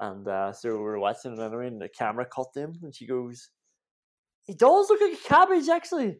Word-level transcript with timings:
And 0.00 0.26
uh, 0.26 0.52
so 0.54 0.70
we 0.70 0.78
were 0.78 0.98
watching 0.98 1.34
it 1.34 1.38
anyway, 1.38 1.66
and 1.66 1.80
the 1.80 1.88
camera 1.90 2.24
cut 2.24 2.48
him, 2.56 2.78
and 2.82 2.94
she 2.94 3.06
goes, 3.06 3.50
He 4.44 4.54
does 4.54 4.88
look 4.88 4.98
like 4.98 5.12
a 5.12 5.28
cabbage, 5.28 5.68
actually. 5.68 6.16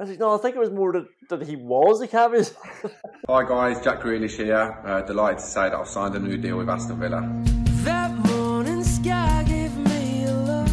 I 0.00 0.02
was 0.02 0.10
like, 0.10 0.20
no, 0.20 0.32
I 0.32 0.38
think 0.38 0.54
it 0.54 0.60
was 0.60 0.70
more 0.70 0.92
that, 0.92 1.08
that 1.28 1.42
he 1.46 1.56
was 1.56 2.00
a 2.00 2.06
cabbage. 2.06 2.50
Hi 3.28 3.42
guys, 3.42 3.82
Jack 3.82 4.00
Grealish 4.00 4.36
here. 4.36 4.80
Uh, 4.86 5.02
delighted 5.02 5.40
to 5.40 5.44
say 5.44 5.68
that 5.70 5.74
I've 5.74 5.88
signed 5.88 6.14
a 6.14 6.20
new 6.20 6.38
deal 6.38 6.56
with 6.56 6.70
Aston 6.70 7.00
Villa. 7.00 7.28
That 7.82 8.12
morning 8.28 8.84
sky 8.84 9.44
gave 9.48 9.76
me 9.76 10.24
a 10.24 10.32
look. 10.32 10.68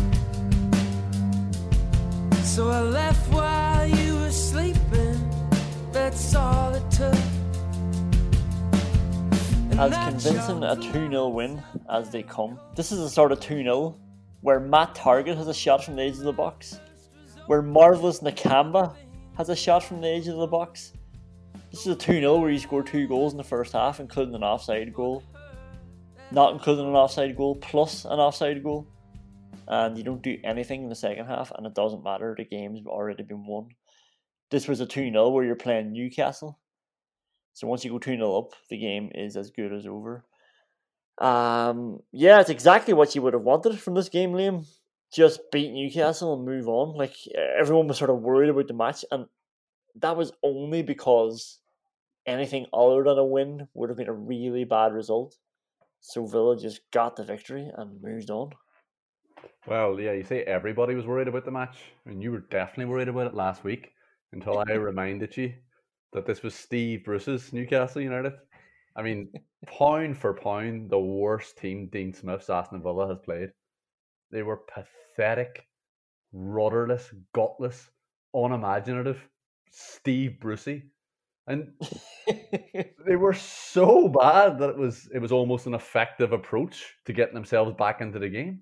So 2.44 2.70
I 2.70 2.81
left 2.81 3.34
while 3.34 3.88
you 3.88 4.14
were 4.14 4.30
sleeping. 4.30 5.18
That's 5.92 6.36
all 6.36 6.76
it 6.76 6.92
took. 6.92 7.25
As 9.78 9.94
convincing 10.08 10.64
a 10.64 10.73
2 10.78 11.09
0 11.09 11.28
win 11.28 11.62
as 11.90 12.09
they 12.09 12.23
come. 12.23 12.58
This 12.78 12.94
is 12.94 13.00
the 13.00 13.09
sort 13.09 13.34
of 13.34 13.41
2 13.41 13.62
0 13.62 14.00
where 14.40 14.62
Matt 14.62 14.96
Targett 14.96 15.36
has 15.36 15.50
a 15.50 15.53
shot 15.53 15.84
from 15.84 15.97
the 15.97 16.03
edge 16.03 16.13
of 16.13 16.19
the 16.19 16.31
box, 16.31 16.80
where 17.47 17.62
Marvelous 17.62 18.22
Nakamba 18.22 18.96
has 19.36 19.50
a 19.50 19.56
shot 19.56 19.84
from 19.84 20.00
the 20.00 20.08
edge 20.08 20.30
of 20.30 20.38
the 20.38 20.47
box. 20.47 20.94
This 21.72 21.81
is 21.81 21.88
a 21.88 21.96
2 21.96 22.13
0 22.22 22.38
where 22.38 22.50
he 22.50 22.58
scored 22.58 22.88
two 22.88 23.06
goals 23.06 23.34
in 23.34 23.38
the 23.38 23.44
first 23.44 23.74
half, 23.74 24.00
including 24.00 24.34
an 24.34 24.44
offside 24.44 24.94
goal, 24.94 25.22
not 26.31 26.53
including 26.53 26.88
an 26.88 26.96
offside 26.96 27.36
goal, 27.36 27.56
plus 27.56 28.06
an 28.06 28.18
offside 28.18 28.63
goal. 28.63 28.88
And 29.68 29.97
you 29.97 30.06
don't 30.06 30.22
do 30.22 30.38
anything 30.46 30.84
in 30.84 30.90
the 30.90 30.96
second 30.96 31.25
half, 31.25 31.52
and 31.53 31.68
it 31.68 31.74
doesn't 31.74 32.02
matter, 32.02 32.34
the 32.38 32.46
game's 32.46 32.88
already 32.88 33.24
been 33.24 33.46
won. 33.46 33.68
This 34.52 34.69
was 34.69 34.80
a 34.80 34.86
2 34.86 35.12
0 35.12 35.30
where 35.31 35.44
you're 35.44 35.56
playing 35.56 35.92
Newcastle. 35.92 36.59
So 37.56 37.68
once 37.68 37.86
you 37.86 37.92
go 37.92 38.00
2 38.00 38.18
0 38.18 38.38
up, 38.38 38.52
the 38.70 38.78
game 38.78 39.10
is 39.16 39.38
as 39.38 39.50
good 39.50 39.72
as 39.72 39.88
over. 39.88 40.26
Um, 41.20 42.02
yeah, 42.12 42.42
it's 42.42 42.50
exactly 42.50 42.94
what 42.94 43.16
you 43.16 43.22
would 43.22 43.34
have 43.34 43.44
wanted 43.44 43.80
from 43.80 43.96
this 43.96 44.10
game, 44.10 44.34
Liam. 44.34 44.68
Just 45.14 45.40
beat 45.54 45.72
Newcastle 45.72 46.34
and 46.34 46.46
move 46.46 46.68
on. 46.68 46.98
Like 46.98 47.16
everyone 47.58 47.88
was 47.88 47.98
sort 47.98 48.10
of 48.10 48.22
worried 48.22 48.50
about 48.50 48.68
the 48.68 48.74
match, 48.74 49.06
and 49.10 49.28
that 50.02 50.18
was 50.18 50.34
only 50.44 50.82
because 50.82 51.60
anything 52.26 52.66
other 52.74 53.02
than 53.06 53.18
a 53.18 53.24
win 53.24 53.70
would 53.74 53.90
have 53.90 53.98
been 53.98 54.10
a 54.10 54.14
really 54.14 54.66
bad 54.66 54.92
result. 54.92 55.38
So 56.02 56.26
Villa 56.26 56.60
just 56.60 56.82
got 56.92 57.16
the 57.16 57.24
victory 57.24 57.72
and 57.74 58.02
moved 58.04 58.30
on. 58.32 58.50
Well, 59.66 59.98
yeah, 59.98 60.12
you 60.12 60.26
say 60.26 60.44
everybody 60.44 60.94
was 60.94 61.06
worried 61.06 61.30
about 61.30 61.46
the 61.46 61.52
match. 61.52 61.78
I 62.06 62.10
mean, 62.10 62.22
you 62.22 62.34
were 62.34 62.44
definitely 62.52 62.92
worried 62.92 63.08
about 63.08 63.28
it 63.28 63.34
last 63.34 63.64
week 63.64 63.94
until 64.34 64.62
I 64.68 64.74
reminded 64.74 65.38
you 65.38 65.54
that 66.16 66.26
this 66.26 66.42
was 66.42 66.56
Steve 66.56 67.03
Bruce's 67.03 67.52
Newcastle 67.52 68.02
United. 68.02 68.34
I 68.96 69.02
mean, 69.02 69.31
pound 69.68 70.18
for 70.18 70.34
pound, 70.34 70.90
the 70.90 70.98
worst 70.98 71.58
team 71.58 71.90
Dean 71.92 72.14
Smith's 72.14 72.50
Aston 72.50 72.81
Villa 72.81 73.09
has 73.09 73.20
played. 73.20 73.50
They 74.31 74.42
were 74.42 74.62
pathetic, 74.74 75.68
rudderless, 76.31 77.14
gutless, 77.34 77.90
unimaginative, 78.34 79.20
Steve 79.72 80.40
Brucey. 80.40 80.84
And 81.48 81.74
they 83.06 83.18
were 83.18 83.34
so 83.34 84.08
bad 84.08 84.58
that 84.59 84.70
it 84.70 84.78
was 84.78 85.09
it 85.14 85.20
was 85.20 85.34
almost 85.34 85.68
an 85.68 85.75
effective 85.75 86.31
approach 86.31 86.96
to 87.06 87.14
getting 87.14 87.36
themselves 87.36 87.74
back 87.78 88.00
into 88.00 88.20
the 88.20 88.30
game. 88.30 88.62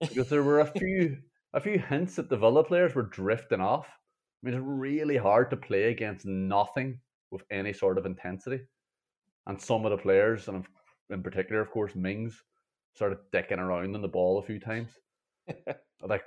Because 0.00 0.30
there 0.30 0.42
were 0.42 0.60
a 0.60 0.66
few 0.66 1.18
a 1.52 1.60
few 1.60 1.78
hints 1.78 2.16
that 2.16 2.30
the 2.30 2.38
Villa 2.38 2.64
players 2.64 2.94
were 2.94 3.02
drifting 3.02 3.60
off. 3.60 3.86
I 4.42 4.46
mean, 4.46 4.54
it's 4.54 4.64
really 4.64 5.16
hard 5.16 5.50
to 5.50 5.56
play 5.56 5.90
against 5.90 6.24
nothing 6.24 7.00
with 7.30 7.42
any 7.50 7.72
sort 7.72 7.98
of 7.98 8.06
intensity. 8.06 8.60
And 9.46 9.60
some 9.60 9.84
of 9.84 9.90
the 9.90 9.98
players, 9.98 10.48
and 10.48 10.64
in 11.10 11.22
particular, 11.22 11.60
of 11.60 11.70
course, 11.70 11.94
Mings, 11.94 12.42
started 12.94 13.18
dicking 13.32 13.58
around 13.58 13.94
on 13.94 14.02
the 14.02 14.08
ball 14.08 14.38
a 14.38 14.42
few 14.42 14.58
times. 14.58 14.90
like 16.02 16.24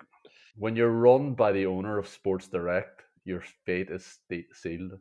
when 0.55 0.75
you're 0.75 0.91
run 0.91 1.33
by 1.33 1.51
the 1.51 1.65
owner 1.65 1.97
of 1.97 2.07
Sports 2.07 2.47
Direct, 2.47 3.01
your 3.25 3.41
fate 3.65 3.89
is 3.89 4.19
sealed. 4.53 4.93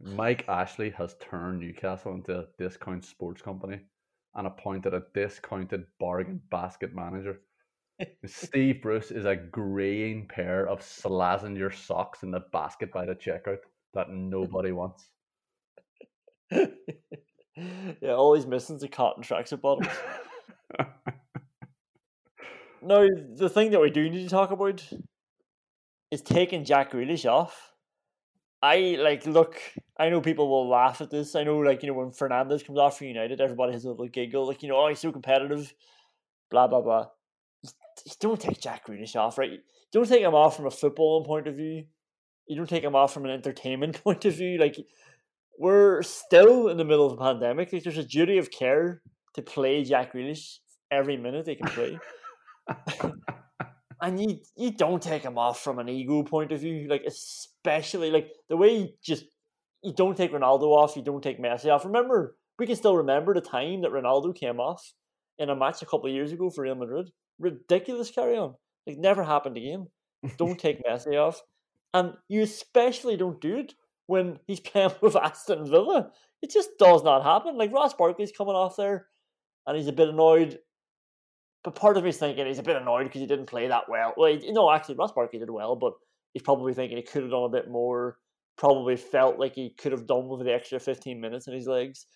Mike 0.00 0.44
Ashley 0.48 0.90
has 0.90 1.16
turned 1.20 1.60
Newcastle 1.60 2.14
into 2.14 2.40
a 2.40 2.46
discount 2.58 3.04
sports 3.04 3.40
company 3.40 3.80
and 4.34 4.46
appointed 4.46 4.92
a 4.92 5.04
discounted 5.14 5.86
bargain 5.98 6.40
basket 6.50 6.94
manager. 6.94 7.40
Steve 8.26 8.82
Bruce 8.82 9.10
is 9.10 9.24
a 9.24 9.36
greying 9.36 10.26
pair 10.28 10.68
of 10.68 10.80
Slazenger 10.80 11.74
socks 11.74 12.22
in 12.22 12.30
the 12.30 12.42
basket 12.52 12.92
by 12.92 13.06
the 13.06 13.14
checkout 13.14 13.58
that 13.94 14.10
nobody 14.10 14.72
wants. 14.72 15.08
yeah, 16.50 18.12
all 18.12 18.34
he's 18.34 18.46
missing 18.46 18.76
is 18.76 18.82
a 18.82 18.88
cotton 18.88 19.22
tracksuit 19.22 19.60
bottoms. 19.60 19.88
no, 22.82 23.08
the 23.34 23.48
thing 23.48 23.70
that 23.70 23.80
we 23.80 23.90
do 23.90 24.08
need 24.08 24.24
to 24.24 24.28
talk 24.28 24.50
about 24.50 24.86
is 26.10 26.22
taking 26.22 26.64
Jack 26.64 26.92
Grealish 26.92 27.28
off. 27.30 27.72
I 28.62 28.96
like 28.98 29.26
look. 29.26 29.60
I 29.98 30.08
know 30.08 30.20
people 30.20 30.48
will 30.48 30.68
laugh 30.68 31.00
at 31.00 31.10
this. 31.10 31.34
I 31.34 31.44
know, 31.44 31.58
like 31.58 31.82
you 31.82 31.88
know, 31.88 31.94
when 31.94 32.10
Fernandes 32.10 32.64
comes 32.64 32.78
off 32.78 32.98
for 32.98 33.04
United, 33.04 33.40
everybody 33.40 33.72
has 33.72 33.84
a 33.84 33.90
little 33.90 34.08
giggle, 34.08 34.46
like 34.46 34.62
you 34.62 34.68
know, 34.68 34.76
oh, 34.76 34.88
he's 34.88 34.98
so 34.98 35.12
competitive, 35.12 35.72
blah 36.50 36.66
blah 36.66 36.80
blah. 36.80 37.06
Don't 38.20 38.40
take 38.40 38.60
Jack 38.60 38.86
Grealish 38.86 39.16
off, 39.16 39.38
right? 39.38 39.60
Don't 39.92 40.08
take 40.08 40.22
him 40.22 40.34
off 40.34 40.56
from 40.56 40.66
a 40.66 40.70
footballing 40.70 41.26
point 41.26 41.48
of 41.48 41.56
view. 41.56 41.84
You 42.46 42.56
don't 42.56 42.68
take 42.68 42.84
him 42.84 42.94
off 42.94 43.12
from 43.12 43.24
an 43.24 43.30
entertainment 43.30 44.00
point 44.04 44.24
of 44.24 44.34
view. 44.34 44.58
Like 44.58 44.76
we're 45.58 46.02
still 46.02 46.68
in 46.68 46.76
the 46.76 46.84
middle 46.84 47.06
of 47.06 47.12
a 47.12 47.16
pandemic. 47.16 47.72
Like 47.72 47.82
there's 47.82 47.98
a 47.98 48.04
duty 48.04 48.38
of 48.38 48.50
care 48.50 49.02
to 49.34 49.42
play 49.42 49.84
Jack 49.84 50.12
Grealish 50.12 50.58
every 50.90 51.16
minute 51.16 51.46
they 51.46 51.56
can 51.56 51.68
play. 51.68 51.98
and 54.00 54.20
you 54.20 54.38
you 54.56 54.70
don't 54.70 55.02
take 55.02 55.22
him 55.22 55.38
off 55.38 55.60
from 55.60 55.78
an 55.78 55.88
ego 55.88 56.22
point 56.22 56.52
of 56.52 56.60
view, 56.60 56.88
like 56.88 57.04
especially 57.06 58.10
like 58.10 58.30
the 58.48 58.56
way 58.56 58.76
you 58.76 58.88
just 59.02 59.24
you 59.82 59.92
don't 59.94 60.16
take 60.16 60.32
Ronaldo 60.32 60.64
off, 60.64 60.96
you 60.96 61.02
don't 61.02 61.22
take 61.22 61.40
Messi 61.40 61.72
off. 61.72 61.84
Remember, 61.84 62.36
we 62.58 62.66
can 62.66 62.76
still 62.76 62.96
remember 62.96 63.34
the 63.34 63.40
time 63.40 63.82
that 63.82 63.92
Ronaldo 63.92 64.34
came 64.34 64.58
off 64.58 64.94
in 65.38 65.50
a 65.50 65.56
match 65.56 65.82
a 65.82 65.86
couple 65.86 66.06
of 66.06 66.12
years 66.12 66.32
ago 66.32 66.50
for 66.50 66.62
Real 66.62 66.74
Madrid. 66.74 67.10
Ridiculous 67.38 68.10
carry 68.10 68.36
on. 68.36 68.54
Like 68.86 68.98
never 68.98 69.24
happened 69.24 69.56
again. 69.56 69.88
Don't 70.36 70.58
take 70.58 70.84
Messi 70.84 71.20
off. 71.20 71.42
And 71.94 72.14
you 72.28 72.42
especially 72.42 73.16
don't 73.16 73.40
do 73.40 73.56
it 73.56 73.74
when 74.06 74.38
he's 74.46 74.60
playing 74.68 74.92
with 75.00 75.16
Aston 75.16 75.68
Villa. 75.68 76.10
It 76.42 76.50
just 76.50 76.70
does 76.78 77.02
not 77.02 77.24
happen. 77.24 77.56
Like 77.56 77.72
Ross 77.72 77.94
Barkley's 77.94 78.32
coming 78.32 78.54
off 78.54 78.76
there 78.76 79.06
and 79.66 79.76
he's 79.76 79.88
a 79.88 79.92
bit 79.92 80.08
annoyed. 80.08 80.58
But 81.64 81.74
part 81.74 81.96
of 81.96 82.04
me 82.04 82.10
is 82.10 82.18
thinking 82.18 82.46
he's 82.46 82.60
a 82.60 82.64
bit 82.64 82.76
annoyed 82.76 83.04
because 83.04 83.20
he 83.20 83.26
didn't 83.26 83.46
play 83.46 83.66
that 83.66 83.88
well. 83.88 84.14
Well, 84.16 84.32
he, 84.32 84.52
no, 84.52 84.70
actually, 84.70 84.94
Ross 84.94 85.12
Barkley 85.12 85.40
did 85.40 85.50
well, 85.50 85.74
but 85.74 85.94
he's 86.32 86.42
probably 86.42 86.74
thinking 86.74 86.96
he 86.96 87.02
could 87.02 87.22
have 87.22 87.32
done 87.32 87.42
a 87.42 87.48
bit 87.48 87.68
more. 87.68 88.18
Probably 88.56 88.96
felt 88.96 89.38
like 89.38 89.54
he 89.54 89.70
could 89.70 89.92
have 89.92 90.06
done 90.06 90.28
with 90.28 90.44
the 90.44 90.54
extra 90.54 90.78
15 90.78 91.20
minutes 91.20 91.48
in 91.48 91.54
his 91.54 91.66
legs. 91.66 92.06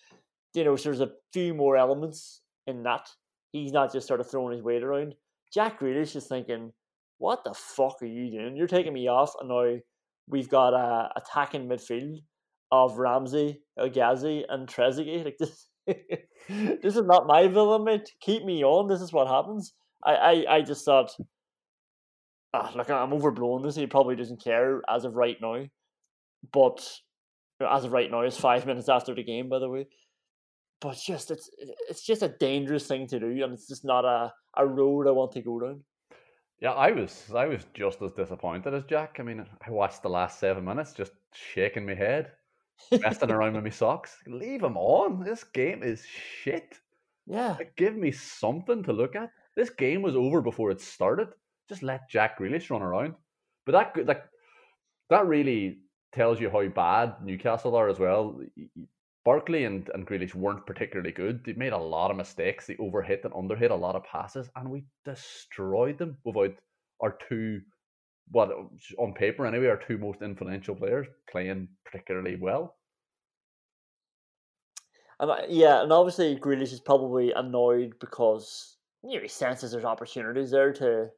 You 0.53 0.63
know, 0.63 0.75
so 0.75 0.89
there's 0.89 1.01
a 1.01 1.11
few 1.33 1.53
more 1.53 1.75
elements 1.75 2.41
in 2.65 2.83
that. 2.83 3.09
He's 3.51 3.71
not 3.71 3.91
just 3.91 4.07
sort 4.07 4.19
of 4.19 4.29
throwing 4.29 4.53
his 4.53 4.63
weight 4.63 4.83
around. 4.83 5.15
Jack 5.53 5.79
Grealish 5.79 6.15
is 6.15 6.27
thinking, 6.27 6.71
what 7.17 7.43
the 7.43 7.53
fuck 7.53 8.01
are 8.01 8.05
you 8.05 8.31
doing? 8.31 8.55
You're 8.55 8.67
taking 8.67 8.93
me 8.93 9.07
off, 9.07 9.33
and 9.39 9.49
now 9.49 9.77
we've 10.27 10.49
got 10.49 10.73
a 10.73 11.09
attacking 11.15 11.67
midfield 11.67 12.19
of 12.71 12.97
Ramsey, 12.97 13.61
Ghazi, 13.93 14.45
and 14.47 14.67
Trezeguet. 14.67 15.25
Like 15.25 15.37
this, 15.37 15.67
this 16.83 16.95
is 16.95 17.03
not 17.03 17.27
my 17.27 17.47
villa, 17.47 17.83
mate. 17.83 18.11
Keep 18.21 18.45
me 18.45 18.63
on. 18.63 18.87
This 18.87 19.01
is 19.01 19.11
what 19.11 19.27
happens. 19.27 19.73
I, 20.03 20.13
I, 20.15 20.55
I 20.55 20.61
just 20.61 20.85
thought, 20.85 21.11
ah, 22.53 22.71
look, 22.75 22.89
I'm 22.89 23.11
overblowing 23.11 23.63
this. 23.63 23.75
He 23.75 23.87
probably 23.87 24.15
doesn't 24.15 24.43
care 24.43 24.81
as 24.89 25.05
of 25.05 25.15
right 25.15 25.37
now, 25.41 25.65
but 26.53 26.87
as 27.61 27.85
of 27.85 27.91
right 27.91 28.09
now, 28.09 28.21
it's 28.21 28.37
five 28.37 28.65
minutes 28.65 28.89
after 28.89 29.13
the 29.13 29.23
game, 29.23 29.49
by 29.49 29.59
the 29.59 29.69
way. 29.69 29.87
But 30.81 30.97
just 30.97 31.29
it's 31.29 31.49
it's 31.89 32.03
just 32.03 32.23
a 32.23 32.27
dangerous 32.27 32.87
thing 32.87 33.07
to 33.07 33.19
do, 33.19 33.43
and 33.43 33.53
it's 33.53 33.67
just 33.67 33.85
not 33.85 34.03
a, 34.03 34.33
a 34.57 34.65
road 34.65 35.07
I 35.07 35.11
want 35.11 35.31
to 35.33 35.41
go 35.41 35.59
down. 35.59 35.83
Yeah, 36.59 36.71
I 36.71 36.91
was 36.91 37.31
I 37.35 37.45
was 37.45 37.65
just 37.73 38.01
as 38.01 38.11
disappointed 38.13 38.73
as 38.73 38.83
Jack. 38.85 39.17
I 39.19 39.23
mean, 39.23 39.45
I 39.65 39.69
watched 39.71 40.01
the 40.01 40.09
last 40.09 40.39
seven 40.39 40.65
minutes, 40.65 40.93
just 40.93 41.11
shaking 41.33 41.85
my 41.85 41.93
head, 41.93 42.31
messing 42.91 43.31
around 43.31 43.53
with 43.53 43.63
my 43.63 43.69
socks. 43.69 44.17
Leave 44.27 44.63
him 44.63 44.77
on. 44.77 45.23
This 45.23 45.43
game 45.43 45.83
is 45.83 46.03
shit. 46.05 46.75
Yeah, 47.27 47.55
like, 47.59 47.75
give 47.75 47.95
me 47.95 48.11
something 48.11 48.83
to 48.83 48.93
look 48.93 49.15
at. 49.15 49.29
This 49.55 49.69
game 49.69 50.01
was 50.01 50.15
over 50.15 50.41
before 50.41 50.71
it 50.71 50.81
started. 50.81 51.29
Just 51.69 51.83
let 51.83 52.09
Jack 52.09 52.39
Grealish 52.39 52.69
run 52.69 52.81
around. 52.81 53.13
But 53.65 53.73
that 53.73 54.07
like 54.07 54.23
that 55.09 55.27
really 55.27 55.79
tells 56.11 56.39
you 56.39 56.49
how 56.49 56.67
bad 56.67 57.15
Newcastle 57.23 57.75
are 57.75 57.87
as 57.87 57.99
well. 57.99 58.39
Barkley 59.23 59.65
and, 59.65 59.89
and 59.93 60.07
Grealish 60.07 60.33
weren't 60.33 60.65
particularly 60.65 61.11
good. 61.11 61.43
They 61.45 61.53
made 61.53 61.73
a 61.73 61.77
lot 61.77 62.11
of 62.11 62.17
mistakes. 62.17 62.65
They 62.65 62.75
overhit 62.75 63.23
and 63.23 63.33
underhit 63.33 63.69
a 63.69 63.75
lot 63.75 63.95
of 63.95 64.03
passes, 64.03 64.49
and 64.55 64.69
we 64.69 64.83
destroyed 65.05 65.97
them 65.97 66.17
without 66.25 66.55
our 67.01 67.17
two, 67.29 67.61
what 68.31 68.49
on 68.97 69.13
paper 69.13 69.45
anyway, 69.45 69.67
our 69.67 69.81
two 69.87 69.97
most 69.97 70.21
influential 70.21 70.75
players 70.75 71.07
playing 71.31 71.67
particularly 71.85 72.35
well. 72.35 72.75
And 75.19 75.31
yeah, 75.49 75.83
and 75.83 75.93
obviously 75.93 76.35
Grealish 76.35 76.73
is 76.73 76.79
probably 76.79 77.31
annoyed 77.31 77.93
because 77.99 78.77
you 79.03 79.15
know, 79.15 79.21
he 79.21 79.27
senses 79.27 79.71
there's 79.71 79.85
opportunities 79.85 80.51
there 80.51 80.73
to 80.73 81.09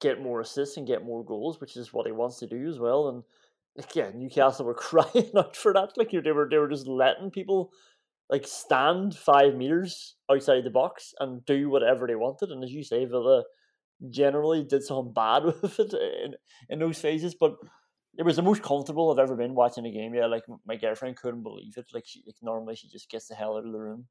get 0.00 0.22
more 0.22 0.40
assists 0.40 0.76
and 0.76 0.86
get 0.86 1.04
more 1.04 1.24
goals, 1.24 1.60
which 1.60 1.76
is 1.76 1.92
what 1.92 2.06
he 2.06 2.12
wants 2.12 2.38
to 2.38 2.46
do 2.46 2.68
as 2.68 2.78
well. 2.78 3.08
And 3.08 3.22
yeah, 3.94 4.10
Newcastle 4.14 4.66
were 4.66 4.74
crying 4.88 5.30
out 5.36 5.56
for 5.56 5.72
that. 5.72 5.92
Like 5.96 6.12
you 6.12 6.22
they 6.22 6.32
were, 6.32 6.48
they 6.50 6.58
were 6.58 6.68
just 6.68 6.86
letting 6.86 7.30
people 7.30 7.70
like 8.30 8.46
stand 8.46 9.14
five 9.14 9.54
meters 9.54 10.16
outside 10.30 10.64
the 10.64 10.70
box 10.70 11.12
and 11.20 11.44
do 11.44 11.68
whatever 11.68 12.06
they 12.06 12.14
wanted. 12.14 12.50
And 12.50 12.64
as 12.64 12.72
you 12.72 12.82
say, 12.82 13.04
Villa 13.04 13.44
generally 14.10 14.64
did 14.64 14.82
something 14.82 15.12
bad 15.16 15.44
with 15.44 15.78
it 15.78 15.92
in, 15.92 16.34
in 16.70 16.78
those 16.78 16.98
phases, 16.98 17.34
but 17.38 17.56
it 18.18 18.24
was 18.24 18.36
the 18.36 18.42
most 18.42 18.62
comfortable 18.62 19.10
I've 19.10 19.18
ever 19.18 19.36
been 19.36 19.54
watching 19.54 19.86
a 19.86 19.92
game. 19.92 20.14
Yeah, 20.14 20.26
like 20.26 20.44
my 20.66 20.76
girlfriend 20.76 21.16
couldn't 21.16 21.42
believe 21.42 21.74
it. 21.76 21.86
Like, 21.94 22.04
she, 22.06 22.22
like 22.26 22.36
normally 22.42 22.76
she 22.76 22.88
just 22.88 23.10
gets 23.10 23.28
the 23.28 23.34
hell 23.34 23.56
out 23.56 23.66
of 23.66 23.72
the 23.72 23.78
room, 23.78 24.06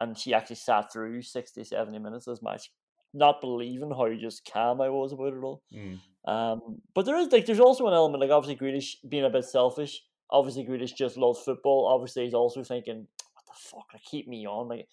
and 0.00 0.16
she 0.16 0.34
actually 0.34 0.56
sat 0.56 0.92
through 0.92 1.22
60, 1.22 1.64
70 1.64 1.98
minutes 1.98 2.26
of 2.26 2.36
this 2.36 2.42
match, 2.42 2.70
not 3.14 3.40
believing 3.40 3.90
how 3.90 4.12
just 4.14 4.48
calm 4.50 4.80
I 4.80 4.88
was 4.88 5.12
about 5.12 5.32
it 5.32 5.42
all. 5.42 5.62
Mm. 5.74 5.98
Um, 6.26 6.82
but 6.94 7.06
there 7.06 7.16
is 7.16 7.32
like 7.32 7.46
there's 7.46 7.60
also 7.60 7.86
an 7.86 7.94
element 7.94 8.20
like 8.20 8.30
obviously 8.30 8.56
Grealish 8.56 8.96
being 9.08 9.24
a 9.24 9.30
bit 9.30 9.44
selfish. 9.44 10.02
Obviously 10.30 10.64
Grealish 10.64 10.94
just 10.94 11.16
loves 11.16 11.40
football. 11.40 11.86
Obviously 11.86 12.24
he's 12.24 12.34
also 12.34 12.62
thinking, 12.62 13.06
what 13.34 13.46
the 13.46 13.52
fuck, 13.54 13.86
like 13.92 14.02
keep 14.04 14.28
me 14.28 14.46
on. 14.46 14.68
Like 14.68 14.86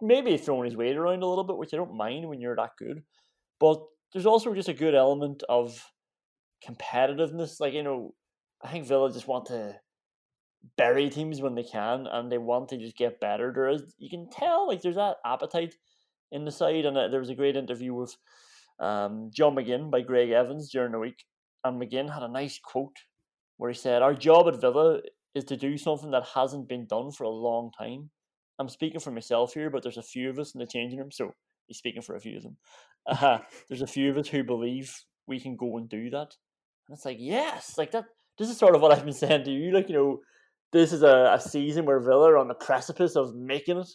maybe 0.00 0.36
throwing 0.36 0.64
his 0.64 0.76
weight 0.76 0.96
around 0.96 1.22
a 1.22 1.26
little 1.26 1.44
bit, 1.44 1.58
which 1.58 1.74
I 1.74 1.76
don't 1.76 1.96
mind 1.96 2.28
when 2.28 2.40
you're 2.40 2.56
that 2.56 2.70
good. 2.78 3.02
But 3.58 3.82
there's 4.12 4.26
also 4.26 4.54
just 4.54 4.68
a 4.68 4.74
good 4.74 4.94
element 4.94 5.42
of 5.48 5.84
competitiveness. 6.66 7.60
Like 7.60 7.74
you 7.74 7.82
know, 7.82 8.14
I 8.62 8.68
think 8.68 8.86
Villa 8.86 9.12
just 9.12 9.28
want 9.28 9.46
to 9.46 9.76
bury 10.76 11.08
teams 11.10 11.40
when 11.40 11.54
they 11.54 11.62
can, 11.62 12.06
and 12.06 12.30
they 12.30 12.38
want 12.38 12.70
to 12.70 12.78
just 12.78 12.96
get 12.96 13.20
better. 13.20 13.52
There 13.54 13.68
is 13.68 13.82
you 13.98 14.08
can 14.08 14.28
tell 14.30 14.68
like 14.68 14.82
there's 14.82 14.96
that 14.96 15.16
appetite 15.24 15.74
in 16.32 16.44
the 16.44 16.50
side, 16.50 16.84
and 16.84 16.96
uh, 16.96 17.08
there 17.08 17.20
was 17.20 17.30
a 17.30 17.34
great 17.34 17.56
interview 17.56 17.94
with 17.94 18.16
um, 18.78 19.30
John 19.32 19.54
McGinn 19.54 19.90
by 19.90 20.00
Gregg 20.00 20.30
Evans 20.30 20.70
during 20.70 20.92
the 20.92 20.98
week. 20.98 21.24
And 21.64 21.80
McGinn 21.80 22.12
had 22.12 22.22
a 22.22 22.28
nice 22.28 22.58
quote 22.58 22.96
where 23.58 23.70
he 23.70 23.76
said, 23.76 24.02
Our 24.02 24.14
job 24.14 24.48
at 24.48 24.60
Villa 24.60 25.00
is 25.34 25.44
to 25.44 25.56
do 25.56 25.76
something 25.76 26.10
that 26.10 26.24
hasn't 26.34 26.68
been 26.68 26.86
done 26.86 27.12
for 27.12 27.24
a 27.24 27.30
long 27.30 27.70
time. 27.78 28.10
I'm 28.58 28.68
speaking 28.68 29.00
for 29.00 29.10
myself 29.10 29.54
here, 29.54 29.70
but 29.70 29.82
there's 29.82 29.96
a 29.96 30.02
few 30.02 30.30
of 30.30 30.38
us 30.38 30.54
in 30.54 30.58
the 30.58 30.66
changing 30.66 30.98
room, 30.98 31.12
so 31.12 31.34
he's 31.66 31.78
speaking 31.78 32.02
for 32.02 32.16
a 32.16 32.20
few 32.20 32.36
of 32.36 32.42
them. 32.42 32.56
Uh, 33.06 33.38
there's 33.66 33.80
a 33.80 33.86
few 33.86 34.10
of 34.10 34.18
us 34.18 34.28
who 34.28 34.44
believe 34.44 34.94
we 35.26 35.40
can 35.40 35.56
go 35.56 35.78
and 35.78 35.88
do 35.88 36.10
that. 36.10 36.36
And 36.86 36.94
it's 36.94 37.06
like, 37.06 37.16
yes, 37.18 37.78
like 37.78 37.92
that. 37.92 38.04
This 38.38 38.50
is 38.50 38.58
sort 38.58 38.74
of 38.74 38.82
what 38.82 38.92
I've 38.92 39.04
been 39.04 39.14
saying 39.14 39.44
to 39.44 39.50
you. 39.50 39.72
Like, 39.72 39.88
you 39.88 39.94
know, 39.94 40.18
this 40.70 40.92
is 40.92 41.02
a, 41.02 41.32
a 41.32 41.40
season 41.40 41.86
where 41.86 41.98
Villa 41.98 42.32
are 42.32 42.36
on 42.36 42.48
the 42.48 42.54
precipice 42.54 43.16
of 43.16 43.34
making 43.34 43.78
it. 43.78 43.88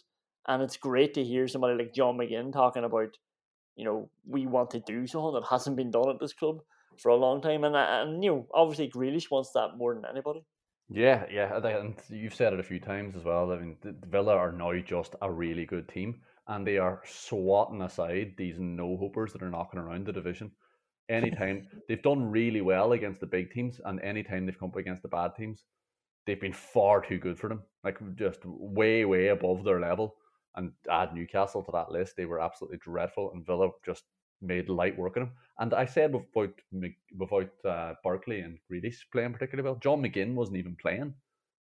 And 0.48 0.62
it's 0.62 0.76
great 0.76 1.14
to 1.14 1.24
hear 1.24 1.48
somebody 1.48 1.76
like 1.76 1.94
John 1.94 2.16
McGinn 2.16 2.52
talking 2.52 2.84
about 2.84 3.16
you 3.76 3.84
know, 3.84 4.08
we 4.26 4.46
want 4.46 4.70
to 4.70 4.80
do 4.80 5.06
something 5.06 5.34
that 5.34 5.48
hasn't 5.48 5.76
been 5.76 5.90
done 5.90 6.08
at 6.08 6.18
this 6.18 6.32
club 6.32 6.60
for 6.98 7.10
a 7.10 7.16
long 7.16 7.42
time. 7.42 7.62
And, 7.62 7.76
and 7.76 8.24
you 8.24 8.30
know, 8.30 8.46
obviously 8.52 8.88
Grealish 8.88 9.30
wants 9.30 9.52
that 9.52 9.76
more 9.76 9.94
than 9.94 10.04
anybody. 10.10 10.42
Yeah, 10.88 11.26
yeah, 11.30 11.56
and 11.56 11.96
you've 12.08 12.34
said 12.34 12.52
it 12.52 12.60
a 12.60 12.64
few 12.64 12.80
times 12.80 13.16
as 13.16 13.24
well. 13.24 13.50
I 13.52 13.58
mean, 13.58 13.76
Villa 14.08 14.34
are 14.34 14.52
now 14.52 14.72
just 14.80 15.16
a 15.20 15.30
really 15.30 15.66
good 15.66 15.88
team, 15.88 16.20
and 16.46 16.64
they 16.64 16.78
are 16.78 17.02
swatting 17.04 17.82
aside 17.82 18.34
these 18.36 18.60
no 18.60 18.96
hopers 18.96 19.32
that 19.32 19.42
are 19.42 19.50
knocking 19.50 19.80
around 19.80 20.06
the 20.06 20.12
division. 20.12 20.52
Anytime 21.08 21.66
they've 21.88 22.02
done 22.02 22.30
really 22.30 22.60
well 22.60 22.92
against 22.92 23.20
the 23.20 23.26
big 23.26 23.50
teams, 23.50 23.80
and 23.84 24.00
anytime 24.00 24.46
they've 24.46 24.58
come 24.58 24.68
up 24.68 24.76
against 24.76 25.02
the 25.02 25.08
bad 25.08 25.32
teams, 25.36 25.64
they've 26.24 26.40
been 26.40 26.52
far 26.52 27.00
too 27.00 27.18
good 27.18 27.36
for 27.36 27.48
them. 27.48 27.64
Like 27.82 27.98
just 28.14 28.44
way, 28.44 29.04
way 29.04 29.28
above 29.28 29.64
their 29.64 29.80
level 29.80 30.14
and 30.56 30.72
add 30.90 31.14
Newcastle 31.14 31.62
to 31.62 31.72
that 31.72 31.90
list, 31.90 32.16
they 32.16 32.24
were 32.24 32.40
absolutely 32.40 32.78
dreadful, 32.78 33.32
and 33.32 33.44
Villa 33.44 33.68
just 33.84 34.04
made 34.42 34.68
light 34.68 34.98
work 34.98 35.16
of 35.16 35.22
them. 35.22 35.32
And 35.58 35.74
I 35.74 35.86
said 35.86 36.12
without 36.12 36.54
without 37.16 37.50
uh, 37.64 37.94
Barkley 38.02 38.40
and 38.40 38.58
Grealish 38.70 39.00
playing 39.12 39.32
particularly 39.32 39.68
well, 39.68 39.78
John 39.80 40.02
McGinn 40.02 40.34
wasn't 40.34 40.58
even 40.58 40.76
playing. 40.76 41.14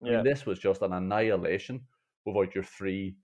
Yeah. 0.03 0.13
I 0.13 0.15
mean, 0.17 0.25
this 0.25 0.47
was 0.47 0.59
just 0.59 0.83
an 0.83 0.93
annihilation 0.93 1.81
without 2.25 2.55
your 2.55 2.65
three 2.65 3.17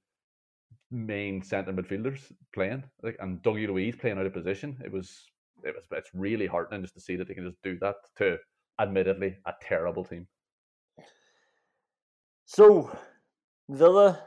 main 0.91 1.43
centre 1.43 1.73
midfielders 1.73 2.33
playing, 2.55 2.85
like 3.03 3.17
and 3.21 3.43
Dougie 3.43 3.69
Luiz 3.69 3.97
playing 3.97 4.19
out 4.19 4.27
of 4.27 4.33
position. 4.33 4.77
It 4.85 4.93
was 4.93 5.27
it 5.63 5.75
was 5.75 5.85
it's 5.93 6.11
really 6.15 6.47
heartening 6.47 6.83
just 6.83 6.95
to 6.95 7.01
see 7.01 7.17
that 7.17 7.29
they 7.29 7.35
can 7.35 7.45
just 7.45 7.63
do 7.63 7.79
that 7.81 7.97
to 8.19 8.39
admittedly 8.81 9.37
a 9.47 9.53
terrible 9.63 10.05
team. 10.05 10.27
So 12.47 12.91
Villa 13.69 14.21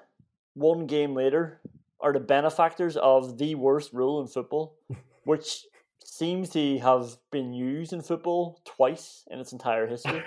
one 0.58 0.88
game 0.88 1.14
later 1.14 1.62
are 2.00 2.14
the 2.14 2.20
benefactors 2.20 2.98
of 2.98 3.38
the 3.38 3.56
worst 3.56 3.94
rule 3.94 4.22
in 4.22 4.28
football, 4.28 4.76
which 5.24 5.66
seems 6.04 6.50
to 6.50 6.80
have 6.80 7.18
been 7.32 7.54
used 7.54 7.94
in 7.94 8.02
football 8.02 8.62
twice 8.66 9.24
in 9.30 9.40
its 9.40 9.52
entire 9.52 9.88
history. 9.88 10.24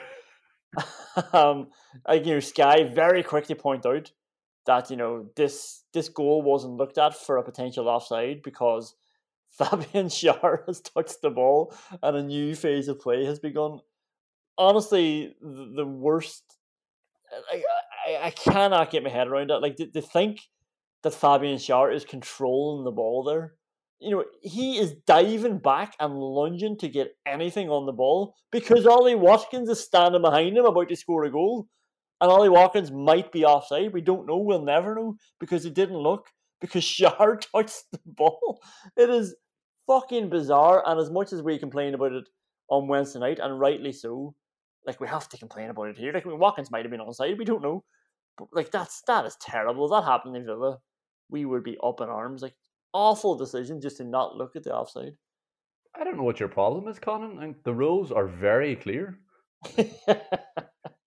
um, 1.32 1.68
like, 2.06 2.24
you 2.24 2.34
know, 2.34 2.40
Sky 2.40 2.84
very 2.84 3.22
quickly 3.22 3.54
point 3.54 3.84
out 3.84 4.12
that 4.66 4.90
you 4.90 4.96
know 4.96 5.26
this 5.36 5.84
this 5.94 6.08
goal 6.08 6.42
wasn't 6.42 6.76
looked 6.76 6.98
at 6.98 7.14
for 7.14 7.38
a 7.38 7.42
potential 7.42 7.88
offside 7.88 8.42
because 8.42 8.94
Fabian 9.50 10.06
Schär 10.06 10.64
has 10.66 10.80
touched 10.80 11.22
the 11.22 11.30
ball 11.30 11.74
and 12.02 12.16
a 12.16 12.22
new 12.22 12.54
phase 12.54 12.88
of 12.88 13.00
play 13.00 13.24
has 13.24 13.40
begun. 13.40 13.80
Honestly, 14.56 15.34
the, 15.40 15.72
the 15.76 15.86
worst. 15.86 16.42
Like, 17.52 17.64
I, 18.18 18.26
I 18.26 18.30
cannot 18.30 18.90
get 18.90 19.02
my 19.02 19.10
head 19.10 19.28
around 19.28 19.50
it. 19.50 19.62
Like 19.62 19.76
to, 19.76 19.86
to 19.86 20.02
think 20.02 20.40
that 21.02 21.14
Fabian 21.14 21.56
Schär 21.56 21.94
is 21.94 22.04
controlling 22.04 22.84
the 22.84 22.90
ball 22.90 23.24
there. 23.24 23.54
You 23.98 24.10
know, 24.10 24.24
he 24.42 24.78
is 24.78 24.94
diving 25.06 25.58
back 25.58 25.94
and 26.00 26.14
lunging 26.14 26.78
to 26.78 26.88
get 26.88 27.16
anything 27.26 27.68
on 27.68 27.84
the 27.84 27.92
ball 27.92 28.34
because 28.50 28.86
Ollie 28.86 29.14
Watkins 29.14 29.68
is 29.68 29.80
standing 29.80 30.22
behind 30.22 30.56
him 30.56 30.64
about 30.64 30.88
to 30.88 30.96
score 30.96 31.24
a 31.24 31.30
goal. 31.30 31.68
And 32.20 32.30
Ollie 32.30 32.48
Watkins 32.48 32.90
might 32.90 33.32
be 33.32 33.44
offside. 33.44 33.92
We 33.92 34.00
don't 34.00 34.26
know. 34.26 34.38
We'll 34.38 34.64
never 34.64 34.94
know 34.94 35.16
because 35.38 35.64
it 35.64 35.74
didn't 35.74 35.98
look 35.98 36.26
because 36.60 36.84
Schär 36.84 37.40
touched 37.40 37.84
the 37.92 38.00
ball. 38.04 38.60
It 38.96 39.10
is 39.10 39.34
fucking 39.86 40.30
bizarre. 40.30 40.82
And 40.86 41.00
as 41.00 41.10
much 41.10 41.32
as 41.32 41.42
we 41.42 41.58
complain 41.58 41.94
about 41.94 42.12
it 42.12 42.28
on 42.70 42.88
Wednesday 42.88 43.20
night, 43.20 43.38
and 43.38 43.58
rightly 43.58 43.92
so, 43.92 44.34
like 44.86 45.00
we 45.00 45.08
have 45.08 45.28
to 45.28 45.38
complain 45.38 45.70
about 45.70 45.88
it 45.88 45.98
here. 45.98 46.12
Like 46.12 46.26
I 46.26 46.28
mean, 46.28 46.38
Watkins 46.38 46.70
might 46.70 46.84
have 46.84 46.90
been 46.90 47.00
onside, 47.00 47.38
we 47.38 47.44
don't 47.44 47.62
know. 47.62 47.84
But 48.40 48.48
like 48.52 48.70
that's 48.70 49.02
that 49.06 49.24
is 49.26 49.36
terrible. 49.40 49.84
If 49.84 49.90
that 49.92 50.10
happened 50.10 50.36
in 50.36 50.44
Villa, 50.44 50.78
we 51.28 51.44
would 51.44 51.62
be 51.62 51.78
up 51.82 52.00
in 52.00 52.08
arms. 52.08 52.42
Like 52.42 52.54
awful 52.92 53.36
decision 53.36 53.80
just 53.80 53.98
to 53.98 54.04
not 54.04 54.36
look 54.36 54.56
at 54.56 54.64
the 54.64 54.74
offside. 54.74 55.12
I 55.94 56.04
don't 56.04 56.16
know 56.16 56.22
what 56.22 56.40
your 56.40 56.48
problem 56.48 56.88
is, 56.88 56.98
Conán. 56.98 57.38
I 57.38 57.54
the 57.64 57.74
rules 57.74 58.12
are 58.12 58.26
very 58.26 58.76
clear. 58.76 59.18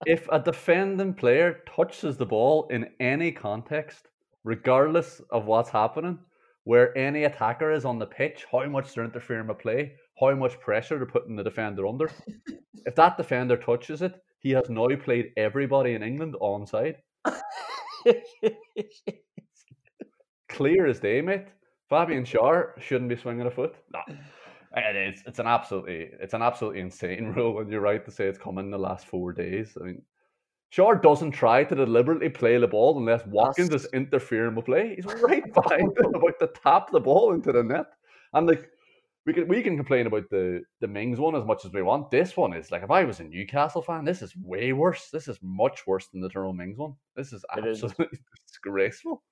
if 0.05 0.27
a 0.31 0.39
defending 0.39 1.13
player 1.13 1.59
touches 1.75 2.17
the 2.17 2.25
ball 2.25 2.67
in 2.69 2.89
any 3.00 3.31
context, 3.31 4.07
regardless 4.43 5.21
of 5.29 5.45
what's 5.45 5.69
happening, 5.69 6.19
where 6.63 6.95
any 6.97 7.23
attacker 7.23 7.71
is 7.71 7.85
on 7.85 8.00
the 8.00 8.05
pitch, 8.05 8.45
how 8.51 8.65
much 8.65 8.93
they're 8.93 9.05
interfering 9.05 9.47
with 9.47 9.59
play, 9.59 9.93
how 10.19 10.33
much 10.35 10.59
pressure 10.59 10.97
they're 10.97 11.05
putting 11.05 11.35
the 11.35 11.43
defender 11.43 11.88
under, 11.88 12.09
if 12.85 12.95
that 12.95 13.17
defender 13.17 13.57
touches 13.57 14.01
it, 14.01 14.21
he 14.39 14.51
has 14.51 14.69
now 14.69 14.88
played 14.95 15.31
everybody 15.38 15.93
in 15.93 16.03
England 16.03 16.35
onside. 16.41 16.95
Clear 20.49 20.87
as 20.87 20.99
day, 20.99 21.21
mate. 21.21 21.47
Fabian 21.89 22.23
Schär 22.23 22.79
shouldn't 22.79 23.09
be 23.09 23.15
swinging 23.15 23.47
a 23.47 23.51
foot. 23.51 23.75
No. 23.93 23.99
It 24.75 24.95
is. 24.95 25.23
It's 25.25 25.39
an 25.39 25.47
absolutely, 25.47 26.11
it's 26.19 26.33
an 26.33 26.41
absolutely 26.41 26.79
insane 26.79 27.25
rule, 27.35 27.59
and 27.59 27.69
you're 27.69 27.81
right 27.81 28.03
to 28.05 28.11
say 28.11 28.27
it's 28.27 28.37
coming 28.37 28.65
in 28.65 28.71
the 28.71 28.77
last 28.77 29.05
four 29.05 29.33
days. 29.33 29.77
I 29.79 29.85
mean, 29.85 30.01
Schär 30.73 31.01
doesn't 31.01 31.31
try 31.31 31.65
to 31.65 31.75
deliberately 31.75 32.29
play 32.29 32.57
the 32.57 32.67
ball 32.67 32.97
unless 32.97 33.25
Watkins 33.25 33.73
is 33.73 33.87
interfering 33.93 34.55
with 34.55 34.65
play. 34.65 34.95
He's 34.95 35.05
right 35.05 35.53
behind 35.53 35.97
him 35.97 36.15
about 36.15 36.39
to 36.39 36.47
tap 36.47 36.91
the 36.91 37.01
ball 37.01 37.33
into 37.33 37.51
the 37.51 37.63
net, 37.63 37.87
and 38.33 38.47
like 38.47 38.69
we 39.25 39.33
can 39.33 39.47
we 39.47 39.61
can 39.61 39.75
complain 39.75 40.07
about 40.07 40.29
the 40.29 40.61
the 40.79 40.87
Mings 40.87 41.19
one 41.19 41.35
as 41.35 41.45
much 41.45 41.63
as 41.65 41.71
we 41.71 41.81
want. 41.81 42.09
This 42.09 42.35
one 42.35 42.53
is 42.53 42.71
like 42.71 42.83
if 42.83 42.91
I 42.91 43.03
was 43.03 43.19
a 43.19 43.23
Newcastle 43.23 43.81
fan, 43.81 44.05
this 44.05 44.21
is 44.21 44.35
way 44.35 44.73
worse. 44.73 45.09
This 45.11 45.27
is 45.27 45.37
much 45.41 45.85
worse 45.85 46.07
than 46.07 46.21
the 46.21 46.29
Tyrone 46.29 46.57
Mings 46.57 46.77
one. 46.77 46.93
This 47.15 47.33
is 47.33 47.45
It 47.57 47.65
is. 47.65 47.83
absolutely 47.83 48.19
disgraceful. 48.47 49.23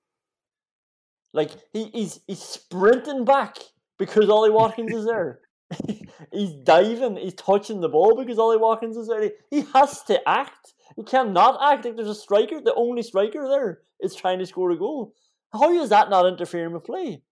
Like 1.32 1.50
he, 1.72 1.90
he's 1.92 2.20
he's 2.26 2.42
sprinting 2.42 3.24
back 3.24 3.56
because 3.98 4.28
Ollie 4.30 4.50
Watkins 4.50 4.92
is 4.92 5.06
there. 5.06 5.40
he's 6.32 6.52
diving, 6.64 7.16
he's 7.16 7.34
touching 7.34 7.80
the 7.80 7.88
ball 7.88 8.16
because 8.16 8.38
Ollie 8.38 8.56
Watkins 8.56 8.96
is 8.96 9.08
there. 9.08 9.22
He, 9.22 9.30
he 9.50 9.66
has 9.72 10.02
to 10.04 10.28
act. 10.28 10.74
He 10.96 11.04
cannot 11.04 11.58
act 11.62 11.84
like 11.84 11.96
there's 11.96 12.08
a 12.08 12.14
striker. 12.14 12.60
The 12.60 12.74
only 12.74 13.02
striker 13.02 13.48
there 13.48 13.80
is 14.00 14.14
trying 14.14 14.40
to 14.40 14.46
score 14.46 14.72
a 14.72 14.76
goal. 14.76 15.14
How 15.52 15.72
is 15.72 15.90
that 15.90 16.10
not 16.10 16.26
interfering 16.26 16.72
with 16.72 16.84
play? 16.84 17.22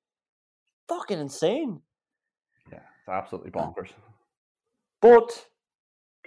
Fucking 0.88 1.18
insane. 1.18 1.80
It's 3.08 3.14
absolutely 3.14 3.50
bonkers. 3.50 3.90
But 5.00 5.46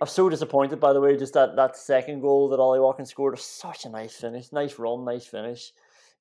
I'm 0.02 0.08
so 0.08 0.30
disappointed, 0.30 0.80
by 0.80 0.94
the 0.94 1.02
way, 1.02 1.16
just 1.16 1.36
that, 1.36 1.56
that 1.56 1.78
second 1.78 2.22
goal 2.22 2.50
that 2.50 2.60
Ollie 2.60 2.80
Watkins 2.80 3.12
scored. 3.12 3.34
was 3.34 3.44
Such 3.44 3.86
a 3.86 3.90
nice 3.90 4.16
finish. 4.16 4.52
Nice 4.52 4.80
run, 4.80 5.06
nice 5.06 5.28
finish. 5.28 5.72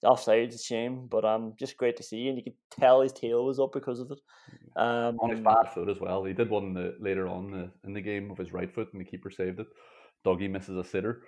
Offside, 0.02 0.40
it's 0.40 0.56
a 0.56 0.58
shame, 0.58 1.06
but 1.10 1.24
um, 1.24 1.54
just 1.58 1.78
great 1.78 1.96
to 1.96 2.02
see. 2.02 2.28
And 2.28 2.36
you 2.36 2.44
could 2.44 2.54
tell 2.78 3.00
his 3.00 3.12
tail 3.12 3.46
was 3.46 3.58
up 3.58 3.72
because 3.72 4.00
of 4.00 4.10
it. 4.10 4.20
Um, 4.76 5.18
on 5.20 5.30
his 5.30 5.40
bad 5.40 5.68
foot 5.72 5.88
as 5.88 5.98
well. 5.98 6.24
He 6.24 6.34
did 6.34 6.50
one 6.50 6.74
the, 6.74 6.94
later 7.00 7.26
on 7.26 7.50
the, 7.50 7.70
in 7.84 7.94
the 7.94 8.00
game 8.02 8.28
with 8.28 8.38
his 8.38 8.52
right 8.52 8.70
foot, 8.70 8.88
and 8.92 9.00
the 9.00 9.04
keeper 9.04 9.30
saved 9.30 9.60
it. 9.60 9.66
Dougie 10.26 10.50
misses 10.50 10.76
a 10.76 10.84
sitter, 10.84 11.22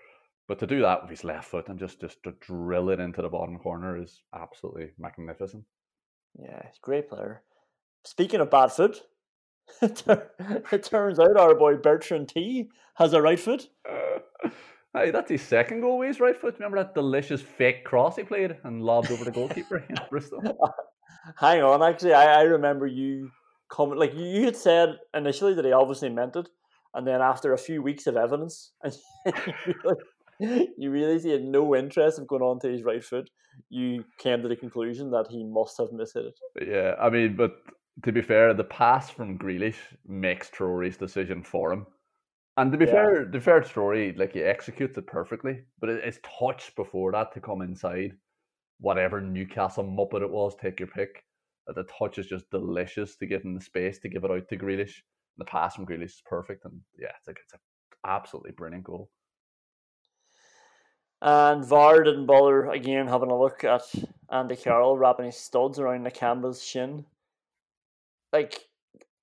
but 0.46 0.58
to 0.58 0.66
do 0.66 0.82
that 0.82 1.00
with 1.00 1.10
his 1.10 1.24
left 1.24 1.48
foot 1.48 1.68
and 1.68 1.78
just 1.78 1.98
just 1.98 2.22
to 2.24 2.34
drill 2.40 2.90
it 2.90 3.00
into 3.00 3.22
the 3.22 3.28
bottom 3.28 3.58
corner 3.58 3.96
is 3.96 4.20
absolutely 4.34 4.90
magnificent. 4.98 5.64
Yeah, 6.38 6.60
he's 6.66 6.76
a 6.76 6.84
great 6.84 7.08
player. 7.08 7.42
Speaking 8.04 8.40
of 8.40 8.50
bad 8.50 8.70
foot, 8.70 9.00
it, 9.82 10.82
turns 10.84 11.18
out 11.18 11.36
our 11.36 11.54
boy 11.54 11.76
Bertrand 11.76 12.28
T 12.28 12.68
has 12.94 13.12
a 13.12 13.22
right 13.22 13.40
foot. 13.40 13.68
Hey, 14.94 15.10
that's 15.10 15.30
his 15.30 15.40
second 15.40 15.80
goal 15.80 15.96
with 15.96 16.08
his 16.08 16.20
right 16.20 16.38
foot. 16.38 16.56
Remember 16.58 16.76
that 16.76 16.94
delicious 16.94 17.40
fake 17.40 17.82
cross 17.82 18.16
he 18.16 18.24
played 18.24 18.58
and 18.64 18.82
lobbed 18.82 19.10
over 19.10 19.24
the 19.24 19.30
goalkeeper 19.30 19.78
in 19.88 19.96
Bristol? 20.10 20.42
Hang 21.36 21.62
on, 21.62 21.82
actually, 21.82 22.12
I, 22.12 22.40
I 22.40 22.42
remember 22.42 22.86
you 22.86 23.30
comment 23.70 23.98
like 23.98 24.14
you, 24.14 24.44
had 24.44 24.54
said 24.54 24.98
initially 25.14 25.54
that 25.54 25.64
he 25.64 25.72
obviously 25.72 26.10
meant 26.10 26.36
it, 26.36 26.46
and 26.92 27.06
then 27.06 27.22
after 27.22 27.54
a 27.54 27.58
few 27.58 27.80
weeks 27.80 28.06
of 28.06 28.16
evidence, 28.16 28.72
and 28.82 28.94
you 29.24 29.74
realize, 29.82 30.66
you 30.76 30.90
realize 30.90 31.24
he 31.24 31.30
had 31.30 31.42
no 31.42 31.74
interest 31.74 32.18
of 32.18 32.26
going 32.26 32.42
on 32.42 32.60
to 32.60 32.68
his 32.68 32.82
right 32.82 33.02
foot. 33.02 33.30
You 33.70 34.04
came 34.18 34.42
to 34.42 34.48
the 34.48 34.56
conclusion 34.56 35.10
that 35.12 35.28
he 35.30 35.42
must 35.42 35.78
have 35.78 35.88
mishit 35.88 36.26
it. 36.28 36.68
Yeah, 36.68 36.96
I 37.00 37.08
mean, 37.08 37.34
but 37.34 37.52
to 38.04 38.12
be 38.12 38.22
fair, 38.22 38.54
the 38.54 38.64
pass 38.64 39.10
from 39.10 39.38
Grealish 39.38 39.78
makes 40.06 40.50
Traore's 40.50 40.96
decision 40.96 41.42
for 41.42 41.72
him. 41.72 41.86
And 42.56 42.72
to 42.72 42.78
be 42.78 42.86
Yeah. 42.86 42.92
fair, 42.92 43.24
the 43.24 43.40
fair 43.40 43.62
story, 43.62 44.12
like 44.14 44.32
he 44.34 44.42
executes 44.42 44.98
it 44.98 45.06
perfectly, 45.06 45.64
but 45.80 45.90
it, 45.90 46.04
it's 46.04 46.20
touched 46.38 46.76
before 46.76 47.12
that 47.12 47.32
to 47.32 47.40
come 47.40 47.62
inside. 47.62 48.16
Whatever 48.80 49.20
Newcastle 49.20 49.84
muppet 49.84 50.22
it 50.22 50.30
was, 50.30 50.54
take 50.56 50.80
your 50.80 50.88
pick. 50.88 51.24
The 51.66 51.84
touch 51.84 52.18
is 52.18 52.26
just 52.26 52.50
delicious 52.50 53.16
to 53.16 53.26
give 53.26 53.42
him 53.42 53.54
the 53.54 53.60
space 53.60 53.98
to 54.00 54.08
give 54.08 54.24
it 54.24 54.30
out 54.30 54.48
to 54.48 54.58
Grealish. 54.58 55.02
The 55.38 55.44
pass 55.44 55.76
from 55.76 55.86
Grealish 55.86 56.04
is 56.16 56.22
perfect, 56.26 56.64
and 56.64 56.80
yeah, 56.98 57.12
it's 57.18 57.26
like 57.28 57.38
it's 57.42 57.54
an 57.54 57.60
absolutely 58.04 58.52
brilliant 58.52 58.84
goal. 58.84 59.10
And 61.22 61.64
VAR 61.64 62.02
didn't 62.02 62.26
bother 62.26 62.66
again 62.68 63.06
having 63.06 63.30
a 63.30 63.38
look 63.38 63.64
at 63.64 63.82
Andy 64.28 64.56
Carroll 64.56 64.98
wrapping 64.98 65.26
his 65.26 65.36
studs 65.36 65.78
around 65.78 66.04
Nakamba's 66.04 66.62
shin. 66.62 67.06
Like, 68.32 68.60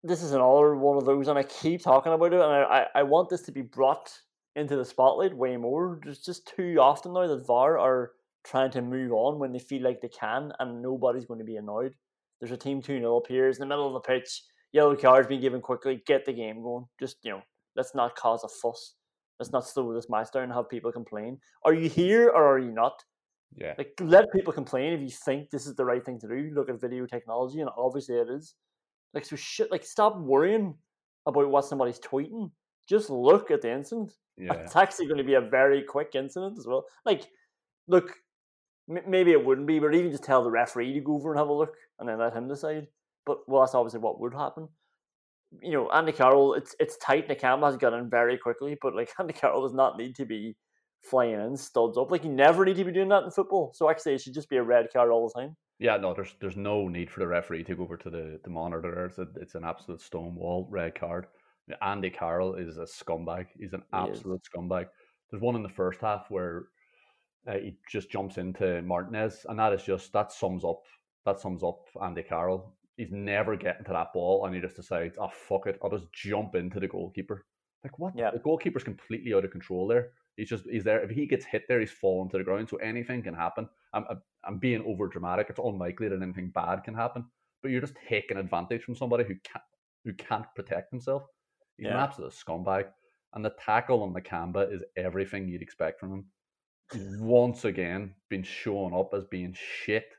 this 0.04 0.24
is 0.24 0.32
another 0.32 0.76
one 0.76 0.98
of 0.98 1.06
those, 1.06 1.28
and 1.28 1.38
I 1.38 1.44
keep 1.44 1.82
talking 1.82 2.14
about 2.14 2.34
it, 2.34 2.42
and 2.42 2.44
I, 2.44 2.62
I, 2.62 2.86
I 3.00 3.04
want 3.04 3.30
this 3.30 3.42
to 3.44 3.52
be 3.52 3.62
brought 3.62 4.12
into 4.56 4.76
the 4.76 4.86
spotlight 4.86 5.36
way 5.36 5.58
more. 5.58 6.00
There's 6.04 6.20
just 6.20 6.48
too 6.56 6.78
often 6.80 7.14
now 7.14 7.28
that 7.28 7.46
VAR 7.46 7.78
are 7.78 8.12
trying 8.44 8.72
to 8.72 8.82
move 8.82 9.12
on 9.12 9.40
when 9.40 9.52
they 9.52 9.60
feel 9.60 9.84
like 9.84 10.02
they 10.02 10.10
can, 10.10 10.52
and 10.60 10.82
nobody's 10.82 11.26
going 11.26 11.40
to 11.40 11.46
be 11.46 11.58
annoyed. 11.58 11.96
There's 12.40 12.52
a 12.52 12.58
team 12.58 12.82
2 12.82 13.00
0 13.00 13.18
appears 13.18 13.58
in 13.58 13.62
the 13.62 13.66
middle 13.68 13.88
of 13.88 13.94
the 13.94 14.08
pitch, 14.08 14.44
yellow 14.72 14.96
cards 14.96 15.28
being 15.28 15.42
given 15.42 15.62
quickly, 15.62 16.02
get 16.06 16.26
the 16.26 16.34
game 16.34 16.62
going. 16.62 16.86
Just, 17.00 17.18
you 17.24 17.32
know, 17.32 17.42
let's 17.76 17.94
not 17.94 18.16
cause 18.16 18.44
a 18.44 18.48
fuss. 18.48 18.96
Let's 19.40 19.52
not 19.52 19.68
slow 19.68 19.94
this 19.94 20.10
match 20.10 20.32
down 20.34 20.44
and 20.44 20.54
have 20.54 20.70
people 20.70 20.92
complain. 20.92 21.40
Are 21.64 21.74
you 21.74 21.90
here 21.90 22.30
or 22.30 22.46
are 22.46 22.60
you 22.60 22.72
not? 22.72 23.04
Yeah. 23.56 23.74
Like, 23.78 23.94
let 24.02 24.32
people 24.34 24.54
complain 24.54 24.94
if 24.94 25.02
you 25.02 25.10
think 25.10 25.50
this 25.50 25.66
is 25.66 25.76
the 25.76 25.86
right 25.86 26.06
thing 26.06 26.20
to 26.20 26.28
do. 26.28 26.52
Look 26.54 26.70
at 26.70 26.80
video 26.80 27.06
technology, 27.06 27.62
and 27.62 27.70
obviously 27.78 28.16
it 28.16 28.30
is. 28.30 28.56
Like, 29.14 29.26
so 29.26 29.36
shit. 29.36 29.72
Like, 29.72 29.84
stop 29.86 30.18
worrying 30.18 30.76
about 31.26 31.50
what 31.50 31.66
somebody's 31.66 32.00
tweeting. 32.00 32.52
Just 32.88 33.10
look 33.10 33.52
at 33.52 33.62
the 33.62 33.72
incident. 33.72 34.14
Yeah. 34.38 34.54
It's 34.54 34.76
actually 34.76 35.08
going 35.08 35.18
to 35.18 35.24
be 35.24 35.34
a 35.36 35.42
very 35.42 35.84
quick 35.84 36.12
incident 36.16 36.58
as 36.58 36.66
well. 36.66 36.86
Like, 37.06 37.28
look, 37.88 38.14
m- 38.90 39.04
maybe 39.08 39.32
it 39.32 39.44
wouldn't 39.46 39.68
be, 39.68 39.80
but 39.80 39.94
even 39.94 40.12
just 40.12 40.24
tell 40.24 40.44
the 40.44 40.50
referee 40.52 40.94
to 40.94 41.00
go 41.02 41.16
over 41.16 41.32
and 41.32 41.40
have 41.40 41.50
a 41.50 41.54
look, 41.54 41.76
and 42.00 42.08
then 42.08 42.20
let 42.20 42.34
him 42.34 42.48
decide. 42.48 42.88
But 43.26 43.40
well, 43.48 43.62
that's 43.62 43.76
obviously 43.76 44.00
what 44.00 44.20
would 44.22 44.34
happen. 44.34 44.70
You 45.62 45.74
know, 45.74 45.90
Andy 45.92 46.12
Carroll, 46.12 46.54
it's 46.54 46.76
it's 46.80 46.98
tight. 46.98 47.24
and 47.24 47.32
the 47.32 47.36
camera 47.36 47.68
has 47.70 47.78
got 47.78 47.94
in 47.94 48.10
very 48.10 48.38
quickly, 48.38 48.78
but 48.82 48.96
like 48.96 49.12
Andy 49.20 49.34
Carroll 49.34 49.64
does 49.64 49.74
not 49.74 49.98
need 49.98 50.16
to 50.16 50.26
be 50.26 50.56
flying 51.04 51.34
in 51.40 51.58
studs 51.58 51.98
up. 51.98 52.12
Like 52.12 52.24
you 52.24 52.32
never 52.32 52.66
need 52.66 52.78
to 52.78 52.86
be 52.86 52.92
doing 52.92 53.10
that 53.10 53.24
in 53.24 53.32
football. 53.32 53.72
So 53.76 53.90
actually, 53.90 54.14
it 54.16 54.22
should 54.22 54.34
just 54.34 54.50
be 54.50 54.58
a 54.58 54.64
red 54.64 54.88
card 54.94 55.10
all 55.12 55.28
the 55.28 55.40
time. 55.42 55.56
Yeah, 55.80 55.96
no, 55.96 56.14
there's 56.14 56.36
there's 56.42 56.58
no 56.58 56.88
need 56.90 57.10
for 57.10 57.22
the 57.22 57.28
referee 57.28 57.64
to 57.64 57.76
go 57.76 57.84
over 57.84 57.98
to 57.98 58.10
the, 58.10 58.40
the 58.44 58.50
monitor. 58.50 59.06
It's, 59.06 59.18
a, 59.18 59.28
it's 59.42 59.56
an 59.56 59.64
absolute 59.64 60.02
stonewall 60.02 60.68
red 60.70 60.94
card. 60.94 61.28
Andy 61.82 62.10
Carroll 62.10 62.56
is 62.56 62.78
a 62.78 62.82
scumbag. 62.82 63.48
He's 63.58 63.74
an 63.74 63.84
He 63.94 63.98
absolute 63.98 64.42
scumbag. 64.44 64.88
There's 65.30 65.42
one 65.42 65.56
in 65.56 65.64
the 65.64 65.70
first 65.70 66.02
half 66.02 66.26
where 66.30 66.66
uh, 67.48 67.54
he 67.54 67.78
just 67.90 68.10
jumps 68.10 68.38
into 68.38 68.82
Martinez, 68.82 69.46
and 69.48 69.58
that 69.60 69.74
is 69.74 69.84
just 69.84 70.12
that 70.14 70.32
sums 70.32 70.66
up 70.66 70.82
that 71.26 71.40
sums 71.40 71.64
up 71.64 71.80
Andy 72.04 72.24
Carroll. 72.24 72.76
He's 72.98 73.12
never 73.12 73.56
getting 73.56 73.86
to 73.86 73.94
that 73.94 74.12
ball, 74.14 74.46
and 74.46 74.54
he 74.54 74.60
just 74.60 74.76
decides, 74.76 75.18
"Oh 75.18 75.30
fuck 75.32 75.68
it, 75.68 75.80
I'll 75.82 75.90
just 75.90 76.12
jump 76.12 76.56
into 76.56 76.80
the 76.80 76.88
goalkeeper." 76.88 77.46
Like 77.84 77.98
what? 77.98 78.14
Yeah. 78.18 78.32
The 78.32 78.40
goalkeeper's 78.40 78.84
completely 78.84 79.34
out 79.34 79.46
of 79.46 79.52
control 79.52 79.88
there. 79.88 80.10
He's 80.40 80.50
just 80.50 80.66
he's 80.70 80.86
there. 80.86 81.02
If 81.02 81.10
he 81.10 81.26
gets 81.26 81.46
hit 81.46 81.66
there, 81.68 81.82
he's 81.82 81.92
falling 81.92 82.30
to 82.30 82.38
the 82.38 82.46
ground. 82.46 82.70
So 82.70 82.78
anything 82.78 83.22
can 83.22 83.34
happen. 83.34 83.68
I'm 83.94 84.06
I'm- 84.10 84.58
being 84.60 84.84
over 84.86 85.08
dramatic. 85.10 85.48
It's 85.50 85.60
unlikely 85.60 86.08
that 86.08 86.22
anything 86.22 86.50
bad 86.50 86.86
can 86.86 86.94
happen. 86.94 87.26
But 87.62 87.72
you're 87.72 87.82
just 87.82 87.98
taking 88.08 88.38
advantage 88.38 88.84
from 88.84 88.96
somebody 88.96 89.26
who 89.26 89.36
can't 89.44 89.64
who 90.06 90.14
can't 90.14 90.46
protect 90.56 90.92
himself. 90.92 91.24
He's 91.78 91.88
an 91.88 91.98
absolute 91.98 92.32
scumbag. 92.32 92.86
And 93.34 93.44
the 93.44 93.54
tackle 93.64 94.02
on 94.02 94.14
the 94.14 94.22
Nakamba 94.22 94.74
is 94.74 94.82
everything 94.96 95.50
you'd 95.50 95.62
expect 95.62 96.00
from 96.00 96.14
him. 96.14 96.26
Once 97.20 97.66
again 97.66 98.16
been 98.30 98.44
showing 98.44 98.96
up 98.96 99.14
as 99.14 99.26
being 99.26 99.54
shit 99.54 100.16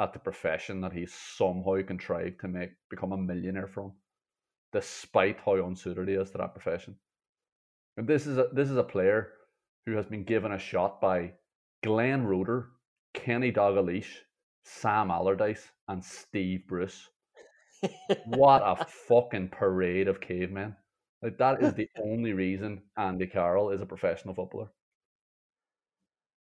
at 0.00 0.12
the 0.12 0.18
profession 0.18 0.80
that 0.80 0.92
he's 0.92 1.14
somehow 1.14 1.80
contrived 1.82 2.40
to 2.40 2.48
make 2.48 2.70
become 2.88 3.12
a 3.12 3.16
millionaire 3.16 3.68
from, 3.68 3.92
despite 4.72 5.38
how 5.46 5.64
unsuited 5.64 6.08
he 6.08 6.14
is 6.14 6.30
to 6.32 6.38
that 6.38 6.54
profession. 6.54 6.96
And 7.96 8.08
this 8.08 8.26
is 8.26 8.36
a 8.36 8.48
this 8.52 8.68
is 8.68 8.76
a 8.76 8.82
player 8.82 9.32
who 9.86 9.96
has 9.96 10.06
been 10.06 10.24
given 10.24 10.52
a 10.52 10.58
shot 10.58 11.00
by 11.00 11.32
Glenn 11.82 12.24
Roeder, 12.26 12.68
Kenny 13.14 13.52
Dalglish, 13.52 14.18
Sam 14.64 15.10
Allardyce, 15.10 15.70
and 15.88 16.04
Steve 16.04 16.66
Bruce. 16.66 17.08
What 18.26 18.62
a 18.64 18.84
fucking 18.84 19.48
parade 19.48 20.08
of 20.08 20.20
cavemen. 20.20 20.76
Like 21.22 21.38
that 21.38 21.62
is 21.62 21.74
the 21.74 21.88
only 22.02 22.32
reason 22.32 22.82
Andy 22.96 23.26
Carroll 23.26 23.70
is 23.70 23.80
a 23.80 23.86
professional 23.86 24.34
footballer. 24.34 24.70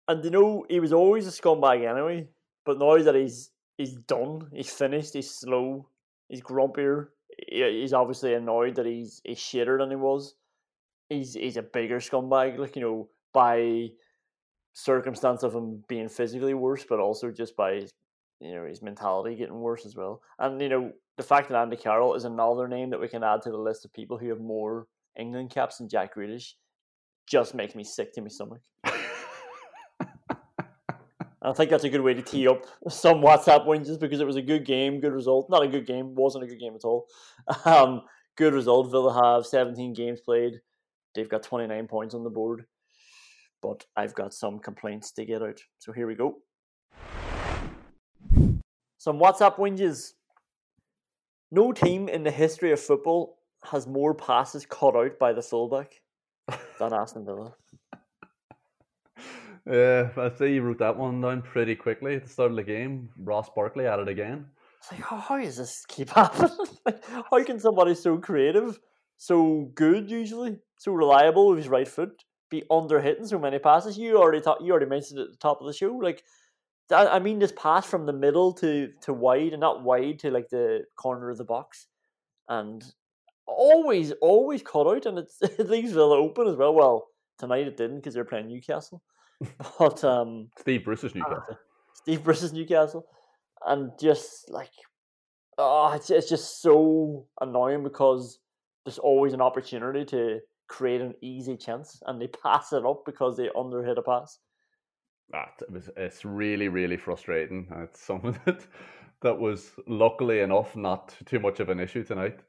And 0.07 0.23
you 0.23 0.31
know, 0.31 0.65
he 0.69 0.79
was 0.79 0.93
always 0.93 1.27
a 1.27 1.31
scumbag 1.31 1.89
anyway. 1.89 2.27
But 2.65 2.79
now 2.79 2.97
that 2.97 3.15
he's 3.15 3.51
he's 3.77 3.95
done, 3.95 4.49
he's 4.53 4.71
finished, 4.71 5.13
he's 5.13 5.31
slow, 5.31 5.89
he's 6.29 6.41
grumpier. 6.41 7.07
He's 7.49 7.93
obviously 7.93 8.33
annoyed 8.33 8.75
that 8.75 8.85
he's 8.85 9.21
he's 9.23 9.39
shitter 9.39 9.77
than 9.77 9.89
he 9.89 9.95
was. 9.95 10.35
He's 11.09 11.33
he's 11.33 11.57
a 11.57 11.61
bigger 11.61 11.99
scumbag, 11.99 12.57
like 12.57 12.75
you 12.75 12.81
know, 12.81 13.09
by 13.35 13.89
circumstance 14.73 15.43
of 15.43 15.53
him 15.53 15.83
being 15.87 16.09
physically 16.09 16.55
worse, 16.55 16.85
but 16.87 16.99
also 16.99 17.31
just 17.31 17.55
by 17.55 17.75
his, 17.75 17.91
you 18.39 18.55
know 18.55 18.65
his 18.65 18.81
mentality 18.81 19.35
getting 19.35 19.59
worse 19.59 19.85
as 19.85 19.95
well. 19.95 20.21
And 20.39 20.59
you 20.59 20.69
know, 20.69 20.91
the 21.17 21.23
fact 21.23 21.49
that 21.49 21.61
Andy 21.61 21.77
Carroll 21.77 22.15
is 22.15 22.25
another 22.25 22.67
name 22.67 22.89
that 22.89 22.99
we 22.99 23.07
can 23.07 23.23
add 23.23 23.43
to 23.43 23.51
the 23.51 23.57
list 23.57 23.85
of 23.85 23.93
people 23.93 24.17
who 24.17 24.29
have 24.29 24.39
more 24.39 24.87
England 25.17 25.51
caps 25.51 25.77
than 25.77 25.89
Jack 25.89 26.15
Grealish 26.15 26.53
just 27.27 27.53
makes 27.53 27.75
me 27.75 27.83
sick 27.83 28.13
to 28.13 28.21
my 28.21 28.27
stomach. 28.27 28.61
I 31.45 31.53
think 31.53 31.69
that's 31.69 31.83
a 31.83 31.89
good 31.89 32.01
way 32.01 32.15
to 32.15 32.23
tee 32.23 32.47
up 32.47 32.65
some 32.89 33.21
WhatsApp 33.21 33.67
wins 33.67 33.95
because 33.97 34.19
it 34.19 34.27
was 34.27 34.35
a 34.35 34.41
good 34.41 34.65
game, 34.65 34.99
good 34.99 35.13
result. 35.13 35.47
Not 35.49 35.63
a 35.63 35.67
good 35.67 35.85
game, 35.85 36.15
wasn't 36.15 36.43
a 36.43 36.47
good 36.47 36.59
game 36.59 36.75
at 36.75 36.83
all. 36.83 37.07
Um, 37.65 38.01
good 38.35 38.53
result. 38.53 38.91
Villa 38.91 39.13
have 39.13 39.45
17 39.45 39.93
games 39.93 40.19
played. 40.21 40.53
They've 41.13 41.29
got 41.29 41.43
29 41.43 41.87
points 41.87 42.15
on 42.15 42.23
the 42.23 42.29
board. 42.29 42.65
But 43.65 43.85
I've 43.97 44.13
got 44.13 44.31
some 44.31 44.59
complaints 44.59 45.11
to 45.13 45.25
get 45.25 45.41
out. 45.41 45.59
So 45.79 45.91
here 45.91 46.05
we 46.05 46.13
go. 46.13 46.35
Some 48.99 49.19
WhatsApp 49.19 49.55
whinges. 49.55 50.13
No 51.51 51.71
team 51.71 52.07
in 52.07 52.21
the 52.23 52.29
history 52.29 52.71
of 52.71 52.79
football 52.79 53.39
has 53.63 53.87
more 53.87 54.13
passes 54.13 54.67
cut 54.67 54.95
out 54.95 55.17
by 55.17 55.33
the 55.33 55.41
fullback 55.41 56.01
than 56.77 56.93
Aston 56.93 57.25
Villa. 57.25 57.55
Yeah, 59.65 60.09
I 60.15 60.29
see 60.37 60.53
you 60.53 60.61
wrote 60.61 60.77
that 60.77 60.95
one 60.95 61.21
down 61.21 61.41
pretty 61.41 61.75
quickly 61.75 62.15
at 62.15 62.23
the 62.23 62.29
start 62.29 62.51
of 62.51 62.57
the 62.57 62.63
game. 62.63 63.09
Ross 63.17 63.49
Barkley 63.55 63.87
at 63.87 63.97
it 63.97 64.07
again. 64.07 64.45
It's 64.77 64.91
like, 64.91 65.01
how, 65.01 65.17
how 65.17 65.39
does 65.39 65.57
this 65.57 65.85
keep 65.87 66.09
happening? 66.11 66.51
Like, 66.85 67.03
how 67.03 67.43
can 67.43 67.59
somebody 67.59 67.95
so 67.95 68.19
creative, 68.19 68.77
so 69.17 69.71
good 69.73 70.11
usually, 70.11 70.59
so 70.77 70.91
reliable 70.91 71.49
with 71.49 71.57
his 71.57 71.67
right 71.67 71.87
foot, 71.87 72.23
be 72.49 72.63
under 72.69 72.99
hitting 72.99 73.27
so 73.27 73.39
many 73.39 73.59
passes? 73.59 73.97
You 73.97 74.17
already 74.17 74.41
thought 74.41 74.61
you 74.61 74.71
already 74.71 74.85
mentioned 74.89 75.19
it 75.19 75.23
at 75.23 75.31
the 75.31 75.37
top 75.37 75.61
of 75.61 75.67
the 75.67 75.73
show. 75.73 75.93
Like, 75.93 76.23
I 76.91 77.07
I 77.07 77.19
mean, 77.19 77.39
this 77.39 77.53
pass 77.53 77.85
from 77.85 78.05
the 78.05 78.13
middle 78.13 78.53
to 78.53 78.89
to 79.01 79.13
wide, 79.13 79.53
and 79.53 79.61
not 79.61 79.83
wide 79.83 80.19
to 80.19 80.31
like 80.31 80.49
the 80.49 80.83
corner 80.95 81.29
of 81.29 81.37
the 81.37 81.43
box, 81.43 81.87
and 82.47 82.83
always 83.47 84.11
always 84.21 84.61
cut 84.61 84.87
out, 84.87 85.05
and 85.05 85.19
it's, 85.19 85.37
it 85.41 85.69
leaves 85.69 85.93
Villa 85.93 86.17
open 86.17 86.47
as 86.47 86.55
well. 86.55 86.73
Well, 86.73 87.07
tonight 87.39 87.67
it 87.67 87.77
didn't 87.77 87.97
because 87.97 88.13
they're 88.13 88.25
playing 88.25 88.47
Newcastle, 88.47 89.01
but 89.79 90.03
um. 90.03 90.49
Steve 90.59 90.83
Bruce's 90.83 91.15
Newcastle. 91.15 91.57
Steve 91.93 92.23
Bruce's 92.23 92.53
Newcastle, 92.53 93.05
and 93.65 93.91
just 93.99 94.51
like, 94.51 94.71
oh, 95.57 95.93
it's 95.93 96.09
it's 96.09 96.29
just 96.29 96.61
so 96.61 97.25
annoying 97.41 97.83
because 97.83 98.39
there's 98.85 98.99
always 98.99 99.33
an 99.33 99.41
opportunity 99.41 100.05
to 100.05 100.39
create 100.67 101.01
an 101.01 101.15
easy 101.21 101.57
chance, 101.57 102.01
and 102.05 102.21
they 102.21 102.27
pass 102.43 102.73
it 102.73 102.85
up 102.85 103.03
because 103.05 103.37
they 103.37 103.49
underhit 103.49 103.97
a 103.97 104.01
pass. 104.01 104.39
Ah, 105.33 105.51
it 105.59 105.71
was, 105.71 105.89
it's 105.97 106.23
really, 106.25 106.67
really 106.67 106.97
frustrating. 106.97 107.67
and 107.71 107.83
It's 107.83 108.01
something 108.01 108.37
that 108.45 108.65
that 109.21 109.39
was 109.39 109.71
luckily 109.87 110.41
enough 110.41 110.75
not 110.75 111.15
too 111.25 111.39
much 111.39 111.59
of 111.59 111.69
an 111.69 111.79
issue 111.79 112.03
tonight. 112.03 112.39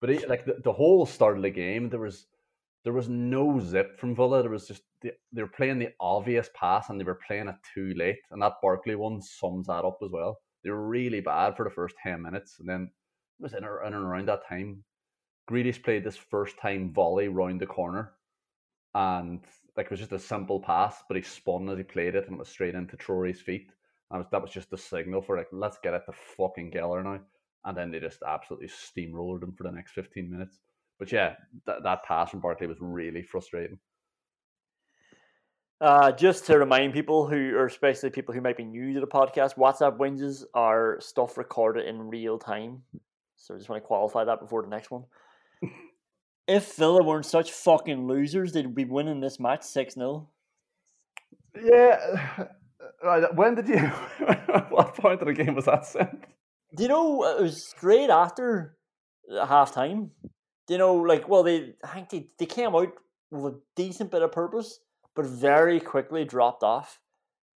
But 0.00 0.28
like 0.28 0.44
the, 0.44 0.54
the 0.64 0.72
whole 0.72 1.06
start 1.06 1.36
of 1.36 1.42
the 1.42 1.50
game, 1.50 1.88
there 1.88 2.00
was 2.00 2.26
there 2.84 2.92
was 2.92 3.08
no 3.08 3.60
zip 3.60 3.98
from 3.98 4.14
Villa. 4.16 4.42
There 4.42 4.50
was 4.50 4.66
just 4.66 4.82
they, 5.02 5.12
they 5.32 5.42
were 5.42 5.48
playing 5.48 5.78
the 5.78 5.90
obvious 6.00 6.48
pass 6.54 6.88
and 6.88 6.98
they 6.98 7.04
were 7.04 7.20
playing 7.26 7.48
it 7.48 7.56
too 7.74 7.92
late. 7.96 8.18
And 8.30 8.42
that 8.42 8.54
Barkley 8.62 8.94
one 8.96 9.20
sums 9.20 9.66
that 9.66 9.84
up 9.84 9.98
as 10.02 10.10
well. 10.10 10.38
They 10.64 10.70
were 10.70 10.88
really 10.88 11.20
bad 11.20 11.56
for 11.56 11.64
the 11.64 11.70
first 11.70 11.96
ten 12.02 12.22
minutes, 12.22 12.56
and 12.60 12.68
then 12.68 12.90
it 13.38 13.42
was 13.42 13.52
in, 13.52 13.64
in 13.64 13.94
and 13.94 13.94
around 13.94 14.28
that 14.28 14.46
time. 14.48 14.84
Grealish 15.50 15.82
played 15.82 16.04
this 16.04 16.16
first 16.16 16.58
time 16.58 16.92
volley 16.92 17.28
round 17.28 17.60
the 17.60 17.66
corner, 17.66 18.12
and 18.94 19.40
like 19.76 19.86
it 19.86 19.90
was 19.90 20.00
just 20.00 20.12
a 20.12 20.18
simple 20.18 20.60
pass, 20.60 21.02
but 21.08 21.16
he 21.16 21.22
spun 21.22 21.68
as 21.68 21.78
he 21.78 21.84
played 21.84 22.14
it, 22.14 22.26
and 22.26 22.34
it 22.34 22.38
was 22.38 22.48
straight 22.48 22.74
into 22.74 22.96
Traore's 22.96 23.40
feet. 23.40 23.70
And 24.10 24.18
was, 24.18 24.26
that 24.30 24.42
was 24.42 24.50
just 24.50 24.70
the 24.70 24.76
signal 24.76 25.22
for 25.22 25.38
like, 25.38 25.48
let's 25.52 25.78
get 25.82 25.94
it 25.94 26.02
to 26.04 26.12
fucking 26.36 26.70
Geller 26.70 27.02
now. 27.02 27.20
And 27.64 27.76
then 27.76 27.90
they 27.90 27.98
just 27.98 28.22
absolutely 28.26 28.68
steamrolled 28.68 29.42
him 29.42 29.52
for 29.52 29.62
the 29.62 29.70
next 29.70 29.92
fifteen 29.92 30.30
minutes. 30.30 30.58
But 30.98 31.10
yeah, 31.10 31.34
that, 31.66 31.82
that 31.82 32.04
pass 32.04 32.30
from 32.30 32.40
Barkley 32.40 32.66
was 32.66 32.76
really 32.80 33.22
frustrating. 33.22 33.78
Uh, 35.80 36.12
just 36.12 36.46
to 36.46 36.58
remind 36.58 36.92
people 36.92 37.26
who, 37.26 37.56
or 37.56 37.66
especially 37.66 38.10
people 38.10 38.32
who 38.34 38.40
might 38.40 38.56
be 38.56 38.64
new 38.64 38.94
to 38.94 39.00
the 39.00 39.06
podcast, 39.06 39.56
WhatsApp 39.56 39.98
wins 39.98 40.44
are 40.54 40.98
stuff 41.00 41.36
recorded 41.36 41.86
in 41.86 42.08
real 42.08 42.38
time. 42.38 42.82
So 43.36 43.54
I 43.54 43.58
just 43.58 43.68
want 43.68 43.82
to 43.82 43.86
qualify 43.86 44.22
that 44.24 44.40
before 44.40 44.62
the 44.62 44.68
next 44.68 44.92
one. 44.92 45.04
If 46.46 46.74
Villa 46.76 47.02
weren't 47.02 47.26
such 47.26 47.52
fucking 47.52 48.06
losers, 48.06 48.52
they'd 48.52 48.74
be 48.74 48.84
winning 48.84 49.20
this 49.20 49.38
match 49.38 49.62
6 49.62 49.94
0. 49.94 50.28
Yeah. 51.62 52.46
Right, 53.04 53.34
when 53.34 53.54
did 53.54 53.68
you? 53.68 53.78
what 54.70 54.94
point 54.94 55.20
of 55.20 55.26
the 55.26 55.32
game 55.32 55.54
was 55.54 55.66
that 55.66 55.86
sent? 55.86 56.24
Do 56.76 56.82
you 56.82 56.88
know 56.88 57.24
it 57.24 57.42
was 57.42 57.68
straight 57.68 58.10
after 58.10 58.76
half 59.30 59.72
time? 59.72 60.10
Do 60.66 60.74
you 60.74 60.78
know, 60.78 60.94
like, 60.94 61.28
well, 61.28 61.42
they 61.42 61.74
I 61.84 61.88
think 61.88 62.10
they, 62.10 62.26
they 62.38 62.46
came 62.46 62.74
out 62.74 62.92
with 63.30 63.54
a 63.54 63.60
decent 63.76 64.10
bit 64.10 64.22
of 64.22 64.32
purpose, 64.32 64.80
but 65.14 65.26
very 65.26 65.80
quickly 65.80 66.24
dropped 66.24 66.62
off. 66.62 66.98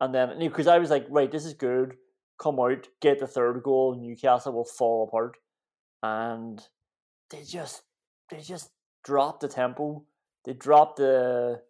And 0.01 0.15
then, 0.15 0.39
because 0.39 0.67
I 0.67 0.79
was 0.79 0.91
like, 0.91 1.07
right, 1.09 1.31
this 1.31 1.45
is 1.45 1.55
good. 1.55 1.95
Come 2.41 2.59
out, 2.59 2.89
get 3.01 3.21
the 3.21 3.27
third 3.27 3.63
goal. 3.63 3.97
Newcastle 3.97 4.53
will 4.53 4.65
fall 4.65 5.07
apart, 5.07 5.37
and 6.03 6.61
they 7.31 7.43
just 7.45 7.83
they 8.33 8.41
just 8.41 8.71
dropped 9.05 9.41
the 9.41 9.49
tempo. 9.49 10.05
They 10.45 10.55
dropped 10.55 10.97
the 10.97 11.63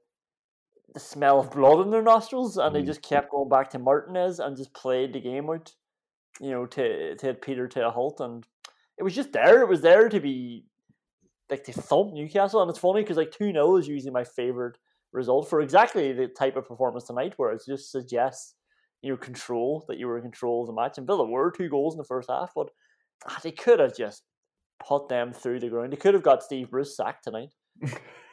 the 0.95 1.01
smell 1.01 1.41
of 1.41 1.51
blood 1.51 1.81
in 1.81 1.91
their 1.91 2.03
nostrils, 2.03 2.59
and 2.59 2.77
they 2.77 2.83
Mm. 2.83 2.87
just 2.87 3.01
kept 3.01 3.31
going 3.31 3.49
back 3.49 3.71
to 3.71 3.79
Martinez 3.79 4.41
and 4.41 4.57
just 4.59 4.75
played 4.75 5.15
the 5.15 5.21
game 5.21 5.49
out. 5.49 5.75
You 6.41 6.51
know, 6.51 6.67
to 6.67 7.15
to 7.17 7.27
hit 7.27 7.43
Peter 7.43 7.69
to 7.69 7.87
a 7.87 7.91
halt, 7.91 8.21
and 8.21 8.47
it 8.99 9.03
was 9.03 9.15
just 9.15 9.33
there. 9.33 9.63
It 9.63 9.69
was 9.69 9.81
there 9.83 10.09
to 10.09 10.21
be 10.21 10.67
like 11.51 11.65
to 11.65 11.73
thump 11.73 12.13
Newcastle, 12.15 12.63
and 12.63 12.71
it's 12.71 12.79
funny 12.79 13.03
because 13.03 13.17
like 13.17 13.31
two 13.31 13.53
0 13.53 13.77
is 13.77 13.89
usually 13.89 14.13
my 14.13 14.25
favorite 14.25 14.79
result 15.13 15.49
for 15.49 15.61
exactly 15.61 16.13
the 16.13 16.29
type 16.29 16.57
of 16.57 16.67
performance 16.67 17.05
tonight, 17.05 17.35
where 17.37 17.53
it 17.53 17.63
just 17.67 17.91
suggests 17.91 18.55
you 19.03 19.11
know 19.11 19.17
control 19.17 19.85
that 19.89 19.99
you 19.99 20.07
were 20.07 20.17
in 20.17 20.23
control 20.23 20.63
of 20.63 20.67
the 20.69 20.73
match. 20.73 20.99
And 20.99 21.07
Villa 21.07 21.27
were 21.27 21.51
two 21.51 21.69
goals 21.69 21.95
in 21.95 21.99
the 21.99 22.05
first 22.05 22.31
half, 22.31 22.53
but 22.55 22.71
ah, 23.29 23.39
they 23.43 23.53
could 23.53 23.81
have 23.81 23.97
just 23.97 24.25
put 24.87 25.09
them 25.09 25.33
through 25.33 25.61
the 25.61 25.69
ground. 25.69 25.93
They 25.93 25.97
could 25.97 26.15
have 26.15 26.23
got 26.23 26.43
Steve 26.43 26.71
Bruce 26.71 26.97
sacked 26.97 27.25
tonight. 27.25 27.51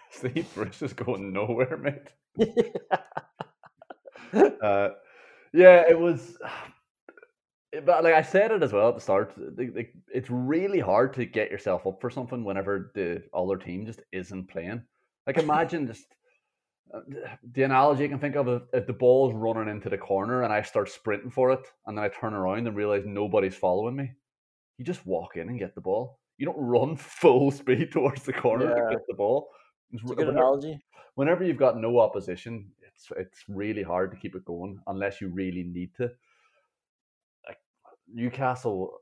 Steve 0.11 0.47
Bruce 0.53 0.81
is 0.81 0.93
going 0.93 1.31
nowhere, 1.31 1.77
mate. 1.77 2.09
uh, 4.61 4.89
yeah, 5.53 5.83
it 5.89 5.99
was. 5.99 6.37
But 7.85 8.03
like 8.03 8.15
I 8.15 8.23
said 8.23 8.49
it 8.49 8.63
as 8.63 8.73
well 8.73 8.89
at 8.89 8.95
the 8.95 8.99
start, 8.99 9.31
it's 9.37 10.29
really 10.31 10.79
hard 10.79 11.13
to 11.13 11.23
get 11.23 11.51
yourself 11.51 11.85
up 11.85 12.01
for 12.01 12.09
something 12.09 12.43
whenever 12.43 12.91
the 12.95 13.21
other 13.31 13.57
team 13.57 13.85
just 13.85 14.01
isn't 14.11 14.49
playing. 14.49 14.81
Like 15.27 15.37
imagine 15.37 15.85
just 15.85 16.15
uh, 16.91 17.01
the 17.51 17.61
analogy 17.61 18.01
you 18.01 18.09
can 18.09 18.17
think 18.17 18.35
of 18.35 18.47
if, 18.47 18.63
if 18.73 18.87
the 18.87 18.93
ball's 18.93 19.35
running 19.35 19.69
into 19.69 19.87
the 19.87 19.99
corner 19.99 20.41
and 20.41 20.51
I 20.51 20.63
start 20.63 20.89
sprinting 20.89 21.29
for 21.29 21.51
it, 21.51 21.67
and 21.85 21.95
then 21.95 22.03
I 22.03 22.07
turn 22.07 22.33
around 22.33 22.65
and 22.65 22.75
realize 22.75 23.03
nobody's 23.05 23.55
following 23.55 23.95
me. 23.95 24.13
You 24.79 24.83
just 24.83 25.05
walk 25.05 25.37
in 25.37 25.47
and 25.47 25.59
get 25.59 25.75
the 25.75 25.81
ball. 25.81 26.18
You 26.39 26.45
don't 26.47 26.57
run 26.57 26.95
full 27.21 27.51
speed 27.51 27.91
towards 27.91 28.23
the 28.23 28.33
corner 28.33 28.65
Yeah. 28.69 28.75
to 28.85 28.89
get 28.95 29.01
the 29.07 29.13
ball. 29.13 29.49
It's 29.91 30.01
a 30.03 30.07
good 30.07 30.17
whenever- 30.17 30.37
analogy. 30.37 30.79
whenever 31.15 31.43
you've 31.43 31.57
got 31.65 31.77
no 31.79 31.99
opposition, 31.99 32.71
it's 32.87 33.07
it's 33.17 33.43
really 33.47 33.83
hard 33.83 34.09
to 34.11 34.17
keep 34.17 34.35
it 34.35 34.45
going 34.45 34.79
unless 34.87 35.19
you 35.21 35.27
really 35.27 35.63
need 35.63 35.93
to. 35.97 36.09
Like 37.47 37.57
Newcastle 38.13 38.97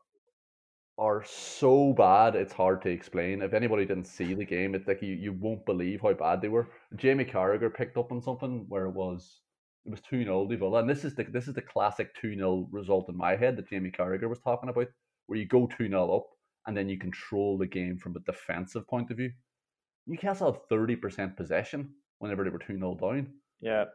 are 1.00 1.23
so 1.26 1.93
bad, 1.93 2.36
it's 2.36 2.54
hard 2.54 2.82
to 2.82 2.89
explain. 2.89 3.43
If 3.43 3.54
anybody 3.54 3.86
didn't 3.86 4.08
see 4.08 4.34
the 4.34 4.43
game, 4.45 4.73
it's 4.73 4.88
like 4.88 5.02
you, 5.04 5.13
you 5.13 5.32
won't 5.34 5.63
believe 5.65 6.02
how 6.02 6.13
bad 6.13 6.41
they 6.41 6.50
were. 6.50 6.69
Jamie 6.95 7.23
Carragher 7.26 7.71
picked 7.71 7.97
up 7.97 8.12
on 8.12 8.19
something 8.21 8.65
where 8.67 8.86
it 8.86 8.95
was 8.95 9.41
it 9.86 9.91
was 9.91 10.02
2 10.02 10.23
0 10.23 10.47
Villa. 10.47 10.80
And 10.80 10.89
this 10.89 11.06
is 11.06 11.13
the 11.15 11.23
this 11.26 11.47
is 11.47 11.54
the 11.54 11.62
classic 11.62 12.15
2 12.19 12.34
0 12.36 12.67
result 12.71 13.10
in 13.10 13.15
my 13.15 13.36
head 13.36 13.58
that 13.58 13.69
Jamie 13.69 13.91
Carragher 13.91 14.28
was 14.28 14.39
talking 14.39 14.69
about, 14.69 14.88
where 15.28 15.38
you 15.38 15.45
go 15.47 15.67
2 15.78 15.88
0 15.88 16.15
up 16.17 16.26
and 16.67 16.77
then 16.77 16.89
you 16.89 16.99
control 16.99 17.58
the 17.58 17.67
game 17.67 17.97
from 17.97 18.15
a 18.15 18.32
defensive 18.32 18.88
point 18.88 19.10
of 19.10 19.17
view. 19.17 19.32
Newcastle 20.06 20.53
had 20.53 20.77
30% 20.77 21.36
possession 21.36 21.89
whenever 22.19 22.43
they 22.43 22.49
were 22.49 22.60
2 22.60 22.77
0 22.77 22.97
down. 23.01 23.27
Yeah. 23.60 23.86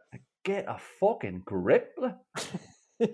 Get 0.43 0.65
a 0.67 0.77
fucking 0.99 1.43
grip. 1.45 1.97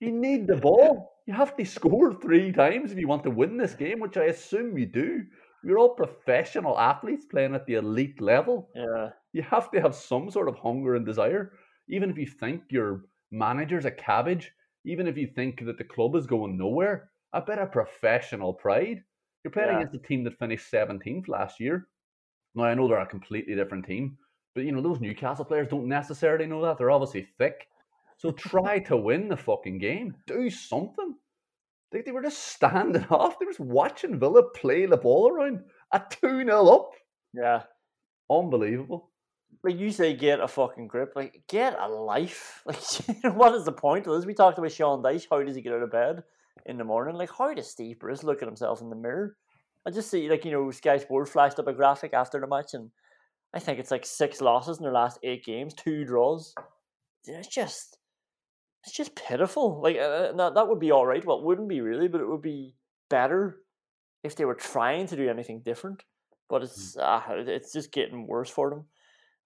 You 0.00 0.12
need 0.12 0.46
the 0.46 0.56
ball. 0.56 1.14
You 1.26 1.34
have 1.34 1.56
to 1.56 1.64
score 1.64 2.14
three 2.14 2.52
times 2.52 2.92
if 2.92 2.98
you 2.98 3.08
want 3.08 3.24
to 3.24 3.30
win 3.30 3.56
this 3.56 3.74
game, 3.74 3.98
which 3.98 4.16
I 4.16 4.24
assume 4.24 4.76
you 4.76 4.86
do. 4.86 5.24
You're 5.64 5.78
all 5.78 5.94
professional 5.94 6.78
athletes 6.78 7.24
playing 7.24 7.54
at 7.54 7.66
the 7.66 7.74
elite 7.74 8.20
level. 8.20 8.68
Yeah. 8.74 9.10
You 9.32 9.42
have 9.42 9.70
to 9.72 9.80
have 9.80 9.94
some 9.94 10.30
sort 10.30 10.48
of 10.48 10.56
hunger 10.56 10.94
and 10.94 11.04
desire. 11.04 11.52
Even 11.88 12.10
if 12.10 12.18
you 12.18 12.26
think 12.26 12.62
your 12.70 13.06
manager's 13.32 13.86
a 13.86 13.90
cabbage, 13.90 14.52
even 14.84 15.06
if 15.06 15.16
you 15.16 15.26
think 15.26 15.64
that 15.64 15.78
the 15.78 15.84
club 15.84 16.14
is 16.14 16.26
going 16.26 16.58
nowhere, 16.58 17.10
a 17.32 17.40
bit 17.40 17.58
of 17.58 17.72
professional 17.72 18.52
pride. 18.54 19.02
You're 19.44 19.50
playing 19.52 19.70
Yeah. 19.70 19.76
against 19.80 19.94
a 19.94 19.98
team 20.06 20.24
that 20.24 20.38
finished 20.38 20.70
17th 20.70 21.28
last 21.28 21.60
year. 21.60 21.88
Now, 22.54 22.64
I 22.64 22.74
know 22.74 22.88
they're 22.88 22.98
a 22.98 23.06
completely 23.06 23.54
different 23.54 23.84
team, 23.84 24.16
but 24.54 24.64
you 24.64 24.72
know, 24.72 24.80
those 24.80 25.00
Newcastle 25.00 25.44
players 25.44 25.68
don't 25.68 25.86
necessarily 25.88 26.46
know 26.46 26.62
that. 26.62 26.78
They're 26.78 26.90
obviously 26.90 27.28
thick. 27.38 27.68
So 28.16 28.30
try 28.32 28.78
to 28.80 28.96
win 28.96 29.28
the 29.28 29.36
fucking 29.36 29.78
game. 29.78 30.16
Do 30.26 30.48
something. 30.48 31.16
They, 31.92 32.00
they 32.00 32.12
were 32.12 32.22
just 32.22 32.42
standing 32.48 33.04
off. 33.10 33.38
They 33.38 33.44
were 33.46 33.52
just 33.52 33.60
watching 33.60 34.18
Villa 34.18 34.42
play 34.50 34.86
the 34.86 34.96
ball 34.96 35.30
around 35.30 35.62
at 35.92 36.10
2 36.22 36.44
0 36.44 36.66
up. 36.68 36.90
Yeah. 37.34 37.62
Unbelievable. 38.30 39.10
Like 39.62 39.78
you 39.78 39.90
say, 39.90 40.14
get 40.14 40.40
a 40.40 40.48
fucking 40.48 40.88
grip. 40.88 41.12
Like 41.14 41.42
get 41.48 41.76
a 41.78 41.88
life. 41.88 42.62
Like 42.66 42.82
what 43.36 43.54
is 43.54 43.64
the 43.64 43.72
point 43.72 44.06
of 44.06 44.14
this? 44.16 44.26
We 44.26 44.34
talked 44.34 44.58
about 44.58 44.72
Sean 44.72 45.02
Dyche. 45.02 45.26
How 45.30 45.42
does 45.42 45.54
he 45.56 45.62
get 45.62 45.72
out 45.72 45.82
of 45.82 45.92
bed 45.92 46.22
in 46.64 46.78
the 46.78 46.84
morning? 46.84 47.16
Like 47.16 47.30
how 47.36 47.52
does 47.52 47.70
Steve 47.70 47.98
Bruce 47.98 48.24
look 48.24 48.42
at 48.42 48.48
himself 48.48 48.80
in 48.80 48.90
the 48.90 48.96
mirror? 48.96 49.36
I 49.86 49.90
just 49.90 50.10
see 50.10 50.28
like 50.28 50.44
you 50.44 50.50
know 50.50 50.70
Sky 50.70 50.98
Sport 50.98 51.28
flashed 51.28 51.58
up 51.58 51.68
a 51.68 51.72
graphic 51.72 52.12
after 52.14 52.40
the 52.40 52.46
match, 52.46 52.74
and 52.74 52.90
I 53.54 53.58
think 53.58 53.78
it's 53.78 53.90
like 53.90 54.04
six 54.04 54.40
losses 54.40 54.78
in 54.78 54.84
their 54.84 54.92
last 54.92 55.18
eight 55.22 55.44
games, 55.44 55.74
two 55.74 56.04
draws. 56.04 56.54
It's 57.24 57.48
just, 57.48 57.98
it's 58.84 58.96
just 58.96 59.14
pitiful. 59.16 59.80
Like 59.82 59.96
uh, 59.96 60.32
that, 60.32 60.54
that 60.54 60.68
would 60.68 60.80
be 60.80 60.92
all 60.92 61.06
right. 61.06 61.24
Well, 61.24 61.38
it 61.38 61.44
wouldn't 61.44 61.68
be 61.68 61.80
really, 61.80 62.08
but 62.08 62.20
it 62.20 62.28
would 62.28 62.42
be 62.42 62.74
better 63.08 63.58
if 64.22 64.36
they 64.36 64.44
were 64.44 64.54
trying 64.54 65.06
to 65.08 65.16
do 65.16 65.28
anything 65.28 65.62
different. 65.64 66.02
But 66.48 66.62
it's 66.62 66.96
uh, 66.96 67.20
it's 67.28 67.72
just 67.72 67.92
getting 67.92 68.26
worse 68.26 68.50
for 68.50 68.70
them. 68.70 68.84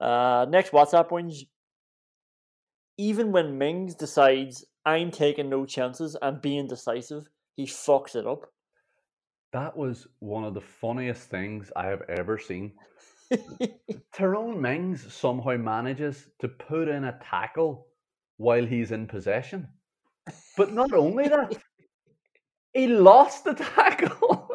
Uh, 0.01 0.46
next 0.49 0.73
WhatsApp 0.73 1.11
wins. 1.11 1.44
Even 2.99 3.33
when 3.33 3.57
Mings 3.57 3.94
decides 3.94 4.64
I'm 4.84 5.10
taking 5.10 5.50
no 5.50 5.66
chances 5.66 6.16
and 6.20 6.40
being 6.40 6.66
decisive, 6.66 7.28
he 7.56 7.66
fucks 7.66 8.16
it 8.16 8.26
up. 8.26 8.50
That 9.52 9.76
was 9.76 10.06
one 10.20 10.44
of 10.44 10.54
the 10.54 10.60
funniest 10.60 11.28
things 11.28 11.70
I 11.74 11.86
have 11.86 12.02
ever 12.08 12.38
seen. 12.38 12.72
Tyrone 14.14 14.60
Mings 14.60 15.12
somehow 15.12 15.56
manages 15.56 16.28
to 16.40 16.48
put 16.48 16.88
in 16.88 17.04
a 17.04 17.18
tackle 17.22 17.88
while 18.36 18.64
he's 18.64 18.92
in 18.92 19.06
possession. 19.06 19.68
But 20.56 20.72
not 20.72 20.92
only 20.92 21.28
that, 21.28 21.56
he 22.72 22.86
lost 22.86 23.44
the 23.44 23.54
tackle. 23.54 24.50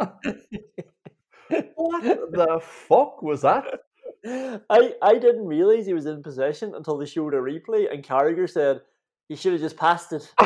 what 1.75 2.31
the 2.31 2.59
fuck 2.61 3.21
was 3.21 3.41
that? 3.41 3.81
I 4.25 4.93
I 5.01 5.13
didn't 5.19 5.45
realize 5.45 5.85
he 5.85 5.93
was 5.93 6.05
in 6.05 6.23
possession 6.23 6.73
until 6.73 6.97
they 6.97 7.05
showed 7.05 7.33
a 7.33 7.38
replay, 7.38 7.91
and 7.91 8.03
Carragher 8.03 8.49
said 8.49 8.81
he 9.27 9.35
should 9.35 9.53
have 9.53 9.61
just 9.61 9.77
passed 9.77 10.13
it 10.13 10.31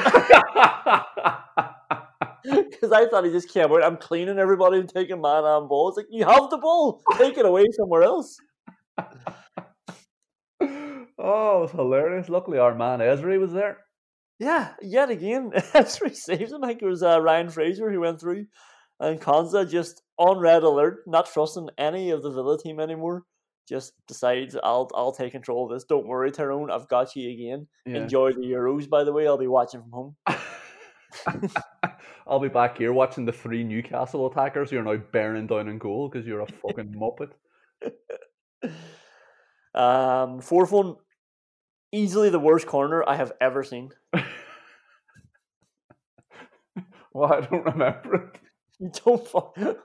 because 2.44 2.92
I 2.92 3.08
thought 3.08 3.26
he 3.26 3.32
just 3.32 3.50
came 3.50 3.72
out. 3.72 3.84
I'm 3.84 3.98
cleaning 3.98 4.40
everybody 4.40 4.80
and 4.80 4.90
taking 4.90 5.22
man 5.22 5.44
on 5.44 5.68
balls. 5.68 5.98
Like 5.98 6.08
you 6.10 6.26
have 6.26 6.50
the 6.50 6.58
ball, 6.58 7.02
take 7.18 7.38
it 7.38 7.46
away 7.46 7.66
somewhere 7.72 8.04
else. 8.04 8.38
Oh, 11.22 11.58
it 11.58 11.62
was 11.64 11.72
hilarious. 11.72 12.30
Luckily, 12.30 12.60
our 12.60 12.74
man 12.74 13.00
Ezri 13.00 13.38
was 13.42 13.52
there. 13.52 13.80
Yeah, 14.40 14.70
yet 14.82 15.10
again, 15.10 15.52
what 15.74 16.16
saves 16.16 16.54
him. 16.54 16.64
I 16.64 16.68
think 16.68 16.82
it 16.82 16.86
was 16.86 17.04
uh, 17.04 17.20
Ryan 17.20 17.50
Fraser 17.50 17.92
who 17.92 18.00
went 18.00 18.22
through, 18.22 18.46
and 19.02 19.20
Konsa 19.20 19.70
just 19.70 20.02
on 20.18 20.40
red 20.40 20.64
alert, 20.64 21.00
not 21.06 21.30
trusting 21.32 21.70
any 21.78 22.12
of 22.12 22.24
the 22.24 22.32
Villa 22.32 22.58
team 22.58 22.80
anymore. 22.80 23.24
Just 23.70 23.94
decides 24.08 24.58
I'll 24.64 24.90
I'll 24.96 25.12
take 25.12 25.32
control 25.32 25.66
of 25.66 25.72
this. 25.72 25.84
Don't 25.84 26.08
worry, 26.08 26.32
Tyrone, 26.32 26.72
I've 26.72 26.88
got 26.90 27.16
you 27.16 27.30
again. 27.32 27.68
Yeah. 27.86 27.98
Enjoy 28.02 28.34
the 28.34 28.40
Euros, 28.42 28.90
by 28.90 29.04
the 29.04 29.14
way. 29.14 29.28
I'll 29.28 29.38
be 29.38 29.46
watching 29.48 29.82
from 29.84 29.92
home. 29.92 30.16
I'll 32.28 32.40
be 32.40 32.50
back 32.50 32.78
here 32.80 32.92
watching 32.94 33.26
the 33.26 33.32
three 33.32 33.64
Newcastle 33.64 34.26
attackers 34.28 34.70
who 34.72 34.80
are 34.80 34.84
now 34.84 34.98
bearing 34.98 35.46
down 35.48 35.68
in 35.70 35.78
goal 35.78 36.10
because 36.10 36.26
you're 36.28 36.42
a 36.42 36.48
fucking 36.48 36.94
muppet. 36.96 37.32
Um, 39.76 40.42
fourth 40.42 40.72
one, 40.72 40.96
easily 41.92 42.32
the 42.32 42.40
worst 42.40 42.66
corner 42.66 43.04
I 43.08 43.16
have 43.16 43.32
ever 43.40 43.64
seen. 43.64 43.92
Well, 47.14 47.34
I 47.34 47.42
don't 47.42 47.66
remember 47.66 48.16
it. 48.16 48.40
You 48.80 48.92
don't. 49.04 49.28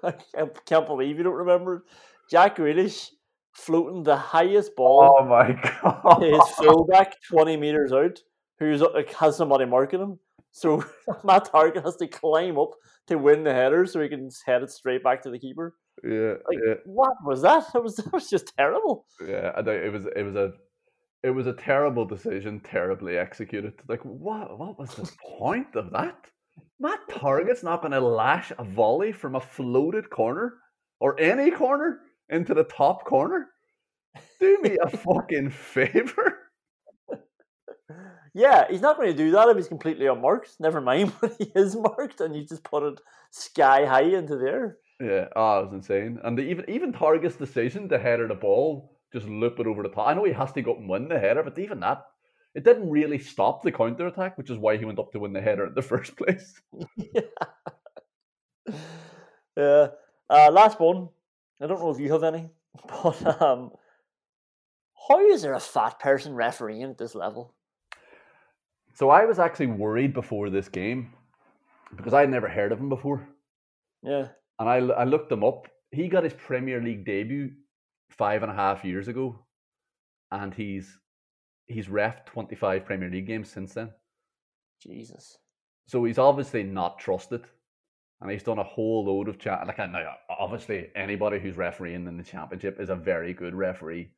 I 0.03 0.13
can't- 0.35 0.65
can't 0.67 0.87
believe 0.87 1.17
you 1.17 1.25
don't 1.25 1.35
remember 1.35 1.77
it. 1.77 1.83
Jack 2.31 2.57
Grealish 2.57 3.09
floating 3.55 4.03
the 4.03 4.17
highest 4.17 4.77
ball. 4.77 5.19
Oh 5.21 5.25
my 5.25 5.53
god! 5.83 6.23
his 6.23 6.41
fullback 6.57 7.17
twenty 7.29 7.57
meters 7.57 7.93
out, 7.93 8.19
who's 8.59 8.81
like 8.81 9.13
has 9.15 9.37
somebody 9.37 9.65
marking 9.65 10.01
him. 10.01 10.19
So 10.53 10.85
Matt 11.25 11.51
Targett 11.53 11.85
has 11.85 11.97
to 11.97 12.07
climb 12.07 12.59
up 12.59 12.71
to 13.09 13.17
win 13.17 13.45
the 13.45 13.53
header, 13.53 13.87
so 13.87 14.01
he 14.01 14.09
can 14.09 14.29
head 14.47 14.63
it 14.63 14.71
straight 14.71 15.03
back 15.03 15.23
to 15.23 15.31
the 15.31 15.39
keeper. 15.39 15.75
Yeah, 16.03 16.35
Like, 16.49 16.59
yeah, 16.67 16.75
what 16.85 17.15
was 17.25 17.43
that? 17.43 17.73
That 17.73 17.83
was 17.83 17.97
that 17.97 18.13
was 18.13 18.29
just 18.29 18.53
terrible. 18.57 19.07
yeah. 19.27 19.53
I 19.57 19.61
it 19.61 19.93
was 19.93 20.07
it 20.17 20.23
was 20.23 20.37
a 20.37 20.53
it 21.23 21.31
was 21.31 21.47
a 21.47 21.55
terrible 21.55 22.05
decision, 22.05 22.61
terribly 22.61 23.17
executed. 23.17 23.75
Like 23.89 24.05
what 24.05 24.59
what 24.59 24.79
was 24.79 24.95
the 24.95 25.11
point 25.39 25.75
of 25.75 25.91
that? 25.93 26.17
Matt 26.79 27.01
Targett's 27.09 27.63
not 27.63 27.81
going 27.81 27.93
to 27.93 28.01
lash 28.01 28.53
a 28.59 28.65
volley 28.65 29.13
from 29.13 29.37
a 29.37 29.41
floated 29.41 30.11
corner 30.11 30.55
or 31.01 31.19
any 31.19 31.51
corner 31.51 32.01
into 32.35 32.55
the 32.55 32.65
top 32.65 33.05
corner. 33.05 33.49
Do 34.41 34.59
me 34.63 34.77
a 34.83 34.89
fucking 34.97 35.51
favor. 35.51 36.39
Yeah, 38.35 38.67
he's 38.69 38.81
not 38.81 38.97
going 38.97 39.11
to 39.11 39.17
do 39.17 39.31
that 39.31 39.49
if 39.49 39.57
he's 39.57 39.69
completely 39.69 40.07
unmarked. 40.07 40.57
Never 40.59 40.81
mind 40.81 41.11
when 41.21 41.33
he 41.39 41.53
is 41.55 41.77
marked 41.77 42.21
and 42.21 42.35
you 42.35 42.45
just 42.45 42.65
put 42.65 42.83
it 42.83 43.01
sky 43.31 43.87
high 43.87 44.03
into 44.03 44.37
there. 44.37 44.79
Yeah, 45.01 45.29
oh, 45.37 45.61
it 45.61 45.65
was 45.67 45.73
insane. 45.73 46.19
And 46.25 46.37
the, 46.37 46.43
even 46.43 46.69
even 46.69 46.93
Targett's 46.93 47.37
decision 47.37 47.89
to 47.89 47.99
header 47.99 48.27
the 48.27 48.35
ball, 48.35 48.99
just 49.13 49.27
loop 49.29 49.61
it 49.61 49.67
over 49.67 49.83
the 49.83 49.89
top. 49.89 50.09
I 50.09 50.15
know 50.15 50.25
he 50.25 50.33
has 50.33 50.53
to 50.53 50.63
go 50.63 50.73
up 50.73 50.79
and 50.79 50.89
win 50.89 51.09
the 51.09 51.19
header, 51.19 51.43
but 51.43 51.59
even 51.59 51.81
that, 51.81 52.05
it 52.55 52.65
didn't 52.65 52.91
really 52.91 53.19
stop 53.19 53.63
the 53.63 53.73
counter 53.73 54.07
attack, 54.07 54.37
which 54.37 54.51
is 54.51 54.59
why 54.59 54.77
he 54.77 54.85
went 54.85 54.99
up 54.99 55.13
to 55.13 55.21
win 55.21 55.33
the 55.33 55.41
header 55.41 55.67
in 55.67 55.75
the 55.75 55.83
first 55.93 56.17
place. 56.17 56.61
Yeah. 59.57 59.89
Uh, 60.29 60.51
last 60.51 60.81
one. 60.81 61.09
I 61.61 61.67
don't 61.67 61.81
know 61.81 61.91
if 61.91 62.01
you 62.01 62.13
have 62.13 62.25
any, 62.25 62.51
but 62.89 63.43
um, 63.43 63.71
how 65.09 65.21
is 65.27 65.43
there 65.43 65.55
a 65.55 65.61
fat 65.61 65.99
person 66.01 66.35
refereeing 66.35 66.83
at 66.83 66.99
this 66.99 67.15
level? 67.15 67.55
So 68.95 69.11
I 69.11 69.25
was 69.25 69.39
actually 69.39 69.67
worried 69.67 70.15
before 70.15 70.51
this 70.51 70.69
game 70.69 71.13
because 71.97 72.15
I 72.15 72.21
had 72.21 72.31
never 72.31 72.49
heard 72.49 72.73
of 72.73 72.79
him 72.81 72.89
before, 72.89 73.27
Yeah. 74.03 74.29
and 74.59 74.69
I 74.69 74.77
I 74.77 75.05
looked 75.05 75.31
him 75.33 75.45
up. 75.45 75.69
He 75.91 76.09
got 76.09 76.25
his 76.25 76.35
Premier 76.35 76.81
League 76.83 77.05
debut 77.05 77.51
five 78.11 78.43
and 78.43 78.51
a 78.53 78.55
half 78.55 78.85
years 78.85 79.09
ago, 79.09 79.39
and 80.31 80.53
he's 80.55 80.99
he's 81.67 81.89
ref 81.89 82.25
twenty 82.25 82.55
five 82.57 82.85
Premier 82.85 83.11
League 83.11 83.27
games 83.27 83.51
since 83.51 83.75
then. 83.75 83.91
Jesus. 84.81 85.39
So 85.87 86.05
he's 86.05 86.19
obviously 86.19 86.63
not 86.63 86.99
trusted, 86.99 87.45
and 88.25 88.33
he's 88.33 88.43
done 88.43 88.59
a 88.59 88.65
whole 88.65 89.05
load 89.05 89.29
of 89.29 89.39
chat. 89.39 89.67
Like 89.67 89.79
I 89.79 89.85
know, 89.85 90.03
obviously 90.31 90.89
anybody 90.97 91.39
who's 91.39 91.59
refereeing 91.59 92.07
in 92.07 92.17
the 92.17 92.25
championship 92.25 92.81
is 92.81 92.89
a 92.89 92.97
very 92.97 93.35
good 93.35 93.55
referee, 93.55 94.13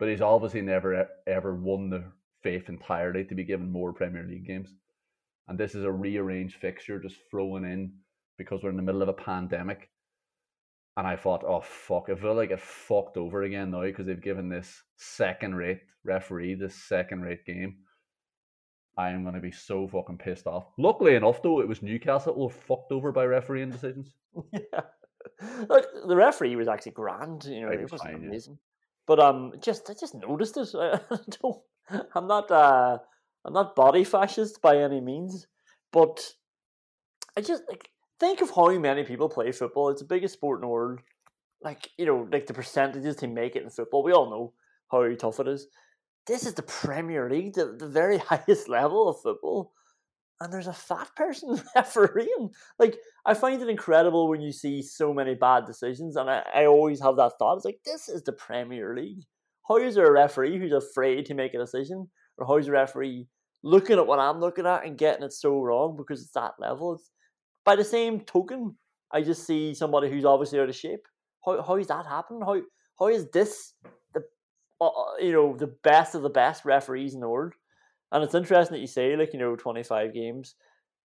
but 0.00 0.08
he's 0.08 0.20
obviously 0.20 0.62
never 0.62 1.06
ever 1.28 1.54
won 1.54 1.88
the 1.88 2.02
faith 2.42 2.68
entirely 2.68 3.22
to 3.22 3.36
be 3.36 3.44
given 3.44 3.70
more 3.70 3.92
Premier 3.92 4.26
League 4.28 4.48
games. 4.48 4.74
And 5.46 5.56
this 5.56 5.76
is 5.76 5.84
a 5.84 5.92
rearranged 5.92 6.56
fixture 6.56 6.98
just 6.98 7.18
thrown 7.30 7.64
in 7.64 7.92
because 8.36 8.64
we're 8.64 8.70
in 8.70 8.76
the 8.76 8.82
middle 8.82 9.02
of 9.02 9.08
a 9.08 9.12
pandemic. 9.12 9.90
And 10.96 11.06
I 11.06 11.14
thought, 11.14 11.44
oh 11.46 11.60
fuck, 11.60 12.08
I 12.10 12.16
feel 12.16 12.34
like 12.34 12.48
get 12.48 12.60
fucked 12.60 13.16
over 13.16 13.44
again 13.44 13.70
now 13.70 13.82
because 13.82 14.06
they've 14.06 14.20
given 14.20 14.48
this 14.48 14.82
second 14.96 15.54
rate 15.54 15.82
referee 16.02 16.54
this 16.54 16.74
second 16.74 17.22
rate 17.22 17.46
game. 17.46 17.76
I 18.96 19.10
am 19.10 19.22
going 19.22 19.34
to 19.34 19.40
be 19.40 19.52
so 19.52 19.86
fucking 19.86 20.18
pissed 20.18 20.46
off. 20.46 20.72
Luckily 20.78 21.14
enough, 21.14 21.42
though, 21.42 21.60
it 21.60 21.68
was 21.68 21.82
Newcastle 21.82 22.32
that 22.32 22.40
were 22.40 22.50
fucked 22.50 22.92
over 22.92 23.12
by 23.12 23.24
refereeing 23.24 23.70
decisions. 23.70 24.14
yeah. 24.52 24.80
Look, 25.68 25.86
the 26.06 26.16
referee 26.16 26.56
was 26.56 26.68
actually 26.68 26.92
grand. 26.92 27.44
You 27.44 27.62
know, 27.62 27.72
it 27.72 27.82
was 27.82 27.92
wasn't 27.92 28.12
fine, 28.12 28.22
yeah. 28.22 28.28
amazing. 28.28 28.58
But 29.06 29.20
um, 29.20 29.52
just 29.60 29.90
I 29.90 29.94
just 29.94 30.14
noticed 30.14 30.56
it. 30.56 30.68
I 30.74 31.00
don't. 31.42 31.58
I'm 32.14 32.26
not. 32.26 32.50
Uh, 32.50 32.98
I'm 33.44 33.52
not 33.52 33.76
body 33.76 34.02
fascist 34.02 34.60
by 34.60 34.78
any 34.78 35.00
means, 35.00 35.46
but 35.92 36.32
I 37.36 37.40
just 37.42 37.62
like 37.68 37.90
think 38.18 38.40
of 38.40 38.50
how 38.50 38.76
many 38.78 39.04
people 39.04 39.28
play 39.28 39.52
football. 39.52 39.90
It's 39.90 40.00
the 40.00 40.08
biggest 40.08 40.34
sport 40.34 40.58
in 40.58 40.62
the 40.62 40.68
world. 40.68 41.00
Like 41.62 41.90
you 41.96 42.06
know, 42.06 42.28
like 42.32 42.46
the 42.46 42.54
percentages 42.54 43.16
to 43.16 43.28
make 43.28 43.56
it 43.56 43.62
in 43.62 43.70
football. 43.70 44.02
We 44.02 44.12
all 44.12 44.30
know 44.30 44.52
how 44.90 45.14
tough 45.14 45.40
it 45.40 45.48
is. 45.48 45.68
This 46.26 46.44
is 46.44 46.54
the 46.54 46.62
Premier 46.62 47.30
League, 47.30 47.54
the, 47.54 47.76
the 47.78 47.88
very 47.88 48.18
highest 48.30 48.68
level 48.68 49.08
of 49.08 49.20
football. 49.20 49.72
and 50.40 50.52
there's 50.52 50.66
a 50.66 50.72
fat 50.72 51.08
person 51.16 51.60
refereeing. 51.76 52.50
Like 52.78 52.98
I 53.24 53.34
find 53.34 53.62
it 53.62 53.68
incredible 53.68 54.28
when 54.28 54.40
you 54.40 54.52
see 54.52 54.82
so 54.82 55.14
many 55.14 55.34
bad 55.34 55.66
decisions, 55.66 56.16
and 56.16 56.28
I, 56.30 56.42
I 56.54 56.66
always 56.66 57.00
have 57.00 57.16
that 57.16 57.32
thought. 57.38 57.56
It's 57.56 57.64
like 57.64 57.80
this 57.84 58.08
is 58.08 58.22
the 58.22 58.32
Premier 58.32 58.94
League. 58.94 59.22
How 59.68 59.78
is 59.78 59.94
there 59.94 60.06
a 60.06 60.12
referee 60.12 60.58
who's 60.58 60.72
afraid 60.72 61.26
to 61.26 61.34
make 61.34 61.54
a 61.54 61.58
decision, 61.58 62.08
or 62.38 62.46
how 62.46 62.56
is 62.58 62.68
a 62.68 62.72
referee 62.72 63.28
looking 63.62 63.98
at 63.98 64.06
what 64.06 64.18
I'm 64.18 64.40
looking 64.40 64.66
at 64.66 64.84
and 64.84 64.98
getting 64.98 65.24
it 65.24 65.32
so 65.32 65.60
wrong 65.60 65.96
because 65.96 66.22
it's 66.22 66.32
that 66.32 66.54
level? 66.58 66.94
It's, 66.94 67.10
by 67.64 67.76
the 67.76 67.84
same 67.84 68.20
token, 68.20 68.76
I 69.12 69.22
just 69.22 69.44
see 69.46 69.74
somebody 69.74 70.08
who's 70.10 70.24
obviously 70.24 70.60
out 70.60 70.68
of 70.68 70.76
shape. 70.76 71.06
How 71.44 71.62
how 71.62 71.76
is 71.76 71.86
that 71.88 72.06
happening? 72.06 72.42
How 72.42 72.60
how 72.98 73.08
is 73.08 73.28
this 73.30 73.74
you 75.20 75.32
know 75.32 75.56
the 75.56 75.74
best 75.82 76.14
of 76.14 76.22
the 76.22 76.30
best 76.30 76.64
referees 76.64 77.14
in 77.14 77.20
the 77.20 77.28
world? 77.28 77.54
And 78.12 78.22
it's 78.22 78.34
interesting 78.34 78.74
that 78.74 78.80
you 78.80 78.86
say 78.86 79.16
like 79.16 79.32
you 79.32 79.38
know 79.38 79.56
twenty 79.56 79.82
five 79.82 80.14
games, 80.14 80.54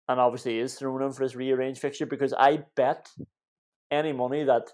and 0.09 0.21
obviously 0.21 0.59
is 0.59 0.75
thrown 0.75 1.03
in 1.03 1.13
for 1.13 1.25
this 1.25 1.37
rearranged 1.37 1.81
fixture 1.81 2.07
because 2.07 2.33
I 2.33 2.65
bet 2.77 3.09
any 3.91 4.13
money 4.13 4.45
that, 4.45 4.71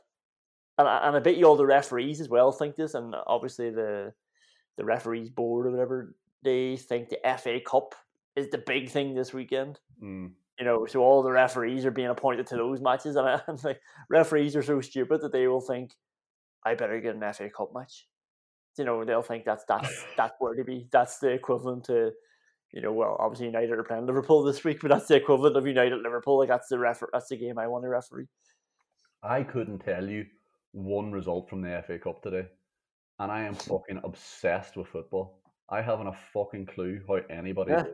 and 0.79 0.89
I, 0.89 1.07
and 1.07 1.17
I 1.17 1.21
bet 1.21 1.37
you 1.37 1.45
all 1.45 1.57
the 1.57 1.67
referees 1.67 2.21
as 2.21 2.29
well 2.29 2.53
think 2.53 2.77
this, 2.77 2.95
and 2.95 3.15
obviously 3.27 3.71
the 3.71 4.13
the 4.77 4.85
referees 4.85 5.31
board 5.31 5.67
or 5.67 5.71
whatever 5.71 6.15
they 6.43 6.77
think 6.77 7.09
the 7.09 7.19
FA 7.39 7.59
Cup 7.61 7.95
is 8.37 8.51
the 8.51 8.63
big 8.67 8.91
thing 8.91 9.15
this 9.15 9.33
weekend. 9.33 9.81
Mm. 10.03 10.33
You 10.59 10.65
know, 10.65 10.87
so 10.87 11.01
all 11.01 11.23
the 11.23 11.31
referees 11.31 11.85
are 11.85 11.91
being 11.91 12.09
appointed 12.09 12.47
to 12.49 12.57
those 12.57 12.81
matches, 12.81 13.17
and, 13.17 13.29
I'm 13.49 13.57
like 13.63 13.81
referees 14.09 14.57
are 14.57 14.63
so 14.63 14.81
stupid 14.81 15.21
that 15.23 15.33
they 15.33 15.47
will 15.47 15.61
think, 15.61 15.93
"I 16.65 16.75
better 16.75 17.01
get 17.01 17.15
an 17.15 17.33
FA 17.33 17.51
Cup 17.51 17.73
match." 17.75 18.07
You 18.79 18.85
know, 18.85 19.05
they'll 19.05 19.23
think 19.23 19.45
that's 19.45 19.65
that's 19.67 20.05
that's 20.17 20.35
where 20.39 20.55
to 20.55 20.65
be. 20.65 20.89
That's 20.91 21.19
the 21.19 21.29
equivalent 21.29 21.85
to, 21.85 22.12
you 22.73 22.83
know, 22.83 22.93
well, 22.93 23.17
obviously 23.19 23.47
United 23.47 23.73
are 23.73 23.85
playing 23.85 24.07
Liverpool 24.07 24.43
this 24.43 24.65
week, 24.65 24.81
but 24.81 24.89
that's 24.89 25.07
the 25.07 25.17
equivalent 25.17 25.57
of 25.57 25.67
United 25.67 26.01
Liverpool. 26.03 26.39
Like 26.39 26.49
that's 26.49 26.69
the 26.69 26.79
refer- 26.79 27.09
that's 27.12 27.29
the 27.29 27.37
game 27.37 27.59
I 27.59 27.67
want 27.67 27.85
to 27.85 27.89
referee. 27.89 28.27
I 29.23 29.43
couldn't 29.43 29.79
tell 29.79 30.07
you 30.07 30.27
one 30.73 31.11
result 31.11 31.49
from 31.49 31.62
the 31.62 31.83
FA 31.87 31.99
Cup 31.99 32.23
today, 32.23 32.47
and 33.19 33.33
I 33.33 33.43
am 33.43 33.55
fucking 33.71 34.01
obsessed 34.05 34.77
with 34.77 34.89
football. 34.89 35.41
I 35.69 35.83
haven't 35.83 36.07
a 36.07 36.12
fucking 36.33 36.67
clue 36.67 37.01
how 37.09 37.21
anybody. 37.31 37.73
Yeah. 37.73 37.85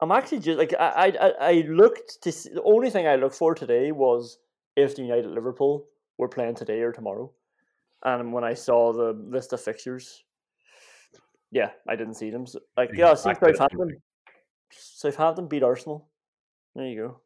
I'm 0.00 0.12
actually 0.12 0.38
just 0.38 0.58
like 0.58 0.74
I 0.78 1.12
I 1.20 1.30
I 1.40 1.52
looked 1.68 2.22
to 2.22 2.32
see, 2.32 2.50
the 2.54 2.62
only 2.62 2.90
thing 2.90 3.06
I 3.06 3.16
looked 3.16 3.34
for 3.34 3.54
today 3.54 3.92
was 3.92 4.38
if 4.76 4.96
the 4.96 5.02
United 5.02 5.30
Liverpool 5.30 5.86
were 6.16 6.28
playing 6.28 6.54
today 6.54 6.80
or 6.80 6.92
tomorrow, 6.92 7.30
and 8.04 8.32
when 8.32 8.44
I 8.44 8.54
saw 8.54 8.92
the 8.92 9.12
list 9.12 9.52
of 9.52 9.60
fixtures, 9.60 10.24
yeah, 11.50 11.70
I 11.88 11.96
didn't 11.96 12.14
see 12.14 12.30
them. 12.30 12.46
So, 12.46 12.60
like 12.76 12.90
yeah, 12.94 13.14
see 13.14 13.34
Southampton, 13.34 14.00
Southampton 14.70 15.48
beat 15.48 15.62
Arsenal. 15.62 16.08
There 16.74 16.86
you 16.86 16.96
go. 16.96 17.20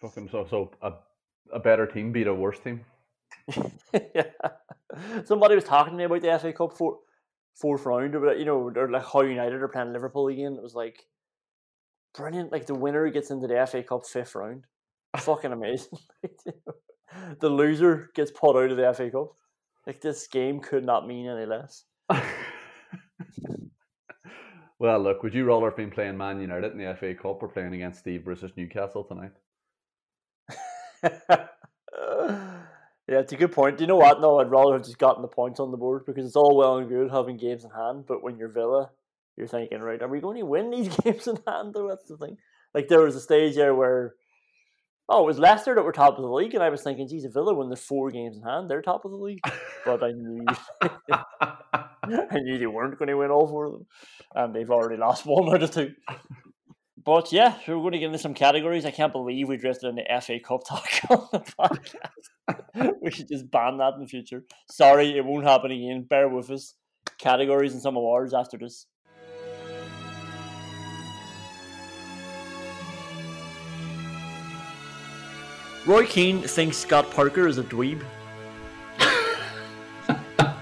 Fucking 0.00 0.28
so 0.30 0.46
so 0.48 0.70
a 0.82 0.92
a 1.52 1.58
better 1.58 1.86
team 1.86 2.12
beat 2.12 2.26
a 2.26 2.34
worse 2.34 2.58
team. 2.60 2.84
yeah. 4.14 4.22
Somebody 5.24 5.54
was 5.54 5.64
talking 5.64 5.92
to 5.92 5.96
me 5.96 6.04
about 6.04 6.22
the 6.22 6.38
FA 6.38 6.52
Cup 6.52 6.76
fourth 6.76 7.86
round, 7.86 8.14
or 8.14 8.34
you 8.34 8.44
know, 8.44 8.70
or 8.74 8.90
like 8.90 9.06
how 9.06 9.22
United 9.22 9.62
are 9.62 9.68
playing 9.68 9.92
Liverpool 9.92 10.28
again. 10.28 10.54
It 10.54 10.62
was 10.62 10.74
like 10.74 11.06
brilliant. 12.14 12.52
Like 12.52 12.66
the 12.66 12.74
winner 12.74 13.08
gets 13.10 13.30
into 13.30 13.46
the 13.46 13.66
FA 13.66 13.82
Cup 13.82 14.06
fifth 14.06 14.34
round. 14.34 14.64
Fucking 15.16 15.52
amazing. 15.52 15.98
the 17.40 17.48
loser 17.48 18.10
gets 18.14 18.30
put 18.30 18.56
out 18.56 18.70
of 18.70 18.76
the 18.76 18.92
FA 18.94 19.10
Cup. 19.10 19.32
Like 19.86 20.00
this 20.00 20.26
game 20.26 20.60
could 20.60 20.84
not 20.84 21.06
mean 21.06 21.26
any 21.26 21.46
less. 21.46 21.84
Well, 24.84 25.00
look, 25.00 25.22
would 25.22 25.32
you 25.32 25.46
rather 25.46 25.66
have 25.66 25.76
been 25.76 25.90
playing 25.90 26.18
Man 26.18 26.40
United 26.40 26.72
in 26.72 26.78
the 26.78 26.94
FA 26.94 27.14
Cup 27.14 27.42
or 27.42 27.48
playing 27.48 27.74
against 27.74 28.00
Steve 28.00 28.22
Bruce's 28.22 28.50
Newcastle 28.54 29.04
tonight? 29.04 29.32
yeah, 31.02 31.48
it's 33.08 33.32
a 33.32 33.36
good 33.36 33.52
point. 33.52 33.78
Do 33.78 33.84
you 33.84 33.88
know 33.88 33.96
what? 33.96 34.20
No, 34.20 34.40
I'd 34.40 34.50
rather 34.50 34.74
have 34.74 34.84
just 34.84 34.98
gotten 34.98 35.22
the 35.22 35.28
points 35.28 35.60
on 35.60 35.70
the 35.70 35.78
board 35.78 36.04
because 36.04 36.26
it's 36.26 36.36
all 36.36 36.54
well 36.54 36.76
and 36.76 36.88
good 36.88 37.10
having 37.10 37.38
games 37.38 37.64
in 37.64 37.70
hand, 37.70 38.04
but 38.06 38.22
when 38.22 38.36
you're 38.36 38.52
Villa, 38.52 38.90
you're 39.38 39.46
thinking, 39.46 39.80
right, 39.80 40.02
are 40.02 40.08
we 40.08 40.20
going 40.20 40.36
to 40.36 40.44
win 40.44 40.70
these 40.70 40.94
games 41.02 41.28
in 41.28 41.38
hand? 41.46 41.72
Though 41.72 41.88
that's 41.88 42.08
the 42.08 42.18
thing. 42.18 42.36
Like 42.74 42.88
there 42.88 43.00
was 43.00 43.16
a 43.16 43.20
stage 43.20 43.54
there 43.54 43.74
where, 43.74 44.16
oh, 45.08 45.22
it 45.22 45.26
was 45.26 45.38
Leicester 45.38 45.74
that 45.74 45.82
were 45.82 45.92
top 45.92 46.16
of 46.16 46.22
the 46.22 46.30
league, 46.30 46.54
and 46.54 46.62
I 46.62 46.70
was 46.70 46.82
thinking, 46.82 47.08
geez, 47.08 47.24
if 47.24 47.32
Villa 47.32 47.54
win 47.54 47.68
the 47.68 47.76
four 47.76 48.10
games 48.10 48.36
in 48.36 48.42
hand, 48.42 48.68
they're 48.68 48.82
top 48.82 49.04
of 49.04 49.10
the 49.10 49.16
league. 49.16 49.40
But 49.84 50.02
I 50.02 50.12
knew, 50.12 50.44
I 50.82 52.38
knew 52.40 52.58
they 52.58 52.66
weren't 52.66 52.98
going 52.98 53.08
to 53.08 53.14
win 53.14 53.30
all 53.30 53.46
four 53.46 53.66
of 53.66 53.72
them, 53.72 53.86
and 54.34 54.54
they've 54.54 54.70
already 54.70 54.96
lost 54.96 55.26
one 55.26 55.54
out 55.54 55.62
of 55.62 55.70
two. 55.70 55.92
But 57.04 57.32
yeah, 57.32 57.58
we're 57.68 57.74
going 57.74 57.92
to 57.92 57.98
get 57.98 58.06
into 58.06 58.18
some 58.18 58.32
categories. 58.32 58.86
I 58.86 58.90
can't 58.90 59.12
believe 59.12 59.48
we 59.48 59.58
drifted 59.58 59.88
into 59.88 60.20
FA 60.22 60.40
Cup 60.40 60.62
talk 60.66 60.88
on 61.10 61.28
the 61.32 61.40
podcast. 61.40 62.94
we 63.02 63.10
should 63.10 63.28
just 63.28 63.50
ban 63.50 63.76
that 63.78 63.94
in 63.94 64.00
the 64.00 64.06
future. 64.06 64.42
Sorry, 64.70 65.16
it 65.16 65.24
won't 65.24 65.44
happen 65.44 65.70
again. 65.70 66.06
Bear 66.08 66.28
with 66.28 66.50
us. 66.50 66.74
Categories 67.18 67.74
and 67.74 67.82
some 67.82 67.96
awards 67.96 68.32
after 68.32 68.56
this. 68.56 68.86
Roy 75.86 76.06
Keane 76.06 76.40
thinks 76.40 76.78
Scott 76.78 77.10
Parker 77.10 77.46
is 77.46 77.58
a 77.58 77.62
dweeb. 77.62 78.02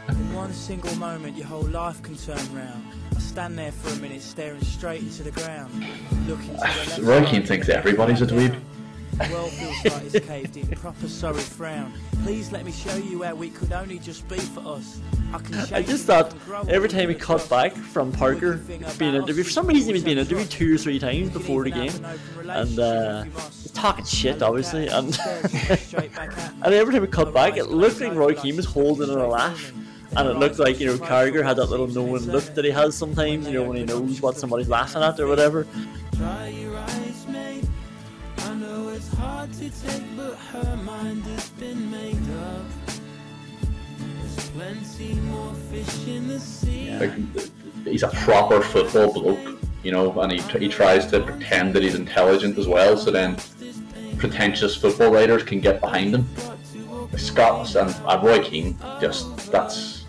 In 0.08 0.34
one 0.34 0.52
single 0.52 0.92
moment, 0.96 1.36
your 1.36 1.46
whole 1.46 1.62
life 1.62 2.02
can 2.02 2.16
turn 2.16 2.40
round. 2.52 2.84
I 3.14 3.20
stand 3.20 3.56
there 3.56 3.70
for 3.70 3.96
a 3.96 4.00
minute, 4.02 4.20
staring 4.20 4.60
straight 4.62 5.02
into 5.02 5.22
the 5.22 5.30
ground. 5.30 5.72
Looking 6.26 6.48
to 6.48 6.56
the 6.56 6.64
left 6.64 6.98
Roy 6.98 7.24
Keane 7.24 7.46
thinks 7.46 7.68
everybody's 7.68 8.20
a 8.20 8.26
dweeb. 8.26 8.60
The 9.12 9.28
world 9.30 9.50
feels 9.50 9.84
like 9.84 10.14
it's 10.14 10.26
caved 10.26 10.56
in, 10.56 10.66
proper 10.68 11.06
sorry 11.06 11.40
frown. 11.40 11.92
Please 12.24 12.50
let 12.50 12.64
me 12.64 12.72
show 12.72 12.96
you 12.96 13.22
how 13.22 13.40
it 13.42 13.54
could 13.54 13.70
only 13.72 13.98
just 13.98 14.26
be 14.26 14.38
for 14.38 14.60
us. 14.60 15.00
I 15.34 15.38
can 15.38 15.54
I 15.74 15.82
just 15.82 16.06
thought 16.06 16.34
every 16.68 16.88
time 16.88 17.10
he 17.10 17.14
cut 17.14 17.48
back 17.50 17.72
from 17.72 18.10
Parker 18.12 18.56
being 18.98 19.14
interviewed, 19.14 19.46
for 19.46 19.52
some 19.52 19.66
reason 19.66 19.88
he 19.88 19.92
was 19.92 20.04
being 20.04 20.16
interviewed 20.16 20.50
two 20.50 20.74
or 20.74 20.78
three 20.78 20.98
times 20.98 21.28
before 21.30 21.64
the 21.64 21.70
game, 21.70 21.92
and 22.48 22.78
uh, 22.78 23.22
he's 23.24 23.70
talking 23.72 24.04
shit 24.06 24.42
obviously, 24.42 24.88
and 24.88 25.18
and 26.64 26.74
every 26.74 26.94
time 26.94 27.02
he 27.02 27.08
cut 27.08 27.34
back, 27.34 27.58
it 27.58 27.66
looked 27.66 28.00
like 28.00 28.14
Roy 28.14 28.34
Keane 28.34 28.56
was 28.56 28.66
holding 28.66 29.10
in 29.10 29.18
a 29.18 29.26
laugh, 29.26 29.72
and 30.16 30.28
it 30.28 30.36
looked 30.38 30.58
like 30.58 30.80
you 30.80 30.86
know 30.86 30.96
Carragher 30.96 31.44
had 31.44 31.58
that 31.58 31.66
little 31.66 31.86
knowing 31.86 32.22
look 32.30 32.44
that 32.54 32.64
he 32.64 32.70
has 32.70 32.96
sometimes, 32.96 33.46
you 33.46 33.54
know 33.54 33.64
when 33.64 33.76
he 33.76 33.84
knows 33.84 34.22
what 34.22 34.38
somebody's 34.38 34.70
laughing 34.70 35.02
at 35.02 35.20
or 35.20 35.26
whatever. 35.26 35.66
Hard 39.42 39.52
to 39.54 39.70
take, 39.70 40.16
but 40.16 40.36
her 40.36 40.76
mind 40.84 41.24
has 41.24 41.48
been 41.50 41.90
made 41.90 42.30
up. 42.38 42.64
There's 43.98 44.50
plenty 44.50 45.14
more 45.14 45.52
fish 45.68 46.06
in 46.06 46.28
the 46.28 46.38
sea. 46.38 46.96
He's 47.84 48.04
a 48.04 48.08
proper 48.08 48.60
football 48.60 49.12
bloke, 49.12 49.58
you 49.82 49.90
know, 49.90 50.12
and 50.20 50.30
he, 50.30 50.40
he 50.60 50.68
tries 50.68 51.08
to 51.08 51.20
pretend 51.20 51.74
that 51.74 51.82
he's 51.82 51.96
intelligent 51.96 52.56
as 52.56 52.68
well, 52.68 52.96
so 52.96 53.10
then 53.10 53.36
pretentious 54.16 54.76
football 54.76 55.10
writers 55.10 55.42
can 55.42 55.58
get 55.58 55.80
behind 55.80 56.14
him. 56.14 56.28
Scott 57.16 57.74
and 57.74 57.92
uh, 58.06 58.20
Roy 58.22 58.44
Keane, 58.44 58.78
just 59.00 59.50
that's 59.50 60.04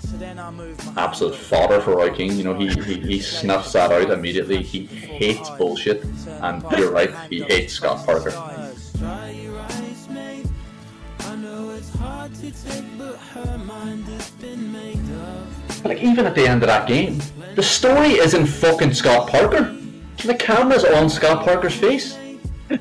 absolute 0.95 1.33
fodder 1.35 1.81
for 1.81 1.95
Roy 1.97 2.13
Keane. 2.13 2.37
You 2.37 2.43
know, 2.43 2.53
he, 2.53 2.67
he, 2.67 2.99
he 2.99 3.19
snuffs 3.19 3.73
that 3.73 3.91
out 3.91 4.11
immediately. 4.11 4.61
He 4.61 4.85
hates 4.85 5.49
bullshit, 5.51 6.03
and 6.43 6.63
you're 6.77 6.91
right, 6.91 7.11
he 7.31 7.41
hates 7.41 7.73
Scott 7.73 8.05
Parker. 8.05 8.31
Like 15.85 16.03
even 16.03 16.25
at 16.25 16.35
the 16.35 16.45
end 16.45 16.61
of 16.61 16.67
that 16.67 16.87
game, 16.89 17.21
the 17.55 17.63
story 17.63 18.19
isn't 18.19 18.47
fucking 18.47 18.93
Scott 18.93 19.29
Parker. 19.29 19.73
The 20.25 20.35
camera's 20.35 20.83
on 20.83 21.09
Scott 21.09 21.45
Parker's 21.45 21.75
face. 21.75 22.17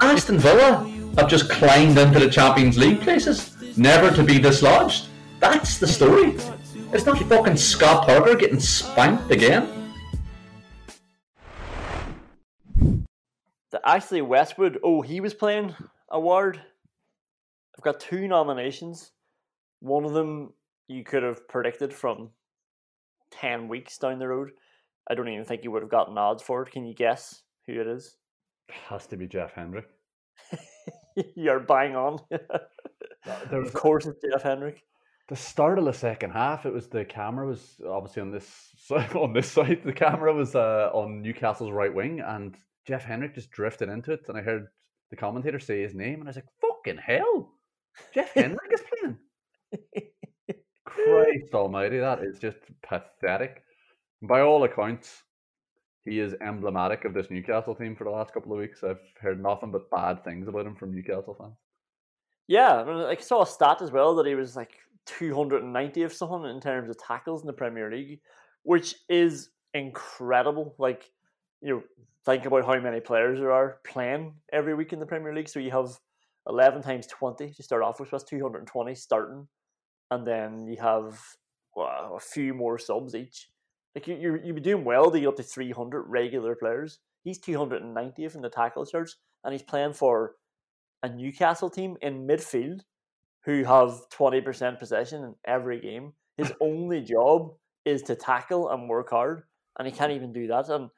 Aston 0.01 0.39
Villa 0.39 0.89
have 1.17 1.29
just 1.29 1.49
climbed 1.49 1.97
into 1.97 2.19
the 2.19 2.29
Champions 2.29 2.77
League 2.77 3.03
places, 3.03 3.57
never 3.77 4.11
to 4.11 4.25
be 4.25 4.41
dislodged. 4.41 5.07
That's 5.39 5.79
the 5.79 5.87
story. 5.87 6.37
It's 6.93 7.07
not 7.07 7.19
fucking 7.21 7.57
Scott 7.57 8.05
Parker 8.05 8.35
getting 8.35 8.59
spanked 8.59 9.31
again. 9.31 9.69
The 13.71 13.81
Ashley 13.85 14.23
Westwood, 14.23 14.81
oh, 14.83 15.03
he 15.03 15.21
was 15.21 15.35
playing 15.35 15.75
award. 16.11 16.61
I've 17.79 17.85
got 17.85 18.01
two 18.01 18.27
nominations. 18.27 19.13
One 19.83 20.05
of 20.05 20.13
them 20.13 20.53
you 20.87 21.03
could 21.03 21.25
have 21.25 21.49
predicted 21.49 21.93
from 21.93 22.31
10 23.33 23.67
weeks 23.67 23.99
down 23.99 24.21
the 24.21 24.29
road. 24.29 24.53
I 25.11 25.17
don't 25.17 25.29
even 25.29 25.45
think 25.45 25.65
you 25.65 25.73
would 25.73 25.83
have 25.83 25.91
gotten 25.91 26.17
odds 26.17 26.41
for 26.41 26.63
it. 26.63 26.71
Can 26.71 26.87
you 26.87 26.95
guess 26.95 27.43
who 27.67 27.81
it 27.81 27.89
is? 27.89 28.17
It 28.69 28.77
Has 28.89 29.09
to 29.09 29.17
be 29.17 29.27
Jeff 29.27 29.55
Hendrick. 29.55 29.89
You're 31.37 31.61
bang 31.61 31.97
on. 31.97 32.19
There 33.51 33.63
of 33.63 33.73
course, 33.73 34.07
it's 34.07 34.19
Jeff 34.21 34.43
Hendrick. 34.43 34.83
The 35.29 35.37
start 35.37 35.79
of 35.79 35.85
the 35.85 35.93
second 35.93 36.31
half, 36.31 36.67
it 36.67 36.73
was 36.73 36.89
the 36.89 37.05
camera 37.05 37.47
was 37.47 37.81
obviously 37.89 38.23
on 38.23 38.33
this 38.33 38.75
on 39.15 39.33
this 39.33 39.49
side. 39.49 39.83
The 39.85 39.93
camera 39.93 40.35
was 40.35 40.57
uh, 40.57 40.91
on 40.93 41.23
Newcastle's 41.23 41.71
right 41.71 41.95
wing, 41.95 42.19
and 42.19 42.57
Jeff 42.85 43.05
Hendrick 43.05 43.37
just 43.37 43.53
drifted 43.53 43.89
into 43.89 44.11
it, 44.11 44.23
and 44.27 44.37
I 44.37 44.43
heard 44.43 44.67
the 45.11 45.17
commentator 45.17 45.61
say 45.61 45.83
his 45.83 45.95
name, 45.95 46.15
and 46.15 46.25
I 46.25 46.31
was 46.31 46.37
like, 46.37 46.49
"Fucking 46.61 46.99
hell, 46.99 47.53
Jeff 48.13 48.33
Hendrick 48.35 48.73
is 48.73 48.83
playing!" 48.83 49.19
Christ 50.85 51.55
Almighty, 51.55 51.99
that 51.99 52.23
is 52.23 52.39
just 52.39 52.59
pathetic. 52.83 53.63
By 54.23 54.41
all 54.41 54.65
accounts, 54.65 55.23
he 56.05 56.19
is 56.19 56.35
emblematic 56.41 57.05
of 57.05 57.15
this 57.15 57.31
Newcastle 57.31 57.75
team 57.75 57.95
for 57.95 58.05
the 58.05 58.11
last 58.11 58.33
couple 58.35 58.53
of 58.53 58.59
weeks. 58.59 58.83
I've 58.83 59.01
heard 59.21 59.43
nothing 59.43 59.71
but 59.71 59.91
bad 59.91 60.25
things 60.25 60.49
about 60.49 60.67
him 60.67 60.75
from 60.75 60.93
Newcastle 60.93 61.37
fans. 61.39 61.55
Yeah, 62.49 62.81
I, 62.81 62.85
mean, 62.85 62.97
I 62.97 63.17
saw 63.17 63.43
a 63.43 63.47
stat 63.47 63.83
as 63.83 63.93
well 63.93 64.17
that 64.17 64.27
he 64.27 64.35
was 64.35 64.57
like 64.57 64.73
290 65.07 66.03
of 66.03 66.13
something 66.13 66.51
in 66.51 66.61
terms 66.61 66.91
of 66.91 66.99
tackles 66.99 67.43
in 67.43 67.47
the 67.47 67.53
Premier 67.53 67.91
League, 67.91 68.21
which 68.65 68.97
is 69.09 69.51
incredible. 69.75 70.75
Like, 70.79 71.11
you 71.61 71.75
know, 71.75 71.83
think 72.25 72.47
about 72.47 72.67
how 72.67 72.79
many 72.81 73.01
players 73.01 73.39
there 73.39 73.53
are 73.53 73.79
playing 73.85 74.35
every 74.53 74.75
week 74.75 74.93
in 74.93 74.99
the 74.99 75.07
Premier 75.07 75.35
League. 75.35 75.49
So 75.49 75.61
you 75.61 75.71
have 75.71 75.99
11 76.49 76.83
times 76.83 77.07
20 77.07 77.53
to 77.53 77.63
start 77.63 77.83
off 77.83 78.01
with, 78.01 78.11
so 78.11 78.17
that's 78.17 78.29
220 78.29 78.95
starting. 78.95 79.47
And 80.13 80.27
then 80.27 80.67
you 80.67 80.77
have 80.77 81.19
well, 81.75 82.15
a 82.17 82.21
few 82.21 82.53
more 82.53 82.79
subs 82.79 83.15
each. 83.15 83.49
Like 83.95 84.07
you, 84.07 84.17
you, 84.17 84.41
you'd 84.45 84.57
be 84.57 84.61
doing 84.61 84.85
well 84.85 85.11
to 85.11 85.19
get 85.19 85.27
up 85.27 85.37
to 85.37 85.43
300 85.43 86.03
regular 86.03 86.55
players. 86.55 86.99
He's 87.25 87.41
290th 87.41 88.35
in 88.35 88.43
the 88.43 88.51
tackle 88.51 88.85
charts, 88.85 89.17
and 89.43 89.53
he's 89.53 89.63
playing 89.63 89.95
for 89.95 90.35
a 91.03 91.09
Newcastle 91.09 91.71
team 91.71 91.97
in 92.03 92.27
midfield 92.27 92.81
who 93.47 93.65
have 93.65 94.03
20% 94.11 94.79
possession 94.79 95.25
in 95.25 95.35
every 95.47 95.81
game. 95.81 96.13
His 96.37 96.53
only 96.61 97.01
job 97.01 97.55
is 97.87 98.03
to 98.03 98.15
tackle 98.15 98.69
and 98.69 98.91
work 98.91 99.09
hard, 99.09 99.45
and 99.79 99.89
he 99.89 99.95
can't 99.95 100.13
mm. 100.13 100.17
even 100.17 100.35
do 100.35 100.47
that. 100.49 100.69
And 100.69 100.91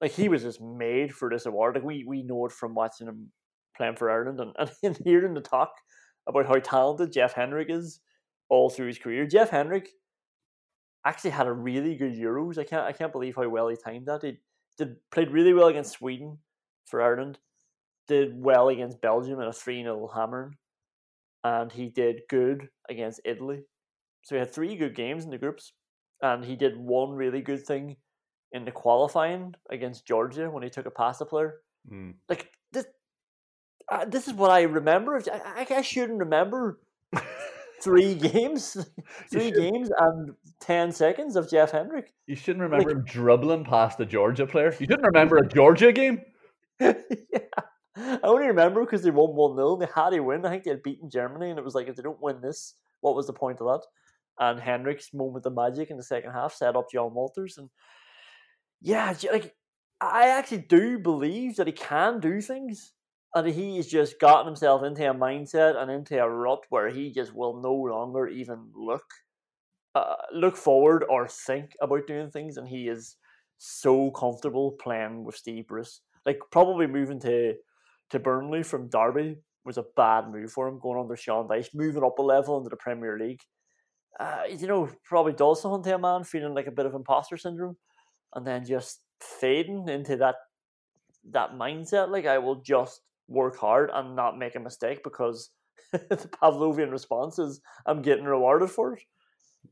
like 0.00 0.12
he 0.12 0.30
was 0.30 0.42
just 0.42 0.62
made 0.62 1.14
for 1.14 1.28
this 1.28 1.44
award. 1.44 1.74
Like 1.74 1.84
we 1.84 2.06
we 2.08 2.22
know 2.22 2.46
it 2.46 2.52
from 2.52 2.74
watching 2.74 3.08
him 3.08 3.30
playing 3.76 3.96
for 3.96 4.10
Ireland 4.10 4.40
and, 4.40 4.70
and 4.82 4.98
hearing 5.04 5.34
the 5.34 5.42
talk 5.42 5.72
about 6.26 6.46
how 6.46 6.54
talented 6.54 7.12
Jeff 7.12 7.34
Hendrick 7.34 7.68
is 7.68 8.00
all 8.48 8.70
through 8.70 8.88
his 8.88 8.98
career. 8.98 9.26
Jeff 9.26 9.50
Hendrick 9.50 9.90
actually 11.04 11.30
had 11.30 11.46
a 11.46 11.52
really 11.52 11.96
good 11.96 12.14
Euros. 12.14 12.58
I 12.58 12.64
can't 12.64 12.84
I 12.84 12.92
can't 12.92 13.12
believe 13.12 13.36
how 13.36 13.48
well 13.48 13.68
he 13.68 13.76
timed 13.76 14.06
that. 14.06 14.22
He 14.22 14.38
did 14.78 14.96
played 15.10 15.30
really 15.30 15.52
well 15.52 15.68
against 15.68 15.92
Sweden 15.92 16.38
for 16.86 17.02
Ireland. 17.02 17.38
Did 18.08 18.42
well 18.42 18.68
against 18.68 19.00
Belgium 19.00 19.40
in 19.40 19.48
a 19.48 19.52
3 19.52 19.82
0 19.82 20.10
hammering. 20.14 20.56
And 21.42 21.70
he 21.70 21.88
did 21.88 22.22
good 22.28 22.68
against 22.88 23.20
Italy. 23.24 23.62
So 24.24 24.34
he 24.34 24.38
had 24.38 24.52
three 24.52 24.76
good 24.76 24.94
games 24.94 25.24
in 25.24 25.30
the 25.30 25.38
groups. 25.38 25.72
And 26.22 26.44
he 26.44 26.56
did 26.56 26.76
one 26.76 27.12
really 27.12 27.42
good 27.42 27.66
thing 27.66 27.96
in 28.52 28.64
the 28.64 28.70
qualifying 28.70 29.54
against 29.70 30.06
Georgia 30.06 30.48
when 30.50 30.62
he 30.62 30.70
took 30.70 30.86
a 30.86 30.90
past 30.90 31.18
the 31.18 31.26
player. 31.26 31.56
Mm. 31.90 32.14
Like 32.28 32.50
this, 32.72 32.86
uh, 33.90 34.06
this 34.06 34.26
is 34.26 34.32
what 34.32 34.50
I 34.50 34.62
remember. 34.62 35.20
I, 35.30 35.66
I, 35.68 35.74
I 35.76 35.82
shouldn't 35.82 36.20
remember 36.20 36.78
three 37.84 38.14
games, 38.32 38.76
three 39.30 39.50
games 39.50 39.90
and 39.98 40.32
ten 40.60 40.90
seconds 40.90 41.36
of 41.36 41.48
Jeff 41.48 41.70
Hendrick. 41.70 42.12
You 42.26 42.34
shouldn't 42.34 42.62
remember 42.62 42.88
like, 42.88 42.96
him 42.96 43.04
dribbling 43.04 43.64
past 43.64 44.00
a 44.00 44.06
Georgia 44.06 44.46
player. 44.46 44.74
You 44.80 44.86
shouldn't 44.86 45.06
remember 45.14 45.36
a 45.36 45.46
Georgia 45.46 45.92
game. 45.92 46.22
yeah. 46.80 46.94
I 47.96 48.18
only 48.24 48.48
remember 48.48 48.84
because 48.84 49.02
they 49.02 49.10
won 49.10 49.36
1 49.36 49.54
0 49.54 49.76
they 49.76 49.86
had 49.94 50.10
to 50.10 50.20
win. 50.20 50.44
I 50.44 50.50
think 50.50 50.64
they 50.64 50.70
had 50.70 50.82
beaten 50.82 51.10
Germany, 51.10 51.50
and 51.50 51.58
it 51.58 51.64
was 51.64 51.76
like, 51.76 51.86
if 51.86 51.94
they 51.94 52.02
don't 52.02 52.20
win 52.20 52.40
this, 52.40 52.74
what 53.02 53.14
was 53.14 53.28
the 53.28 53.32
point 53.32 53.60
of 53.60 53.66
that? 53.68 53.86
And 54.40 54.58
Hendrick's 54.58 55.14
moment 55.14 55.46
of 55.46 55.54
magic 55.54 55.90
in 55.90 55.96
the 55.96 56.02
second 56.02 56.32
half 56.32 56.54
set 56.54 56.74
up 56.74 56.90
Jon 56.90 57.14
Walters. 57.14 57.56
And 57.56 57.70
yeah, 58.80 59.14
like, 59.30 59.54
I 60.00 60.30
actually 60.30 60.66
do 60.68 60.98
believe 60.98 61.54
that 61.56 61.68
he 61.68 61.72
can 61.72 62.18
do 62.18 62.40
things. 62.40 62.93
And 63.34 63.48
he 63.48 63.76
has 63.76 63.88
just 63.88 64.20
gotten 64.20 64.46
himself 64.46 64.84
into 64.84 65.10
a 65.10 65.14
mindset 65.14 65.76
and 65.76 65.90
into 65.90 66.22
a 66.22 66.28
rut 66.28 66.60
where 66.68 66.88
he 66.88 67.10
just 67.10 67.34
will 67.34 67.60
no 67.60 67.74
longer 67.74 68.28
even 68.28 68.70
look 68.74 69.04
uh, 69.94 70.16
look 70.32 70.56
forward 70.56 71.04
or 71.08 71.28
think 71.28 71.72
about 71.80 72.06
doing 72.06 72.30
things. 72.30 72.56
And 72.56 72.68
he 72.68 72.88
is 72.88 73.16
so 73.58 74.10
comfortable 74.10 74.72
playing 74.72 75.24
with 75.24 75.36
Steve 75.36 75.68
Bruce. 75.68 76.00
Like, 76.26 76.38
probably 76.50 76.86
moving 76.86 77.20
to 77.20 77.54
to 78.10 78.18
Burnley 78.18 78.62
from 78.62 78.88
Derby 78.88 79.36
was 79.64 79.78
a 79.78 79.84
bad 79.96 80.30
move 80.30 80.52
for 80.52 80.68
him, 80.68 80.78
going 80.78 81.00
under 81.00 81.16
Sean 81.16 81.48
Dyche, 81.48 81.74
moving 81.74 82.04
up 82.04 82.18
a 82.18 82.22
level 82.22 82.58
into 82.58 82.68
the 82.68 82.76
Premier 82.76 83.18
League. 83.18 83.40
Uh, 84.20 84.42
you 84.48 84.66
know, 84.66 84.88
probably 85.04 85.32
does 85.32 85.60
something 85.62 85.82
to 85.82 85.94
a 85.94 85.98
man 85.98 86.22
feeling 86.22 86.54
like 86.54 86.66
a 86.66 86.72
bit 86.72 86.86
of 86.86 86.94
imposter 86.94 87.36
syndrome, 87.36 87.76
and 88.34 88.46
then 88.46 88.64
just 88.64 89.00
fading 89.20 89.88
into 89.88 90.16
that 90.16 90.36
that 91.30 91.52
mindset. 91.52 92.10
Like 92.10 92.26
I 92.26 92.38
will 92.38 92.56
just 92.56 93.00
work 93.28 93.56
hard 93.56 93.90
and 93.92 94.16
not 94.16 94.38
make 94.38 94.54
a 94.54 94.60
mistake 94.60 95.02
because 95.02 95.50
the 95.92 96.28
Pavlovian 96.42 96.90
response 96.90 97.38
is 97.38 97.60
I'm 97.86 98.02
getting 98.02 98.24
rewarded 98.24 98.70
for 98.70 98.94
it. 98.94 99.02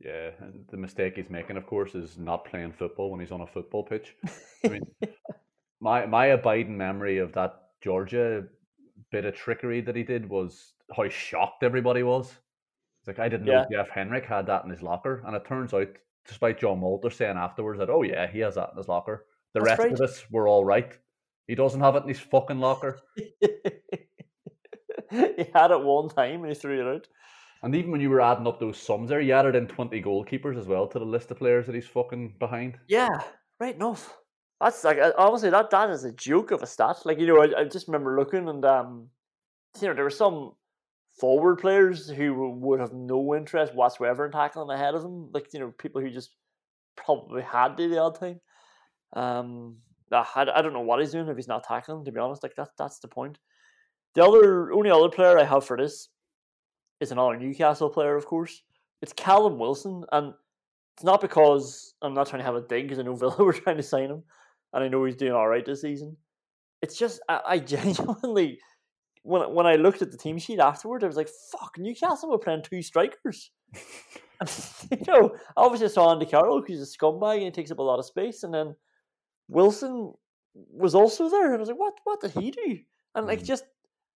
Yeah, 0.01 0.31
and 0.41 0.65
the 0.71 0.77
mistake 0.77 1.17
he's 1.17 1.31
making, 1.31 1.57
of 1.57 1.67
course, 1.67 1.95
is 1.95 2.17
not 2.19 2.47
playing 2.47 2.73
football 2.73 3.11
when 3.11 3.21
he's 3.21 3.33
on 3.33 3.43
a 3.43 3.47
football 3.47 3.85
pitch. 3.85 4.17
I 4.65 4.69
mean, 4.69 4.83
my 5.81 6.07
my 6.07 6.27
abiding 6.27 6.77
memory 6.77 7.19
of 7.19 7.33
that 7.35 7.55
Georgia 7.83 8.45
bit 9.11 9.25
of 9.27 9.35
trickery 9.35 9.81
that 9.83 9.97
he 9.97 10.03
did 10.03 10.29
was 10.29 10.73
how 10.97 11.09
shocked 11.09 11.63
everybody 11.63 12.03
was. 12.03 12.33
It's 13.01 13.09
like 13.09 13.19
I 13.19 13.29
didn't 13.29 13.47
know 13.47 13.67
Jeff 13.71 13.91
Hendrick 13.91 14.25
had 14.25 14.47
that 14.47 14.65
in 14.65 14.71
his 14.71 14.83
locker, 14.83 15.23
and 15.27 15.37
it 15.37 15.45
turns 15.45 15.75
out, 15.75 15.89
despite 16.27 16.61
Jon 16.61 16.81
Walters 16.81 17.17
saying 17.17 17.37
afterwards 17.37 17.79
that, 17.81 17.91
oh 17.91 18.03
yeah, 18.03 18.27
he 18.27 18.39
has 18.41 18.55
that 18.55 18.71
in 18.71 18.77
his 18.77 18.89
locker. 18.89 19.27
The 19.55 19.61
That's 19.61 19.71
rest 19.71 19.79
right. 19.81 19.93
of 19.93 20.01
us 20.01 20.25
were 20.31 20.49
all 20.49 20.65
right. 20.65 20.97
He 21.53 21.57
doesn't 21.57 21.83
have 21.83 21.97
it 21.97 22.05
in 22.05 22.09
his 22.09 22.19
fucking 22.19 22.61
locker. 22.61 22.99
he 23.15 23.27
had 25.53 25.71
it 25.71 25.83
one 25.83 26.09
time 26.09 26.41
and 26.41 26.49
he 26.49 26.55
threw 26.55 26.81
it 26.81 26.95
out. 26.95 27.07
And 27.63 27.75
even 27.75 27.91
when 27.91 28.01
you 28.01 28.09
were 28.09 28.23
adding 28.23 28.47
up 28.47 28.59
those 28.59 28.79
sums 28.79 29.11
there, 29.11 29.21
you 29.21 29.35
added 29.35 29.55
in 29.55 29.67
20 29.67 30.01
goalkeepers 30.01 30.59
as 30.59 30.67
well 30.67 30.87
to 30.87 30.99
the 30.99 31.05
list 31.05 31.31
of 31.31 31.37
players 31.37 31.67
that 31.67 31.75
he's 31.75 31.87
fucking 31.87 32.37
behind. 32.39 32.79
Yeah, 32.89 33.21
right 33.61 33.75
enough. 33.75 34.17
That's 34.63 34.83
like 34.83 34.97
honestly 35.19 35.51
that 35.51 35.69
that 35.69 35.91
is 35.91 36.05
a 36.05 36.13
joke 36.13 36.53
of 36.53 36.63
a 36.63 36.67
stat. 36.67 37.05
Like 37.05 37.19
you 37.19 37.27
know, 37.27 37.43
I, 37.43 37.61
I 37.61 37.65
just 37.65 37.87
remember 37.87 38.17
looking 38.17 38.49
and 38.49 38.65
um, 38.65 39.09
you 39.79 39.89
know, 39.89 39.93
there 39.93 40.05
were 40.05 40.09
some 40.09 40.53
forward 41.21 41.57
players 41.57 42.09
who 42.09 42.49
would 42.61 42.81
have 42.81 42.95
no 42.95 43.35
interest 43.35 43.75
whatsoever 43.75 44.25
in 44.25 44.33
tackling 44.33 44.71
ahead 44.71 44.95
of 44.95 45.05
him. 45.05 45.29
Like 45.35 45.53
you 45.53 45.61
know, 45.61 45.71
people 45.77 46.01
who 46.01 46.09
just 46.09 46.31
probably 46.97 47.43
had 47.43 47.77
to 47.77 47.91
the 47.91 48.01
odd 48.01 48.19
time. 48.19 48.41
Um, 49.13 49.77
I, 50.13 50.47
I 50.55 50.63
don't 50.63 50.73
know 50.73 50.81
what 50.81 51.01
he's 51.01 51.13
doing 51.13 51.29
if 51.29 51.37
he's 51.37 51.49
not 51.49 51.65
tackling. 51.65 52.05
To 52.05 52.13
be 52.13 52.21
honest, 52.21 52.43
like 52.43 52.55
that 52.57 52.71
that's 52.79 52.99
the 52.99 53.09
point. 53.09 53.39
The 54.15 54.25
other 54.25 54.73
only 54.73 54.91
other 54.91 55.09
player 55.09 55.39
I 55.39 55.45
have 55.45 55.65
for 55.65 55.77
this 55.77 56.09
is 57.01 57.13
another 57.13 57.37
Newcastle 57.37 57.91
player, 57.91 58.17
of 58.17 58.27
course. 58.27 58.63
It's 59.01 59.13
Callum 59.13 59.59
Wilson, 59.59 60.05
and 60.13 60.35
it's 60.95 61.05
not 61.05 61.21
because 61.21 61.95
I'm 62.03 62.15
not 62.15 62.29
trying 62.29 62.41
to 62.41 62.47
have 62.47 62.55
a 62.55 62.61
dig 62.61 62.85
because 62.85 62.99
I 62.99 63.03
know 63.03 63.15
Villa 63.17 63.37
were 63.39 63.53
trying 63.53 63.79
to 63.79 63.83
sign 63.83 64.11
him 64.11 64.23
and 64.73 64.85
I 64.85 64.89
know 64.89 65.05
he's 65.05 65.17
doing 65.17 65.33
all 65.33 65.49
right 65.49 65.65
this 65.65 65.83
season. 65.83 66.17
It's 66.81 66.97
just 66.97 67.21
I, 67.29 67.41
I 67.47 67.59
genuinely 67.59 68.59
when 69.23 69.43
when 69.55 69.67
I 69.67 69.75
looked 69.75 70.03
at 70.03 70.11
the 70.11 70.19
team 70.19 70.39
sheet 70.39 70.59
afterward, 70.59 71.05
I 71.05 71.07
was 71.07 71.17
like, 71.17 71.31
"Fuck, 71.51 71.77
Newcastle 71.79 72.31
were 72.31 72.39
playing 72.39 72.63
two 72.63 72.83
strikers." 72.83 73.51
and, 74.41 74.51
you 74.91 75.07
know, 75.07 75.37
obviously 75.57 75.87
I 75.87 75.91
saw 75.91 76.13
Andy 76.13 76.27
Carroll 76.27 76.61
because 76.61 76.79
he's 76.79 76.95
a 76.95 76.99
scumbag 76.99 77.37
and 77.37 77.45
he 77.45 77.51
takes 77.51 77.71
up 77.71 77.79
a 77.79 77.83
lot 77.83 77.99
of 77.99 78.07
space, 78.07 78.43
and 78.43 78.53
then 78.53 78.75
Wilson 79.53 80.15
was 80.55 80.95
also 80.95 81.29
there, 81.29 81.47
and 81.47 81.57
I 81.57 81.59
was 81.59 81.69
like, 81.69 81.79
"What? 81.79 81.95
What 82.05 82.21
did 82.21 82.33
he 82.33 82.51
do?" 82.51 82.79
And 83.15 83.27
like, 83.27 83.41
mm. 83.41 83.45
just 83.45 83.65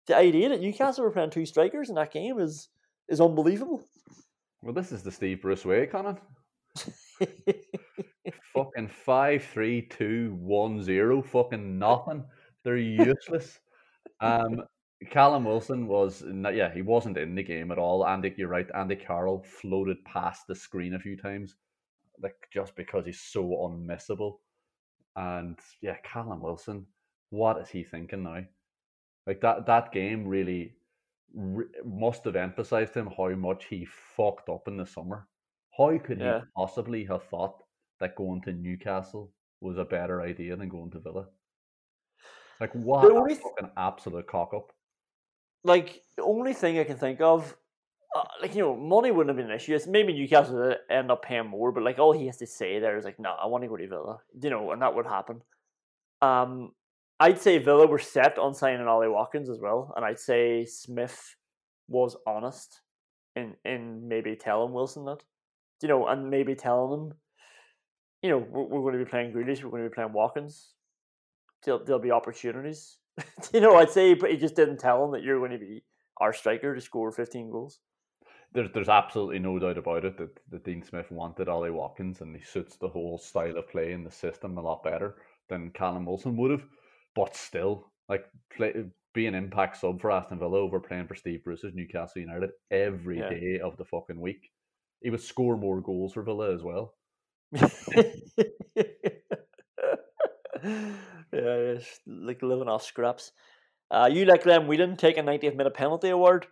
the 0.08 0.16
idea 0.16 0.50
that 0.50 0.62
Newcastle 0.62 1.04
were 1.04 1.12
playing 1.12 1.32
two 1.32 1.46
strikers 1.46 1.90
in 1.90 1.96
that 1.96 2.14
game 2.14 2.40
is 2.40 2.70
is 3.10 3.20
unbelievable. 3.20 3.84
Well, 4.62 4.74
this 4.74 4.92
is 4.92 5.04
the 5.04 5.12
Steve 5.12 5.42
Bruce 5.42 5.66
way, 5.66 5.88
Conán. 5.88 6.20
fucking 8.54 8.88
five, 8.88 9.44
three, 9.44 9.82
two, 9.82 10.38
one, 10.40 10.82
zero. 10.82 11.22
Fucking 11.22 11.78
nothing. 11.78 12.24
They're 12.64 12.78
useless. 12.78 13.60
um, 14.22 14.64
Callum 15.10 15.44
Wilson 15.44 15.88
was 15.88 16.24
not, 16.26 16.56
yeah, 16.56 16.74
he 16.74 16.82
wasn't 16.82 17.18
in 17.18 17.36
the 17.36 17.44
game 17.44 17.72
at 17.72 17.78
all. 17.78 18.08
Andy, 18.08 18.34
you're 18.38 18.48
right. 18.48 18.70
Andy 18.74 18.96
Carroll 18.96 19.44
floated 19.44 20.04
past 20.06 20.48
the 20.48 20.56
screen 20.56 20.94
a 20.94 21.00
few 21.00 21.18
times, 21.18 21.56
like 22.22 22.36
just 22.54 22.76
because 22.76 23.06
he's 23.06 23.20
so 23.20 23.44
unmissable. 23.44 24.38
And 25.16 25.60
yeah, 25.82 25.98
Callum 26.04 26.42
Wilson, 26.42 26.86
what 27.30 27.60
is 27.60 27.70
he 27.70 27.84
thinking 27.84 28.24
now? 28.24 28.44
Like 29.28 29.42
that 29.42 29.66
that 29.68 29.92
game 29.92 30.28
really 30.28 30.74
re- 31.34 31.66
must 31.86 32.26
have 32.26 32.36
emphasized 32.36 32.96
him 32.96 33.10
how 33.16 33.30
much 33.30 33.66
he 33.66 33.86
fucked 33.86 34.50
up 34.50 34.68
in 34.68 34.78
the 34.78 34.86
summer. 34.86 35.28
How 35.78 35.98
could 35.98 36.20
yeah. 36.20 36.40
he 36.40 36.46
possibly 36.56 37.06
have 37.06 37.24
thought 37.24 37.64
that 38.00 38.16
going 38.16 38.42
to 38.42 38.54
Newcastle 38.54 39.32
was 39.62 39.78
a 39.78 39.86
better 39.86 40.22
idea 40.22 40.56
than 40.56 40.70
going 40.70 40.92
to 40.92 41.00
Villa. 41.00 41.26
Like 42.60 42.74
what 42.74 43.02
the 43.02 43.14
only 43.14 43.36
fucking 43.36 43.72
absolute 43.78 44.28
cock 44.28 44.54
up. 44.54 44.72
Like 45.64 46.04
the 46.18 46.24
only 46.24 46.54
thing 46.54 46.78
I 46.78 46.84
can 46.84 46.98
think 46.98 47.22
of, 47.22 47.56
uh, 48.16 48.24
like 48.42 48.56
you 48.56 48.62
know, 48.62 48.76
money 48.76 49.12
wouldn't 49.12 49.30
have 49.30 49.38
been 49.38 49.52
an 49.52 49.56
issue. 49.56 49.74
It's 49.74 49.88
maybe 49.88 50.14
Newcastle 50.14 50.56
would 50.56 50.78
end 50.90 51.12
up 51.12 51.24
paying 51.24 51.48
more, 51.48 51.72
but 51.72 51.84
like 51.84 52.00
all 52.00 52.12
he 52.12 52.28
has 52.28 52.38
to 52.38 52.48
say 52.48 52.80
there 52.80 52.98
is 52.98 53.06
like, 53.06 53.20
"No, 53.20 53.30
nah, 53.30 53.44
I 53.44 53.48
want 53.48 53.64
to 53.64 53.68
go 53.68 53.78
to 53.78 53.88
Villa," 53.88 54.20
you 54.42 54.50
know, 54.50 54.72
and 54.72 54.82
that 54.82 54.96
would 54.96 55.06
happen. 55.06 55.42
Um, 56.22 56.72
I'd 57.20 57.40
say 57.40 57.58
Villa 57.58 57.88
were 57.88 58.00
set 58.00 58.38
on 58.38 58.54
signing 58.54 58.88
Ollie 58.88 59.08
Watkins 59.08 59.50
as 59.50 59.60
well, 59.60 59.94
and 59.96 60.06
I'd 60.06 60.20
say 60.20 60.66
Smith 60.66 61.36
was 61.88 62.16
honest 62.28 62.82
in 63.36 63.56
in 63.66 64.08
maybe 64.08 64.36
telling 64.36 64.74
Wilson 64.74 65.06
that, 65.06 65.24
you 65.82 65.88
know, 65.88 66.08
and 66.08 66.30
maybe 66.30 66.56
telling 66.56 67.00
him, 67.00 67.14
you 68.22 68.30
know, 68.30 68.38
we're, 68.38 68.64
we're 68.64 68.82
going 68.82 69.00
to 69.00 69.06
be 69.06 69.10
playing 69.10 69.32
Grealish, 69.32 69.64
we're 69.64 69.72
going 69.72 69.84
to 69.84 69.90
be 69.90 69.94
playing 69.94 70.14
Watkins. 70.14 70.74
There'll, 71.64 71.84
there'll 71.84 72.02
be 72.02 72.12
opportunities. 72.12 72.98
you 73.54 73.62
know, 73.62 73.76
I'd 73.76 73.90
say, 73.90 74.14
but 74.14 74.32
he 74.32 74.38
just 74.38 74.56
didn't 74.56 74.78
tell 74.78 75.04
him 75.06 75.12
that 75.12 75.24
you're 75.24 75.40
going 75.40 75.52
to 75.52 75.58
be 75.58 75.84
our 76.18 76.34
striker 76.34 76.76
to 76.76 76.82
score 76.82 77.12
15 77.12 77.50
goals. 77.52 77.80
There's 78.54 78.72
there's 78.72 78.90
absolutely 78.90 79.40
no 79.40 79.58
doubt 79.60 79.78
about 79.78 80.06
it 80.06 80.18
that, 80.18 80.40
that 80.52 80.64
Dean 80.64 80.84
Smith 80.84 81.12
wanted 81.12 81.50
Ollie 81.50 81.72
Watkins 81.72 82.22
and 82.22 82.36
he 82.36 82.44
suits 82.44 82.76
the 82.78 82.90
whole 82.90 83.18
style 83.18 83.58
of 83.58 83.70
play 83.70 83.94
in 83.94 84.04
the 84.04 84.12
system 84.12 84.58
a 84.58 84.62
lot 84.62 84.84
better 84.84 85.16
than 85.50 85.72
Callum 85.72 86.06
Wilson 86.06 86.38
would 86.38 86.52
have. 86.52 86.64
But 87.16 87.36
still, 87.36 87.92
like 88.10 88.26
play, 88.56 88.74
being 89.14 89.30
an 89.30 89.36
impact 89.36 89.78
sub 89.78 90.02
for 90.02 90.12
Aston 90.12 90.40
Villa 90.40 90.60
over 90.60 90.80
playing 90.80 91.08
for 91.08 91.16
Steve 91.16 91.44
Bruce's 91.44 91.74
Newcastle 91.74 92.22
United 92.22 92.52
every 92.72 93.20
Yeah. 93.20 93.30
day 93.30 93.60
of 93.60 93.78
the 93.78 93.86
fucking 93.86 94.20
week. 94.20 94.52
He 95.02 95.10
would 95.10 95.22
score 95.22 95.58
more 95.58 95.82
goals 95.82 96.14
for 96.14 96.24
Villa 96.24 96.54
as 96.54 96.64
well. 96.64 96.96
yeah, 97.54 97.62
it's 101.32 102.00
like 102.08 102.42
living 102.42 102.68
off 102.70 102.84
scraps. 102.84 103.32
Uh, 103.92 104.10
you 104.12 104.26
let 104.26 104.44
Glenn 104.44 104.68
Whelan 104.68 104.98
take 104.98 105.18
a 105.18 105.22
90th 105.22 105.56
minute 105.56 105.74
penalty 105.74 106.10
award, 106.10 106.48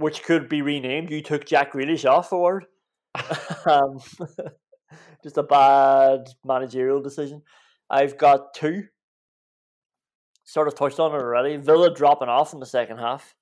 which 0.00 0.22
could 0.22 0.48
be 0.48 0.62
renamed. 0.62 1.10
You 1.10 1.22
took 1.22 1.44
Jack 1.44 1.74
Grealish 1.74 2.08
off 2.08 2.32
award. 2.32 2.64
um, 3.66 3.98
just 5.22 5.36
a 5.36 5.42
bad 5.42 6.28
managerial 6.44 7.02
decision. 7.02 7.42
I've 7.90 8.16
got 8.16 8.54
two. 8.54 8.84
Sort 10.44 10.68
of 10.68 10.74
touched 10.74 10.98
on 10.98 11.12
it 11.12 11.22
already. 11.22 11.56
Villa 11.58 11.94
dropping 11.94 12.28
off 12.28 12.54
in 12.54 12.60
the 12.60 12.66
second 12.66 12.98
half. 12.98 13.34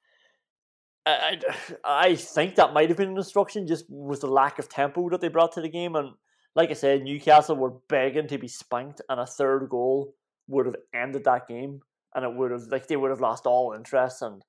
I, 1.07 1.39
I, 1.85 2.15
think 2.17 2.57
that 2.57 2.73
might 2.73 2.89
have 2.89 2.99
been 2.99 3.11
an 3.11 3.17
instruction 3.17 3.67
just 3.67 3.85
with 3.89 4.23
the 4.23 4.27
lack 4.27 4.59
of 4.59 4.69
tempo 4.69 5.09
that 5.11 5.21
they 5.21 5.29
brought 5.29 5.53
to 5.53 5.61
the 5.61 5.69
game. 5.69 5.95
And 5.95 6.11
like 6.57 6.71
I 6.71 6.75
said, 6.75 7.03
Newcastle 7.03 7.57
were 7.57 7.75
begging 7.89 8.27
to 8.27 8.39
be 8.39 8.49
spanked, 8.49 9.01
and 9.09 9.21
a 9.21 9.27
third 9.27 9.69
goal 9.69 10.15
would 10.49 10.67
have 10.67 10.77
ended 10.93 11.25
that 11.25 11.47
game. 11.47 11.81
And 12.15 12.25
it 12.25 12.35
would 12.35 12.51
have, 12.51 12.63
like, 12.69 12.89
they 12.89 12.97
would 12.97 13.11
have 13.11 13.21
lost 13.21 13.47
all 13.47 13.75
interest. 13.75 14.23
And 14.23 14.43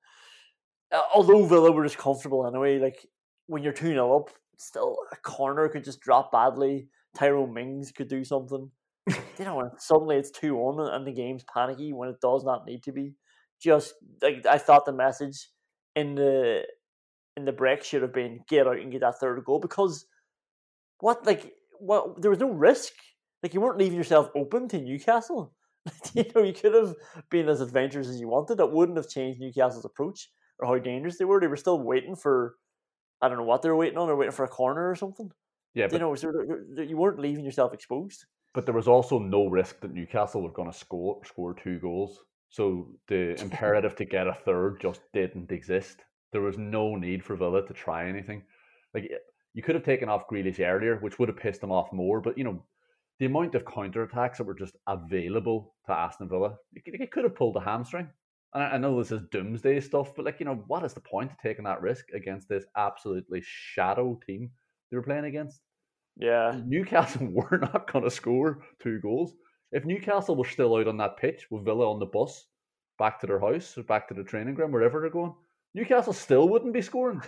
Uh, 0.92 1.02
although 1.14 1.44
Villa 1.46 1.70
were 1.70 1.84
just 1.84 1.98
comfortable 1.98 2.46
anyway, 2.46 2.78
like, 2.78 3.06
when 3.46 3.62
you're 3.62 3.72
2 3.72 3.88
0 3.88 4.16
up, 4.16 4.30
still 4.56 4.96
a 5.12 5.16
corner 5.16 5.68
could 5.68 5.84
just 5.84 6.00
drop 6.00 6.32
badly. 6.32 6.88
Tyrone 7.16 7.52
Mings 7.52 7.90
could 7.90 8.08
do 8.08 8.24
something. 8.24 8.70
you 9.08 9.44
know, 9.44 9.60
and 9.60 9.70
suddenly 9.78 10.16
it's 10.16 10.30
2 10.30 10.54
1 10.54 10.94
and 10.94 11.06
the 11.06 11.12
game's 11.12 11.44
panicky 11.52 11.92
when 11.92 12.08
it 12.08 12.20
does 12.20 12.44
not 12.44 12.66
need 12.66 12.82
to 12.84 12.92
be. 12.92 13.14
Just 13.60 13.94
like 14.22 14.46
I 14.46 14.58
thought 14.58 14.86
the 14.86 14.92
message 14.92 15.48
in 15.96 16.14
the 16.14 16.62
in 17.36 17.44
the 17.44 17.52
break 17.52 17.84
should 17.84 18.02
have 18.02 18.12
been 18.12 18.40
get 18.48 18.66
out 18.66 18.78
and 18.78 18.92
get 18.92 19.00
that 19.02 19.18
third 19.18 19.42
goal 19.44 19.58
because 19.58 20.06
what 21.00 21.26
like 21.26 21.52
well 21.78 22.16
there 22.18 22.30
was 22.30 22.40
no 22.40 22.50
risk. 22.50 22.92
Like 23.42 23.54
you 23.54 23.60
weren't 23.60 23.78
leaving 23.78 23.98
yourself 23.98 24.30
open 24.34 24.68
to 24.68 24.80
Newcastle. 24.80 25.52
you 26.14 26.24
know, 26.34 26.42
you 26.42 26.52
could 26.52 26.74
have 26.74 26.94
been 27.30 27.48
as 27.48 27.60
adventurous 27.60 28.08
as 28.08 28.20
you 28.20 28.28
wanted. 28.28 28.58
That 28.58 28.72
wouldn't 28.72 28.98
have 28.98 29.08
changed 29.08 29.40
Newcastle's 29.40 29.84
approach 29.84 30.30
or 30.60 30.66
how 30.68 30.78
dangerous 30.78 31.18
they 31.18 31.24
were. 31.24 31.40
They 31.40 31.46
were 31.46 31.56
still 31.56 31.80
waiting 31.80 32.16
for 32.16 32.56
I 33.22 33.28
don't 33.28 33.36
know 33.38 33.44
what 33.44 33.62
they 33.62 33.68
were 33.68 33.76
waiting 33.76 33.98
on. 33.98 34.06
They're 34.06 34.16
waiting 34.16 34.32
for 34.32 34.44
a 34.44 34.48
corner 34.48 34.88
or 34.90 34.94
something. 34.96 35.30
Yeah, 35.74 35.88
you 35.92 35.98
know, 35.98 36.14
so 36.14 36.32
there- 36.32 36.64
there- 36.74 36.84
you 36.84 36.96
weren't 36.96 37.18
leaving 37.20 37.44
yourself 37.44 37.72
exposed. 37.74 38.24
but 38.54 38.64
there 38.66 38.74
was 38.74 38.88
also 38.88 39.18
no 39.20 39.46
risk 39.46 39.78
that 39.80 39.92
Newcastle 39.92 40.42
were 40.42 40.50
going 40.58 40.70
to 40.72 40.76
score 40.76 41.24
score 41.24 41.54
two 41.54 41.78
goals. 41.78 42.24
So 42.48 42.88
the 43.06 43.22
imperative 43.46 43.94
to 43.96 44.04
get 44.04 44.26
a 44.26 44.34
third 44.46 44.80
just 44.80 45.02
didn't 45.12 45.52
exist. 45.52 46.02
There 46.32 46.40
was 46.40 46.58
no 46.58 46.96
need 46.96 47.22
for 47.24 47.36
Villa 47.36 47.64
to 47.66 47.72
try 47.74 48.08
anything. 48.08 48.42
Like 48.94 49.04
eh, 49.04 49.18
you 49.54 49.62
could 49.62 49.76
have 49.76 49.84
taken 49.84 50.08
off 50.08 50.26
Grealish 50.28 50.58
earlier, 50.60 50.96
which 50.98 51.18
would 51.18 51.28
have 51.28 51.36
pissed 51.44 51.60
them 51.60 51.70
off 51.72 51.92
more. 51.92 52.20
But 52.20 52.36
you 52.38 52.44
know, 52.44 52.64
the 53.20 53.26
amount 53.26 53.54
of 53.54 53.64
counter 53.64 54.02
attacks 54.02 54.38
that 54.38 54.44
were 54.48 54.54
just 54.64 54.76
available 54.88 55.74
to 55.86 55.92
Aston 55.92 56.28
Villa, 56.28 56.56
you 56.74 56.82
could 57.12 57.24
have 57.24 57.34
pulled 57.36 57.56
a 57.56 57.60
hamstring. 57.60 58.08
I 58.52 58.78
know 58.78 58.98
this 58.98 59.12
is 59.12 59.20
doomsday 59.30 59.80
stuff, 59.80 60.14
but 60.16 60.24
like 60.24 60.40
you 60.40 60.46
know, 60.46 60.64
what 60.66 60.84
is 60.84 60.92
the 60.92 61.00
point 61.00 61.30
of 61.30 61.38
taking 61.38 61.64
that 61.64 61.82
risk 61.82 62.06
against 62.12 62.48
this 62.48 62.64
absolutely 62.76 63.42
shadow 63.44 64.18
team 64.26 64.50
they 64.90 64.96
were 64.96 65.04
playing 65.04 65.26
against? 65.26 65.60
Yeah. 66.16 66.60
Newcastle 66.66 67.26
were 67.30 67.58
not 67.58 67.90
going 67.90 68.04
to 68.04 68.10
score 68.10 68.62
two 68.82 68.98
goals. 69.00 69.34
If 69.72 69.84
Newcastle 69.84 70.34
were 70.34 70.44
still 70.44 70.74
out 70.76 70.88
on 70.88 70.96
that 70.96 71.16
pitch 71.16 71.46
with 71.50 71.64
Villa 71.64 71.88
on 71.88 72.00
the 72.00 72.06
bus 72.06 72.46
back 72.98 73.20
to 73.20 73.26
their 73.28 73.38
house 73.38 73.78
or 73.78 73.84
back 73.84 74.08
to 74.08 74.14
the 74.14 74.24
training 74.24 74.54
ground, 74.54 74.72
wherever 74.72 75.00
they're 75.00 75.10
going, 75.10 75.34
Newcastle 75.74 76.12
still 76.12 76.48
wouldn't 76.48 76.74
be 76.74 76.82
scoring. 76.82 77.22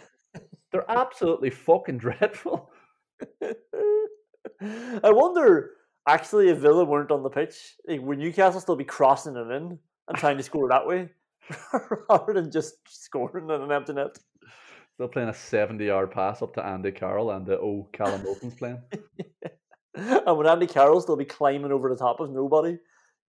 They're 0.72 0.90
absolutely 0.90 1.50
fucking 1.50 1.98
dreadful. 1.98 2.72
I 4.60 5.10
wonder 5.10 5.70
actually 6.08 6.48
if 6.48 6.58
Villa 6.58 6.84
weren't 6.84 7.12
on 7.12 7.22
the 7.22 7.30
pitch, 7.30 7.76
would 7.86 8.18
Newcastle 8.18 8.60
still 8.60 8.74
be 8.74 8.84
crossing 8.84 9.36
it 9.36 9.50
in 9.52 9.78
and 10.08 10.18
trying 10.18 10.36
to 10.36 10.42
score 10.42 10.68
that 10.68 10.86
way 10.86 11.08
rather 12.10 12.34
than 12.34 12.50
just 12.50 12.74
scoring 12.88 13.50
in 13.50 13.62
an 13.62 13.72
empty 13.72 13.92
net? 13.92 14.18
Still 14.94 15.08
playing 15.08 15.28
a 15.28 15.34
70 15.34 15.84
yard 15.84 16.10
pass 16.10 16.42
up 16.42 16.54
to 16.54 16.64
Andy 16.64 16.92
Carroll 16.92 17.30
and 17.30 17.46
the 17.46 17.58
oh 17.58 17.88
Callum 17.92 18.22
Wilson's 18.24 18.54
playing. 18.54 18.82
and 19.94 20.36
when 20.36 20.46
Andy 20.46 20.66
Carroll 20.66 21.00
still 21.00 21.16
be 21.16 21.24
climbing 21.24 21.72
over 21.72 21.88
the 21.88 21.96
top 21.96 22.20
of 22.20 22.30
nobody? 22.30 22.76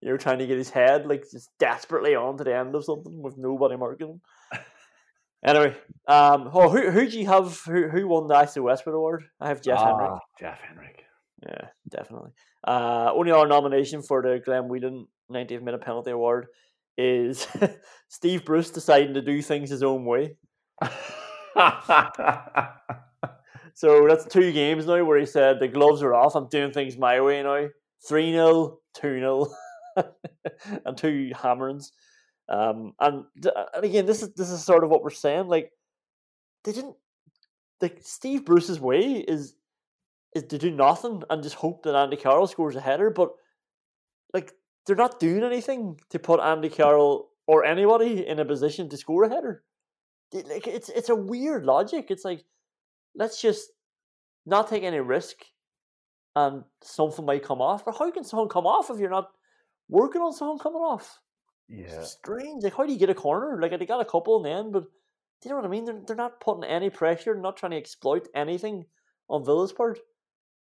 You 0.01 0.09
know, 0.09 0.17
trying 0.17 0.39
to 0.39 0.47
get 0.47 0.57
his 0.57 0.69
head 0.69 1.05
like 1.05 1.23
just 1.31 1.49
desperately 1.59 2.15
onto 2.15 2.43
the 2.43 2.55
end 2.55 2.75
of 2.75 2.83
something 2.83 3.21
with 3.21 3.37
nobody 3.37 3.77
marking 3.77 4.09
him. 4.09 4.21
Anyway, 5.45 5.75
um, 6.07 6.49
oh, 6.53 6.69
who 6.69 6.89
who 6.89 7.05
do 7.05 7.19
you 7.19 7.27
have? 7.27 7.59
Who 7.65 7.89
who 7.89 8.07
won 8.07 8.27
the 8.27 8.39
IC 8.39 8.63
Westwood 8.63 8.95
Award? 8.95 9.25
I 9.41 9.49
have 9.49 9.61
Jeff 9.61 9.77
Hendrick. 9.77 10.11
Ah, 10.11 10.19
Jeff 10.39 10.59
Hendrick. 10.61 11.03
Yeah, 11.45 11.67
definitely. 11.89 12.31
Uh, 12.65 13.11
only 13.13 13.31
our 13.31 13.45
nomination 13.45 14.01
for 14.01 14.21
the 14.21 14.41
Glenn 14.43 14.69
Whelan 14.69 15.05
90th 15.33 15.61
minute 15.61 15.81
penalty 15.81 16.11
award 16.11 16.47
is 16.97 17.47
Steve 18.09 18.45
Bruce 18.45 18.69
deciding 18.69 19.15
to 19.15 19.21
do 19.21 19.41
things 19.41 19.69
his 19.69 19.83
own 19.83 20.05
way. 20.05 20.37
So 23.73 24.07
that's 24.07 24.25
two 24.25 24.51
games 24.51 24.85
now 24.85 25.03
where 25.03 25.19
he 25.19 25.25
said 25.25 25.59
the 25.59 25.67
gloves 25.67 26.03
are 26.03 26.13
off. 26.13 26.35
I'm 26.35 26.47
doing 26.47 26.71
things 26.71 26.97
my 26.97 27.19
way 27.21 27.41
now. 27.41 27.67
3 28.07 28.31
0, 28.31 28.79
2 28.95 29.19
0, 29.19 29.47
and 30.85 30.97
two 30.97 31.31
hammerings. 31.35 31.91
Um, 32.49 32.93
and, 32.99 33.25
and 33.73 33.83
again, 33.83 34.05
this 34.05 34.21
is 34.21 34.33
this 34.35 34.49
is 34.49 34.63
sort 34.63 34.83
of 34.83 34.89
what 34.89 35.01
we're 35.01 35.09
saying. 35.09 35.47
Like, 35.47 35.71
they 36.63 36.71
didn't. 36.71 36.95
Like, 37.81 37.99
Steve 38.03 38.45
Bruce's 38.45 38.79
way 38.79 39.25
is 39.27 39.55
is 40.35 40.43
to 40.43 40.57
do 40.57 40.71
nothing 40.71 41.23
and 41.29 41.43
just 41.43 41.55
hope 41.55 41.83
that 41.83 41.95
Andy 41.95 42.17
Carroll 42.17 42.47
scores 42.47 42.75
a 42.75 42.81
header, 42.81 43.09
but 43.09 43.31
like 44.33 44.51
they're 44.85 44.95
not 44.95 45.19
doing 45.19 45.43
anything 45.43 45.99
to 46.09 46.19
put 46.19 46.39
Andy 46.39 46.69
Carroll 46.69 47.29
or 47.47 47.65
anybody 47.65 48.25
in 48.27 48.39
a 48.39 48.45
position 48.45 48.89
to 48.89 48.97
score 48.97 49.23
a 49.23 49.29
header. 49.29 49.63
Like 50.33 50.67
it's 50.67 50.89
it's 50.89 51.09
a 51.09 51.15
weird 51.15 51.65
logic. 51.65 52.07
It's 52.09 52.25
like 52.25 52.43
let's 53.15 53.41
just 53.41 53.69
not 54.45 54.67
take 54.67 54.83
any 54.83 54.99
risk 54.99 55.37
and 56.35 56.63
something 56.81 57.25
might 57.25 57.43
come 57.43 57.61
off. 57.61 57.85
But 57.85 57.97
how 57.97 58.09
can 58.11 58.23
something 58.23 58.49
come 58.49 58.65
off 58.65 58.89
if 58.89 58.99
you're 58.99 59.09
not 59.09 59.29
working 59.89 60.21
on 60.21 60.33
something 60.33 60.59
coming 60.59 60.81
off? 60.81 61.19
Yeah. 61.69 61.85
It's 61.99 62.11
strange. 62.11 62.63
Like 62.63 62.75
how 62.75 62.85
do 62.85 62.91
you 62.91 62.99
get 62.99 63.09
a 63.09 63.15
corner? 63.15 63.59
Like 63.61 63.77
they 63.77 63.85
got 63.85 64.01
a 64.01 64.05
couple 64.05 64.37
in 64.37 64.43
the 64.43 64.57
end, 64.57 64.73
but 64.73 64.83
do 64.83 65.49
you 65.49 65.51
know 65.51 65.57
what 65.57 65.65
I 65.65 65.69
mean? 65.69 65.85
They're, 65.85 66.01
they're 66.07 66.15
not 66.15 66.39
putting 66.39 66.63
any 66.63 66.89
pressure, 66.89 67.35
not 67.35 67.57
trying 67.57 67.71
to 67.71 67.77
exploit 67.77 68.27
anything 68.33 68.85
on 69.29 69.45
Villa's 69.45 69.73
part. 69.73 69.99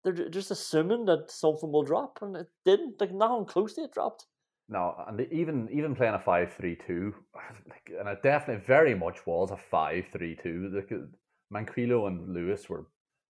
They're 0.04 0.30
just 0.30 0.52
assuming 0.52 1.06
that 1.06 1.32
something 1.32 1.72
will 1.72 1.84
drop, 1.84 2.20
and 2.22 2.36
it 2.36 2.48
didn't. 2.66 3.00
Like 3.00 3.12
nothing 3.14 3.46
close 3.46 3.74
to 3.76 3.82
it 3.84 3.92
dropped. 3.94 4.28
No, 4.70 4.94
and 5.08 5.22
even 5.32 5.70
even 5.72 5.96
playing 5.96 6.14
a 6.16 6.20
five 6.20 6.54
three 6.54 6.76
two, 6.76 7.14
like, 7.70 7.90
and 7.98 8.08
it 8.10 8.22
definitely 8.22 8.66
very 8.66 8.94
much 8.96 9.26
was 9.26 9.52
a 9.52 9.58
five 9.58 10.08
three 10.12 10.36
two. 10.36 10.70
Like 10.74 10.92
uh, 10.92 11.06
Manquillo 11.54 12.08
and 12.08 12.34
Lewis 12.34 12.68
were 12.70 12.88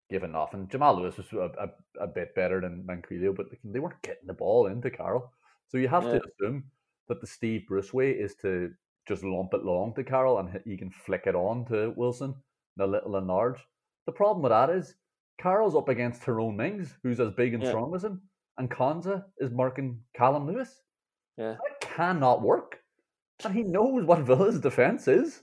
giving 0.08 0.34
off, 0.34 0.54
and 0.54 0.70
Jamal 0.70 0.96
Lewis 0.96 1.16
was 1.16 1.32
a, 1.32 1.50
a, 1.58 2.04
a 2.04 2.06
bit 2.06 2.34
better 2.36 2.60
than 2.60 2.84
Manquillo, 2.86 3.34
but 3.34 3.46
they 3.64 3.80
weren't 3.80 4.02
getting 4.02 4.26
the 4.26 4.32
ball 4.34 4.66
into 4.66 4.90
Carroll. 4.90 5.32
So 5.68 5.78
you 5.78 5.88
have 5.88 6.04
Yeah. 6.04 6.10
to 6.12 6.20
assume 6.24 6.70
that 7.08 7.20
the 7.20 7.26
Steve 7.26 7.66
Bruce 7.66 7.92
way 7.92 8.12
is 8.12 8.34
to 8.36 8.72
just 9.06 9.24
lump 9.24 9.54
it 9.54 9.64
long 9.64 9.92
to 9.94 10.04
Carroll 10.04 10.38
and 10.38 10.60
he 10.64 10.76
can 10.76 10.90
flick 10.90 11.26
it 11.26 11.34
on 11.34 11.64
to 11.66 11.92
Wilson, 11.96 12.34
the 12.76 12.86
little 12.86 13.16
and 13.16 13.26
large. 13.26 13.58
The 14.06 14.12
problem 14.12 14.42
with 14.42 14.50
that 14.50 14.70
is 14.70 14.94
Carroll's 15.38 15.76
up 15.76 15.88
against 15.88 16.22
Tyrone 16.22 16.56
Mings, 16.56 16.96
who's 17.02 17.20
as 17.20 17.30
big 17.32 17.54
and 17.54 17.62
Yeah. 17.62 17.70
strong 17.70 17.94
as 17.94 18.04
him, 18.04 18.22
and 18.58 18.70
Konsa 18.70 19.24
is 19.38 19.50
marking 19.50 20.00
Callum 20.14 20.46
Lewis. 20.46 20.82
Yeah. 21.36 21.52
That 21.54 21.80
cannot 21.80 22.42
work. 22.42 22.80
And 23.44 23.52
he 23.52 23.64
knows 23.64 24.04
what 24.04 24.20
Villa's 24.20 24.60
defence 24.60 25.08
is. 25.08 25.42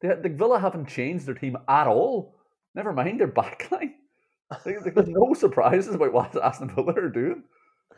The, 0.00 0.18
the 0.22 0.30
Villa 0.30 0.58
haven't 0.58 0.86
changed 0.88 1.26
their 1.26 1.34
team 1.34 1.58
at 1.68 1.86
all. 1.86 2.36
Never 2.74 2.92
mind 2.92 3.20
their 3.20 3.28
backline. 3.28 3.94
There's 4.64 5.08
no 5.08 5.34
surprises 5.34 5.94
about 5.94 6.12
what 6.12 6.42
Aston 6.42 6.74
Villa 6.74 6.94
are 6.96 7.08
doing. 7.10 7.44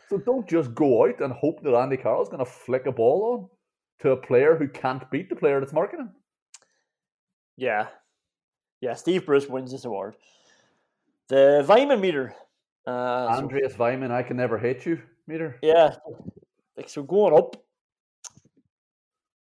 So 0.09 0.18
don't 0.18 0.49
just 0.49 0.74
go 0.74 1.07
out 1.07 1.20
and 1.20 1.33
hope 1.33 1.62
that 1.62 1.74
Andy 1.74 1.97
Carroll's 1.97 2.28
going 2.28 2.45
to 2.45 2.51
flick 2.51 2.87
a 2.87 2.93
ball 2.93 3.22
on 3.33 3.49
to 4.01 4.11
a 4.11 4.16
player 4.16 4.57
who 4.57 4.68
can't 4.68 5.09
beat 5.11 5.30
the 5.30 5.37
player 5.37 5.61
that's 5.61 5.72
marking 5.72 6.01
him. 6.01 6.11
Yeah. 7.57 7.87
Yeah, 8.80 8.95
Steve 8.95 9.24
Bruce 9.24 9.49
wins 9.49 9.70
this 9.70 9.85
award. 9.85 10.16
The 11.29 11.64
Weimann 11.68 12.01
meter. 12.01 12.35
Uh, 12.87 13.35
so- 13.37 13.43
Andreas 13.43 13.75
Weimann, 13.75 14.11
I 14.11 14.23
can 14.23 14.37
never 14.37 14.59
hate 14.59 14.85
you 14.87 15.01
meter. 15.27 15.59
yeah. 15.62 15.97
Like 16.77 16.89
so 16.89 17.03
going 17.03 17.35
up. 17.37 17.57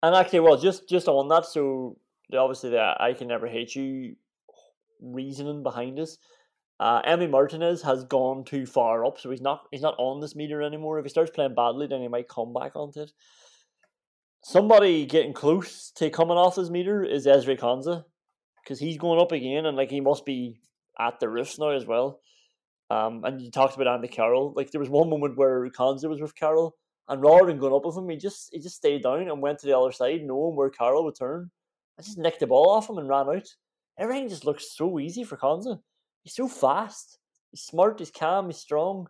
And 0.02 0.16
actually 0.16 0.40
well 0.40 0.58
just 0.58 0.88
just 0.90 1.08
on 1.08 1.28
that, 1.30 1.46
so 1.46 1.98
obviously 2.34 2.70
the 2.72 2.94
I 3.00 3.14
can 3.14 3.28
never 3.28 3.48
hate 3.48 3.76
you 3.76 4.16
reasoning 5.02 5.62
behind 5.64 5.98
this. 5.98 6.18
Uh 6.80 7.02
Emi 7.04 7.30
Martinez 7.30 7.82
has 7.84 8.04
gone 8.06 8.46
too 8.46 8.66
far 8.66 9.06
up, 9.06 9.20
so 9.20 9.30
he's 9.30 9.42
not 9.42 9.64
he's 9.72 9.82
not 9.82 9.96
on 10.00 10.22
this 10.22 10.36
meter 10.36 10.62
anymore. 10.62 10.98
If 11.00 11.06
he 11.06 11.10
starts 11.10 11.32
playing 11.32 11.54
badly, 11.56 11.88
then 11.88 12.02
he 12.02 12.08
might 12.08 12.28
come 12.30 12.54
back 12.54 12.76
onto 12.76 13.02
it. 13.02 13.12
Somebody 14.44 15.06
getting 15.06 15.34
close 15.34 15.92
to 15.98 16.10
coming 16.10 16.38
off 16.38 16.56
his 16.56 16.72
meter 16.72 17.04
is 17.04 17.28
Ezri 17.28 17.60
Konsa, 17.60 18.06
Because 18.64 18.80
he's 18.80 18.98
going 18.98 19.20
up 19.20 19.34
again 19.34 19.66
and 19.66 19.76
like 19.76 19.92
he 19.92 20.00
must 20.00 20.26
be 20.26 20.62
at 21.00 21.20
the 21.20 21.30
roofs 21.30 21.58
now 21.58 21.70
as 21.70 21.86
well. 21.86 22.20
Um, 22.90 23.24
and 23.24 23.42
you 23.42 23.52
talked 23.52 23.76
about 23.76 23.88
Andy 23.88 24.08
Carroll. 24.08 24.54
Like 24.56 24.72
there 24.72 24.82
was 24.82 24.90
one 24.90 25.10
moment 25.10 25.38
where 25.38 25.68
Konsa 25.70 26.10
was 26.10 26.22
with 26.22 26.36
Carroll, 26.36 26.76
and 27.08 27.22
rather 27.22 27.46
than 27.46 27.60
going 27.60 27.74
up 27.74 27.86
with 27.86 27.98
him, 27.98 28.10
he 28.10 28.18
just 28.18 28.50
he 28.52 28.60
just 28.60 28.78
stayed 28.78 29.04
down 29.04 29.28
and 29.28 29.42
went 29.42 29.60
to 29.60 29.68
the 29.68 29.78
other 29.78 29.92
side, 29.92 30.22
knowing 30.24 30.56
where 30.56 30.70
Carroll 30.70 31.06
would 31.06 31.18
turn. 31.18 31.52
I 31.98 32.02
just 32.02 32.18
nicked 32.18 32.40
the 32.40 32.48
ball 32.48 32.70
off 32.70 32.90
him 32.90 32.98
and 32.98 33.08
ran 33.08 33.30
out. 33.30 33.48
Everything 33.98 34.30
just 34.30 34.46
looks 34.46 34.76
so 34.76 35.00
easy 35.00 35.24
for 35.24 35.38
Konsa. 35.38 35.80
He's 36.24 36.36
so 36.36 36.48
fast. 36.48 37.20
He's 37.52 37.62
smart. 37.62 38.00
He's 38.00 38.12
calm. 38.12 38.48
He's 38.48 38.58
strong. 38.58 39.08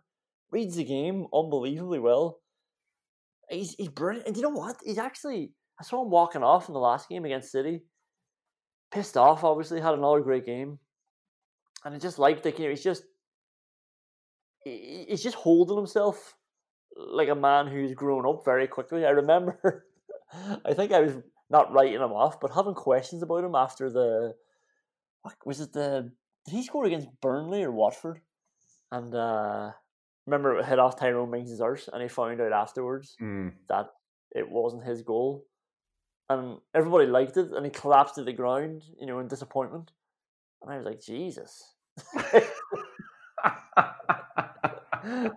Reads 0.50 0.76
the 0.76 0.84
game 0.84 1.26
unbelievably 1.32 2.00
well. 2.00 2.40
He's 3.48 3.74
he's 3.74 3.88
brilliant. 3.88 4.26
And 4.26 4.36
you 4.36 4.42
know 4.42 4.50
what? 4.50 4.76
He's 4.84 4.98
actually 4.98 5.52
I 5.80 5.84
saw 5.84 6.02
him 6.02 6.10
walking 6.10 6.42
off 6.42 6.68
in 6.68 6.74
the 6.74 6.80
last 6.80 7.08
game 7.08 7.24
against 7.24 7.52
City. 7.52 7.82
Pissed 8.92 9.16
off, 9.16 9.44
obviously, 9.44 9.80
had 9.80 9.94
another 9.94 10.20
great 10.20 10.44
game. 10.44 10.78
And 11.84 11.94
I 11.94 11.98
just 11.98 12.18
liked 12.18 12.44
it. 12.46 12.58
You 12.58 12.64
know, 12.66 12.70
he's 12.70 12.84
just 12.84 13.04
he's 14.64 15.22
just 15.22 15.36
holding 15.36 15.76
himself 15.76 16.34
like 16.96 17.28
a 17.28 17.34
man 17.34 17.66
who's 17.66 17.94
grown 17.94 18.26
up 18.26 18.44
very 18.44 18.66
quickly. 18.66 19.06
I 19.06 19.10
remember, 19.10 19.86
I 20.64 20.74
think 20.74 20.92
I 20.92 21.00
was 21.00 21.14
not 21.48 21.72
writing 21.72 21.94
him 22.00 22.12
off, 22.12 22.40
but 22.40 22.50
having 22.52 22.74
questions 22.74 23.22
about 23.22 23.44
him 23.44 23.54
after 23.54 23.90
the, 23.90 24.34
what 25.22 25.34
was 25.46 25.60
it 25.60 25.72
the, 25.72 26.12
did 26.44 26.54
he 26.54 26.62
score 26.62 26.84
against 26.84 27.08
Burnley 27.20 27.62
or 27.62 27.72
Watford? 27.72 28.20
And 28.92 29.14
uh, 29.14 29.70
remember 30.26 30.58
it 30.58 30.66
hit 30.66 30.78
off 30.78 30.98
Tyrone 30.98 31.30
Mings' 31.30 31.60
arse, 31.60 31.88
and 31.92 32.02
he 32.02 32.08
found 32.08 32.40
out 32.40 32.52
afterwards 32.52 33.16
Mm. 33.20 33.52
that 33.68 33.86
it 34.32 34.48
wasn't 34.50 34.84
his 34.84 35.02
goal. 35.02 35.46
And 36.28 36.58
everybody 36.74 37.06
liked 37.06 37.36
it, 37.36 37.50
and 37.52 37.64
he 37.64 37.70
collapsed 37.70 38.16
to 38.16 38.24
the 38.24 38.32
ground, 38.32 38.82
you 39.00 39.06
know, 39.06 39.18
in 39.20 39.28
disappointment. 39.28 39.90
And 40.62 40.72
I 40.72 40.76
was 40.76 40.86
like, 40.86 41.00
Jesus. 41.00 41.74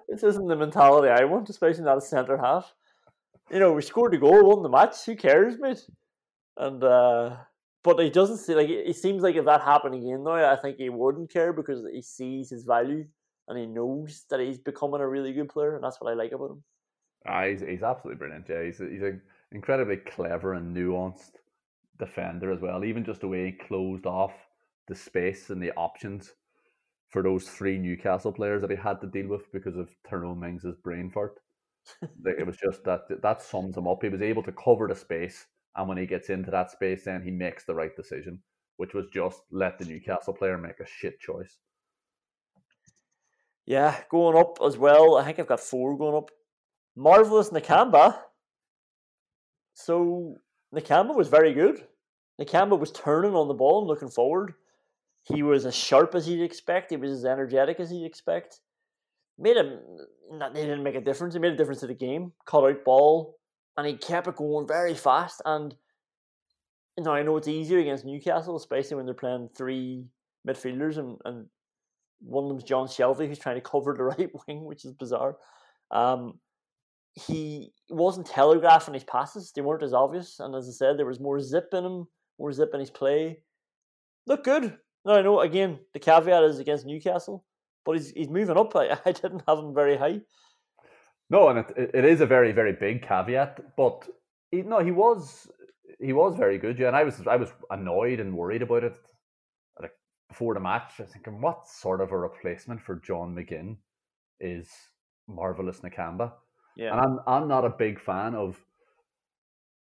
this 0.10 0.24
isn't 0.24 0.48
the 0.48 0.56
mentality 0.56 1.10
I 1.10 1.26
want, 1.26 1.50
especially 1.50 1.84
not 1.84 1.98
a 1.98 2.02
centre 2.02 2.38
half. 2.38 2.74
You 3.52 3.60
know, 3.60 3.74
we 3.74 3.82
scored 3.82 4.14
a 4.14 4.18
goal, 4.18 4.46
won 4.46 4.64
the 4.64 4.70
match. 4.70 5.04
Who 5.06 5.16
cares, 5.16 5.60
mate? 5.60 5.86
And 6.58 6.84
uh, 6.84 7.38
but 7.84 8.00
he 8.00 8.10
doesn't 8.10 8.38
see 8.38 8.56
like 8.56 8.70
it 8.70 8.96
seems 8.96 9.24
like 9.24 9.36
if 9.36 9.46
that 9.46 9.62
happened 9.62 9.96
again 9.96 10.24
now, 10.24 10.52
I 10.52 10.56
think 10.56 10.78
he 10.78 10.90
wouldn't 10.90 11.32
care 11.32 11.52
because 11.54 11.86
he 11.92 12.02
sees 12.02 12.50
his 12.50 12.64
value 12.64 13.06
and 13.48 13.58
he 13.58 13.66
knows 13.66 14.24
that 14.30 14.40
he's 14.40 14.60
becoming 14.60 15.02
a 15.02 15.08
really 15.08 15.34
good 15.34 15.50
player, 15.50 15.76
and 15.76 15.84
that's 15.84 16.00
what 16.00 16.12
I 16.12 16.16
like 16.16 16.32
about 16.32 16.52
him. 16.52 16.64
Ah, 17.28 17.46
he's, 17.46 17.62
he's 17.62 17.84
absolutely 17.84 18.20
brilliant. 18.20 18.46
Yeah, 18.50 18.64
he's 18.64 18.80
a, 18.80 18.90
he's 18.90 19.02
an 19.02 19.22
incredibly 19.52 19.98
clever 19.98 20.54
and 20.54 20.76
nuanced 20.76 21.34
defender 22.00 22.52
as 22.52 22.62
well. 22.62 22.84
Even 22.84 23.04
just 23.04 23.22
the 23.22 23.28
way 23.28 23.46
he 23.46 23.52
closed 23.52 24.06
off 24.06 24.34
the 24.88 24.96
space 24.96 25.50
and 25.50 25.62
the 25.62 25.72
options 25.74 26.34
for 27.10 27.22
those 27.22 27.48
three 27.48 27.78
Newcastle 27.78 28.32
players 28.32 28.62
that 28.62 28.72
he 28.72 28.76
had 28.76 29.00
to 29.02 29.08
deal 29.08 29.28
with 29.28 29.52
because 29.52 29.78
of 29.78 29.96
Tyrone 30.10 30.40
Mings' 30.40 30.66
brain 30.84 31.10
fart. 31.10 31.40
It 32.26 32.48
was 32.48 32.58
just 32.58 32.84
that 32.86 33.02
that 33.22 33.42
sums 33.42 33.78
him 33.78 33.88
up. 33.88 34.02
He 34.02 34.10
was 34.10 34.22
able 34.22 34.44
to 34.44 34.54
cover 34.54 34.88
the 34.88 34.96
space, 34.96 35.46
and 35.76 35.88
when 35.88 35.98
he 35.98 36.06
gets 36.06 36.30
into 36.30 36.50
that 36.52 36.72
space, 36.72 37.04
then 37.04 37.22
he 37.22 37.30
makes 37.30 37.66
the 37.66 37.76
right 37.76 37.96
decision, 37.96 38.42
which 38.78 38.94
was 38.94 39.08
just 39.14 39.42
let 39.52 39.78
the 39.78 39.86
Newcastle 39.86 40.34
player 40.34 40.58
make 40.58 40.80
a 40.80 40.88
shit 40.88 41.20
choice. 41.20 41.58
Yeah, 43.66 44.00
going 44.10 44.38
up 44.38 44.60
as 44.66 44.78
well. 44.78 45.18
I 45.18 45.24
think 45.24 45.40
I've 45.40 45.48
got 45.48 45.60
four 45.60 45.98
going 45.98 46.16
up. 46.16 46.32
Marvelous 46.96 47.50
Nakamba. 47.50 48.18
So 49.74 50.38
Nakamba 50.74 51.16
was 51.16 51.28
very 51.28 51.54
good. 51.54 51.86
Nakamba 52.40 52.78
was 52.78 52.92
turning 52.92 53.36
on 53.36 53.48
the 53.48 53.54
ball 53.54 53.80
and 53.80 53.88
looking 53.88 54.10
forward. 54.10 54.54
He 55.24 55.42
was 55.42 55.66
as 55.66 55.76
sharp 55.76 56.16
as 56.16 56.28
you'd 56.28 56.44
expect. 56.44 56.92
He 56.92 56.98
was 56.98 57.12
as 57.12 57.26
energetic 57.26 57.80
as 57.80 57.92
you'd 57.92 58.06
expect. 58.06 58.60
Made 59.38 59.58
him. 59.58 59.80
Not, 60.32 60.54
didn't 60.54 60.84
make 60.84 60.96
a 60.96 61.02
difference. 61.02 61.34
He 61.34 61.40
made 61.40 61.54
a 61.54 61.58
difference 61.58 61.80
to 61.80 61.88
the 61.88 61.94
game. 61.94 62.34
Cut 62.46 62.66
out 62.66 62.84
ball, 62.84 63.38
and 63.78 63.88
he 63.88 63.96
kept 63.96 64.28
it 64.28 64.36
going 64.36 64.68
very 64.68 64.94
fast. 64.94 65.42
And 65.46 65.76
you 66.98 67.04
know, 67.04 67.12
I 67.12 67.24
know 67.24 67.38
it's 67.38 67.48
easier 67.48 67.80
against 67.80 68.06
Newcastle, 68.06 68.56
especially 68.56 68.98
when 68.98 69.06
they're 69.06 69.16
playing 69.16 69.50
three 69.56 70.06
midfielders, 70.48 70.98
and, 70.98 71.18
and 71.26 71.48
one 72.20 72.44
of 72.44 72.50
them's 72.50 72.64
John 72.64 72.88
Shelvey, 72.88 73.28
who's 73.28 73.40
trying 73.40 73.56
to 73.56 73.62
cover 73.62 73.96
the 73.98 74.04
right 74.04 74.30
wing, 74.48 74.66
which 74.66 74.86
is 74.86 74.94
bizarre. 74.94 75.38
Um, 75.90 76.40
he 77.14 77.72
wasn't 77.90 78.28
telegraphing 78.28 78.94
his 78.94 79.04
passes; 79.04 79.52
they 79.56 79.62
weren't 79.62 79.84
as 79.84 79.94
obvious. 79.94 80.40
And 80.40 80.54
as 80.54 80.68
I 80.68 80.72
said, 80.72 80.98
there 80.98 81.06
was 81.06 81.20
more 81.20 81.40
zip 81.40 81.70
in 81.72 81.86
him, 81.86 82.08
more 82.38 82.52
zip 82.52 82.72
in 82.74 82.80
his 82.80 82.92
play. 82.92 83.40
Look 84.26 84.44
good. 84.44 84.78
No, 85.06 85.14
I 85.14 85.22
know. 85.22 85.42
Again, 85.42 85.80
the 85.94 86.00
caveat 86.00 86.44
is 86.44 86.60
against 86.60 86.86
Newcastle, 86.86 87.46
but 87.86 87.98
he's 87.98 88.12
he's 88.12 88.30
moving 88.30 88.58
up. 88.58 88.76
I, 88.76 88.98
I 89.06 89.12
didn't 89.12 89.44
have 89.48 89.60
him 89.60 89.74
very 89.74 89.98
high. 89.98 90.22
No, 91.30 91.50
and 91.50 91.60
it, 91.60 91.92
it 91.94 92.06
is 92.06 92.22
a 92.22 92.26
very 92.26 92.52
very 92.52 92.74
big 92.74 93.02
caveat, 93.02 93.76
but 93.76 94.08
he, 94.52 94.62
no, 94.62 94.80
he 94.80 94.92
was 94.92 95.50
he 96.00 96.14
was 96.14 96.36
very 96.36 96.58
good. 96.58 96.80
Yeah, 96.80 96.88
and 96.88 96.96
I 96.96 97.04
was 97.04 97.22
I 97.28 97.36
was 97.36 97.52
annoyed 97.70 98.20
and 98.20 98.36
worried 98.36 98.62
about 98.62 98.84
it 98.84 98.98
like 99.82 99.92
before 100.30 100.54
the 100.54 100.60
match. 100.60 100.94
I 101.00 101.04
was 101.04 101.12
thinking, 101.12 101.42
what 101.42 101.68
sort 101.68 102.02
of 102.02 102.12
a 102.12 102.18
replacement 102.18 102.82
for 102.82 103.02
John 103.06 103.36
McGinn 103.36 103.78
is 104.40 104.70
marvelous 105.28 105.82
Nakamba? 105.82 106.34
Yeah. 106.76 106.92
And 106.92 107.02
I'm 107.02 107.20
I'm 107.28 107.48
not 107.48 107.66
a 107.66 107.70
big 107.70 108.00
fan 108.00 108.36
of 108.36 108.58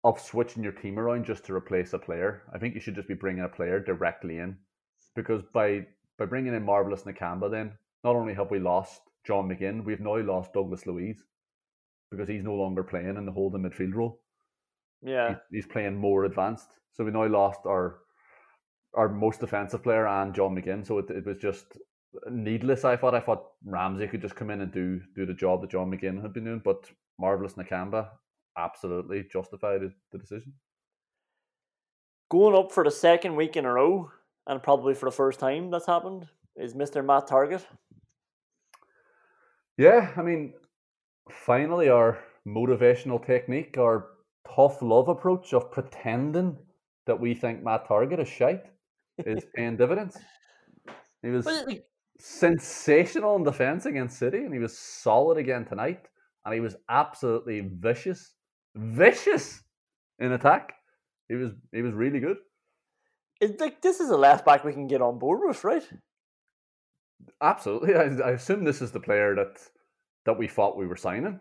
of 0.04 0.20
switching 0.20 0.62
your 0.62 0.72
team 0.72 0.98
around 0.98 1.24
just 1.24 1.44
to 1.44 1.54
replace 1.54 1.92
a 1.92 1.98
player. 1.98 2.42
I 2.54 2.58
think 2.58 2.74
you 2.74 2.80
should 2.80 2.94
just 2.94 3.08
be 3.08 3.14
bringing 3.14 3.44
a 3.44 3.48
player 3.48 3.80
directly 3.80 4.38
in, 4.38 4.56
because 5.18 5.42
by 5.52 5.84
by 6.16 6.26
bringing 6.26 6.54
in 6.54 6.64
marvelous 6.64 7.02
Nakamba, 7.02 7.50
then 7.50 7.72
not 8.04 8.14
only 8.16 8.34
have 8.34 8.50
we 8.52 8.60
lost 8.60 9.02
John 9.26 9.48
McGinn, 9.48 9.84
we've 9.84 10.00
now 10.00 10.16
lost 10.18 10.52
Douglas 10.52 10.86
Luiz 10.86 11.24
because 12.10 12.28
he's 12.28 12.44
no 12.44 12.54
longer 12.54 12.82
playing 12.84 13.16
in 13.16 13.26
the 13.26 13.32
holding 13.32 13.62
midfield 13.62 13.94
role. 13.94 14.20
Yeah. 15.02 15.28
He- 15.50 15.56
he's 15.56 15.66
playing 15.66 15.96
more 15.96 16.24
advanced. 16.24 16.70
So 16.92 17.04
we 17.04 17.10
now 17.10 17.26
lost 17.26 17.60
our 17.66 17.98
our 18.94 19.08
most 19.08 19.40
defensive 19.40 19.82
player 19.82 20.06
and 20.06 20.34
John 20.34 20.54
McGinn. 20.56 20.86
So 20.86 20.98
it, 20.98 21.10
it 21.10 21.26
was 21.26 21.36
just 21.38 21.76
needless. 22.30 22.84
I 22.84 22.96
thought 22.96 23.14
I 23.14 23.20
thought 23.20 23.44
Ramsey 23.64 24.06
could 24.06 24.22
just 24.22 24.36
come 24.36 24.50
in 24.50 24.60
and 24.60 24.72
do 24.72 25.00
do 25.16 25.26
the 25.26 25.34
job 25.34 25.60
that 25.62 25.70
John 25.70 25.90
McGinn 25.90 26.22
had 26.22 26.32
been 26.32 26.44
doing, 26.44 26.62
but 26.64 26.90
marvelous 27.18 27.54
Nakamba 27.54 28.08
absolutely 28.56 29.24
justified 29.32 29.80
the 30.12 30.18
decision. 30.18 30.52
Going 32.30 32.54
up 32.56 32.72
for 32.72 32.84
the 32.84 32.90
second 32.90 33.36
week 33.36 33.56
in 33.56 33.64
a 33.64 33.72
row, 33.72 34.10
and 34.48 34.62
probably 34.62 34.94
for 34.94 35.04
the 35.04 35.14
first 35.14 35.38
time 35.38 35.70
that's 35.70 35.86
happened, 35.86 36.26
is 36.56 36.74
Mr. 36.74 37.04
Matt 37.04 37.28
Targett. 37.28 37.64
Yeah, 39.76 40.10
I 40.16 40.22
mean, 40.22 40.54
finally, 41.30 41.88
our 41.88 42.18
motivational 42.46 43.24
technique, 43.24 43.78
our 43.78 44.08
tough 44.56 44.82
love 44.82 45.08
approach 45.08 45.52
of 45.52 45.70
pretending 45.70 46.56
that 47.06 47.20
we 47.20 47.34
think 47.34 47.62
Matt 47.62 47.86
Targett 47.86 48.20
is 48.20 48.28
shite, 48.28 48.64
is 49.18 49.44
paying 49.54 49.76
dividends. 49.76 50.16
He 51.22 51.28
was 51.28 51.46
like, 51.46 51.84
sensational 52.18 53.36
in 53.36 53.44
defence 53.44 53.86
against 53.86 54.18
City, 54.18 54.38
and 54.38 54.52
he 54.52 54.58
was 54.58 54.76
solid 54.76 55.38
again 55.38 55.64
tonight, 55.64 56.06
and 56.44 56.54
he 56.54 56.60
was 56.60 56.74
absolutely 56.88 57.60
vicious, 57.60 58.34
vicious 58.74 59.62
in 60.18 60.32
attack. 60.32 60.74
He 61.28 61.34
was 61.34 61.52
he 61.72 61.82
was 61.82 61.92
really 61.92 62.20
good. 62.20 62.38
Like 63.58 63.82
this 63.82 64.00
is 64.00 64.10
a 64.10 64.16
left 64.16 64.44
back 64.44 64.64
we 64.64 64.72
can 64.72 64.86
get 64.86 65.02
on 65.02 65.18
board 65.18 65.40
with, 65.44 65.64
right? 65.64 65.86
Absolutely, 67.40 67.94
I, 67.94 68.28
I 68.28 68.30
assume 68.32 68.64
this 68.64 68.82
is 68.82 68.92
the 68.92 69.00
player 69.00 69.34
that 69.34 69.60
that 70.24 70.38
we 70.38 70.48
thought 70.48 70.76
we 70.76 70.86
were 70.86 70.96
signing. 70.96 71.40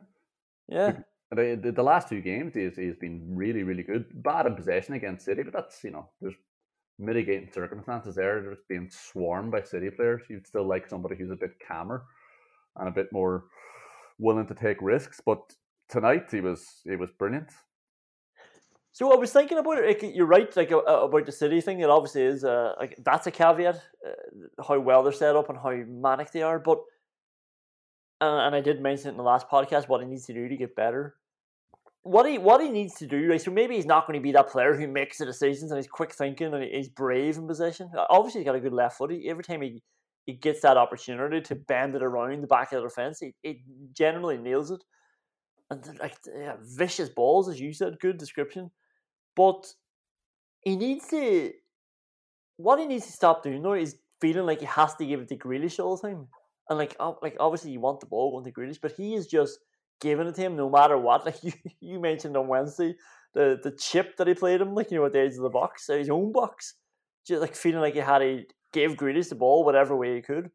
Yeah. 0.67 0.97
The, 1.31 1.59
the, 1.61 1.71
the 1.73 1.83
last 1.83 2.07
two 2.07 2.21
games, 2.21 2.53
he's, 2.53 2.77
he's 2.77 2.95
been 2.95 3.35
really, 3.35 3.63
really 3.63 3.83
good. 3.83 4.05
Bad 4.23 4.45
in 4.45 4.55
possession 4.55 4.93
against 4.93 5.25
City, 5.25 5.43
but 5.43 5.51
that's, 5.51 5.83
you 5.83 5.91
know, 5.91 6.09
there's 6.21 6.35
mitigating 6.97 7.49
circumstances 7.51 8.15
there. 8.15 8.41
There's 8.41 8.63
being 8.69 8.89
swarmed 8.89 9.51
by 9.51 9.61
City 9.61 9.89
players. 9.89 10.21
You'd 10.29 10.47
still 10.47 10.65
like 10.65 10.87
somebody 10.87 11.17
who's 11.17 11.31
a 11.31 11.35
bit 11.35 11.51
calmer 11.67 12.05
and 12.77 12.87
a 12.87 12.93
bit 12.93 13.11
more 13.11 13.45
willing 14.19 14.47
to 14.47 14.55
take 14.55 14.81
risks. 14.81 15.21
But 15.25 15.39
tonight 15.89 16.27
he 16.31 16.39
was 16.39 16.81
he 16.85 16.95
was 16.95 17.11
brilliant. 17.11 17.51
So 18.97 19.13
I 19.13 19.15
was 19.15 19.31
thinking 19.31 19.59
about 19.59 19.77
it. 19.77 19.85
Like, 19.85 20.15
you're 20.15 20.25
right, 20.25 20.57
like 20.57 20.71
uh, 20.71 20.77
about 20.79 21.27
the 21.27 21.31
city 21.31 21.61
thing. 21.61 21.81
It 21.81 21.87
obviously 21.87 22.23
is. 22.23 22.43
Uh, 22.43 22.73
like 22.79 22.97
that's 23.05 23.27
a 23.27 23.31
caveat. 23.31 23.75
Uh, 23.75 24.63
how 24.67 24.79
well 24.79 25.03
they're 25.03 25.13
set 25.13 25.35
up 25.35 25.49
and 25.49 25.59
how 25.59 25.71
manic 25.87 26.31
they 26.31 26.41
are. 26.41 26.57
But 26.57 26.79
and, 28.19 28.39
and 28.47 28.55
I 28.55 28.61
did 28.61 28.81
mention 28.81 29.09
it 29.09 29.11
in 29.11 29.17
the 29.17 29.23
last 29.23 29.47
podcast 29.49 29.87
what 29.87 30.01
he 30.01 30.07
needs 30.07 30.25
to 30.25 30.33
do 30.33 30.49
to 30.49 30.57
get 30.57 30.75
better. 30.75 31.13
What 32.01 32.27
he 32.27 32.39
what 32.39 32.59
he 32.59 32.71
needs 32.71 32.95
to 32.95 33.05
do, 33.05 33.29
right? 33.29 33.39
So 33.39 33.51
maybe 33.51 33.75
he's 33.75 33.85
not 33.85 34.07
going 34.07 34.17
to 34.17 34.23
be 34.23 34.31
that 34.31 34.49
player 34.49 34.73
who 34.73 34.87
makes 34.87 35.19
the 35.19 35.27
decisions 35.27 35.69
and 35.69 35.77
he's 35.77 35.87
quick 35.87 36.15
thinking 36.15 36.51
and 36.51 36.63
he's 36.63 36.89
brave 36.89 37.37
in 37.37 37.45
possession. 37.45 37.91
Obviously, 38.09 38.41
he's 38.41 38.47
got 38.47 38.55
a 38.55 38.59
good 38.59 38.73
left 38.73 38.97
foot. 38.97 39.11
Every 39.27 39.43
time 39.43 39.61
he 39.61 39.83
he 40.25 40.33
gets 40.33 40.61
that 40.61 40.75
opportunity 40.75 41.41
to 41.41 41.53
bend 41.53 41.93
it 41.93 42.01
around 42.01 42.41
the 42.41 42.47
back 42.47 42.73
of 42.73 42.81
the 42.81 42.89
defense, 42.89 43.19
he, 43.19 43.35
he 43.43 43.61
generally 43.93 44.37
nails 44.37 44.71
it. 44.71 44.83
And 45.69 45.87
like 45.99 46.17
yeah, 46.35 46.55
vicious 46.63 47.09
balls, 47.09 47.47
as 47.47 47.61
you 47.61 47.73
said, 47.73 47.99
good 47.99 48.17
description. 48.17 48.71
But 49.37 49.71
he 50.61 50.75
needs 50.75 51.07
to. 51.09 51.53
What 52.57 52.79
he 52.79 52.87
needs 52.87 53.05
to 53.05 53.11
stop 53.11 53.43
doing 53.43 53.61
though 53.61 53.73
is 53.73 53.95
feeling 54.19 54.47
like 54.47 54.59
he 54.59 54.65
has 54.65 54.95
to 54.95 55.05
give 55.05 55.21
it 55.21 55.29
to 55.29 55.37
Grealish 55.37 55.79
all 55.79 55.95
the 55.95 56.07
time. 56.07 56.27
And 56.69 56.79
like, 56.79 56.97
like 57.21 57.37
obviously 57.39 57.71
you 57.71 57.79
want 57.79 57.99
the 57.99 58.07
ball 58.07 58.31
going 58.31 58.51
to 58.51 58.59
Grealish, 58.59 58.81
but 58.81 58.93
he 58.93 59.13
is 59.13 59.27
just 59.27 59.59
giving 60.01 60.27
it 60.27 60.35
to 60.35 60.41
him 60.41 60.57
no 60.57 60.69
matter 60.69 60.97
what. 60.97 61.23
Like 61.25 61.43
you, 61.43 61.53
you 61.79 61.99
mentioned 61.99 62.35
on 62.35 62.47
Wednesday, 62.47 62.95
the 63.35 63.59
the 63.63 63.71
chip 63.71 64.17
that 64.17 64.27
he 64.27 64.33
played 64.33 64.59
him, 64.59 64.73
like 64.73 64.89
you 64.89 64.97
know, 64.97 65.05
at 65.05 65.13
the 65.13 65.19
edge 65.19 65.35
of 65.35 65.43
the 65.43 65.49
box, 65.49 65.87
his 65.87 66.09
own 66.09 66.31
box, 66.31 66.73
just 67.25 67.41
like 67.41 67.55
feeling 67.55 67.81
like 67.81 67.93
he 67.93 67.99
had 67.99 68.19
to 68.19 68.43
give 68.73 68.95
Grealish 68.95 69.29
the 69.29 69.35
ball 69.35 69.63
whatever 69.63 69.95
way 69.95 70.15
he 70.15 70.21
could, 70.21 70.49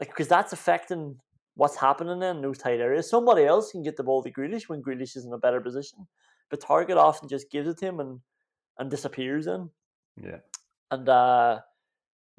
like 0.00 0.08
because 0.08 0.28
that's 0.28 0.52
affecting 0.52 1.16
what's 1.54 1.76
happening 1.76 2.20
in 2.22 2.42
those 2.42 2.58
tight 2.58 2.80
areas. 2.80 3.08
Somebody 3.08 3.44
else 3.44 3.70
can 3.70 3.84
get 3.84 3.96
the 3.96 4.02
ball 4.02 4.22
to 4.24 4.32
Grealish 4.32 4.68
when 4.68 4.82
Grealish 4.82 5.16
is 5.16 5.24
in 5.24 5.32
a 5.32 5.38
better 5.38 5.60
position 5.60 6.08
but 6.50 6.60
Targett 6.60 6.96
often 6.96 7.28
just 7.28 7.50
gives 7.50 7.68
it 7.68 7.78
to 7.78 7.86
him 7.86 8.00
and 8.00 8.20
and 8.78 8.90
disappears 8.90 9.46
in. 9.46 9.70
Yeah. 10.22 10.38
And 10.90 11.08
uh 11.08 11.60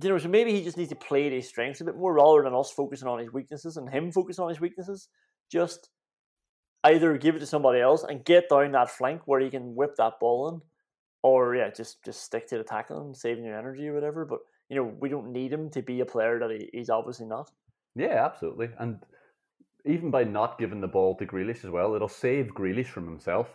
you 0.02 0.10
know, 0.10 0.18
so 0.20 0.30
maybe 0.30 0.52
he 0.52 0.64
just 0.64 0.78
needs 0.78 0.90
to 0.90 0.96
play 0.96 1.30
to 1.30 1.36
his 1.36 1.48
strengths 1.48 1.82
a 1.82 1.86
bit 1.86 1.98
more 1.98 2.14
rather 2.14 2.44
than 2.44 2.54
us 2.54 2.72
focusing 2.72 3.08
on 3.08 3.20
his 3.20 3.34
weaknesses 3.34 3.78
and 3.78 3.90
him 3.90 4.12
focusing 4.12 4.44
on 4.44 4.50
his 4.50 4.60
weaknesses. 4.60 5.10
Just 5.52 5.90
either 6.84 7.18
give 7.18 7.36
it 7.36 7.40
to 7.40 7.48
somebody 7.48 7.82
else 7.82 8.04
and 8.04 8.24
get 8.24 8.50
down 8.50 8.72
that 8.74 8.92
flank 8.92 9.22
where 9.26 9.40
he 9.40 9.50
can 9.50 9.76
whip 9.76 9.96
that 9.98 10.20
ball 10.20 10.50
in, 10.50 10.62
or 11.24 11.56
yeah, 11.56 11.70
just 11.70 12.04
just 12.06 12.24
stick 12.24 12.48
to 12.48 12.58
the 12.58 12.64
tackling, 12.64 13.16
saving 13.16 13.44
your 13.44 13.58
energy 13.58 13.88
or 13.88 13.94
whatever. 13.94 14.26
But 14.26 14.40
you 14.70 14.76
know, 14.76 14.94
we 15.00 15.10
don't 15.10 15.32
need 15.32 15.52
him 15.52 15.70
to 15.72 15.82
be 15.82 16.02
a 16.02 16.06
player 16.06 16.40
that 16.40 16.52
he, 16.52 16.70
he's 16.72 16.90
obviously 16.90 17.26
not. 17.26 17.50
Yeah, 17.96 18.24
absolutely. 18.24 18.70
And 18.78 19.00
even 19.86 20.12
by 20.12 20.24
not 20.24 20.60
giving 20.60 20.82
the 20.82 20.88
ball 20.88 21.16
to 21.16 21.26
Grealish 21.26 21.64
as 21.64 21.72
well, 21.72 21.96
it'll 21.96 22.08
save 22.08 22.54
Grealish 22.54 22.88
from 22.88 23.08
himself. 23.08 23.48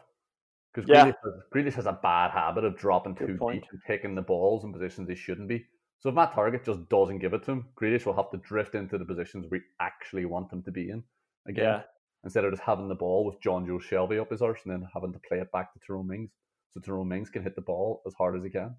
Because 0.74 0.88
yeah. 0.88 1.04
Grealish, 1.04 1.14
has, 1.24 1.34
Grealish 1.54 1.74
has 1.74 1.86
a 1.86 1.98
bad 2.02 2.30
habit 2.30 2.64
of 2.64 2.76
dropping 2.78 3.14
Good 3.14 3.28
too 3.28 3.36
point. 3.36 3.62
deep 3.62 3.70
and 3.72 3.80
taking 3.86 4.14
the 4.14 4.22
balls 4.22 4.64
in 4.64 4.72
positions 4.72 5.08
he 5.08 5.14
shouldn't 5.14 5.48
be. 5.48 5.66
So 5.98 6.08
if 6.08 6.14
Matt 6.14 6.32
Targett 6.32 6.64
just 6.64 6.88
doesn't 6.88 7.18
give 7.18 7.32
it 7.34 7.44
to 7.44 7.52
him, 7.52 7.66
Grealish 7.80 8.06
will 8.06 8.16
have 8.16 8.30
to 8.30 8.38
drift 8.38 8.74
into 8.74 8.98
the 8.98 9.04
positions 9.04 9.46
we 9.50 9.60
actually 9.80 10.24
want 10.24 10.52
him 10.52 10.62
to 10.64 10.72
be 10.72 10.90
in 10.90 11.02
again. 11.46 11.64
Yeah. 11.64 11.82
Instead 12.24 12.44
of 12.44 12.52
just 12.52 12.62
having 12.62 12.88
the 12.88 12.94
ball 12.94 13.24
with 13.24 13.40
Jonjo 13.40 13.80
Shelvey 13.80 14.20
up 14.20 14.30
his 14.30 14.42
arse 14.42 14.60
and 14.64 14.72
then 14.72 14.88
having 14.94 15.12
to 15.12 15.20
play 15.28 15.38
it 15.38 15.52
back 15.52 15.72
to 15.72 15.80
Tyrone 15.86 16.08
Mings. 16.08 16.30
So 16.72 16.80
Tyrone 16.80 17.08
Mings 17.08 17.30
can 17.30 17.42
hit 17.42 17.54
the 17.54 17.62
ball 17.62 18.00
as 18.06 18.14
hard 18.14 18.36
as 18.36 18.44
he 18.44 18.50
can. 18.50 18.74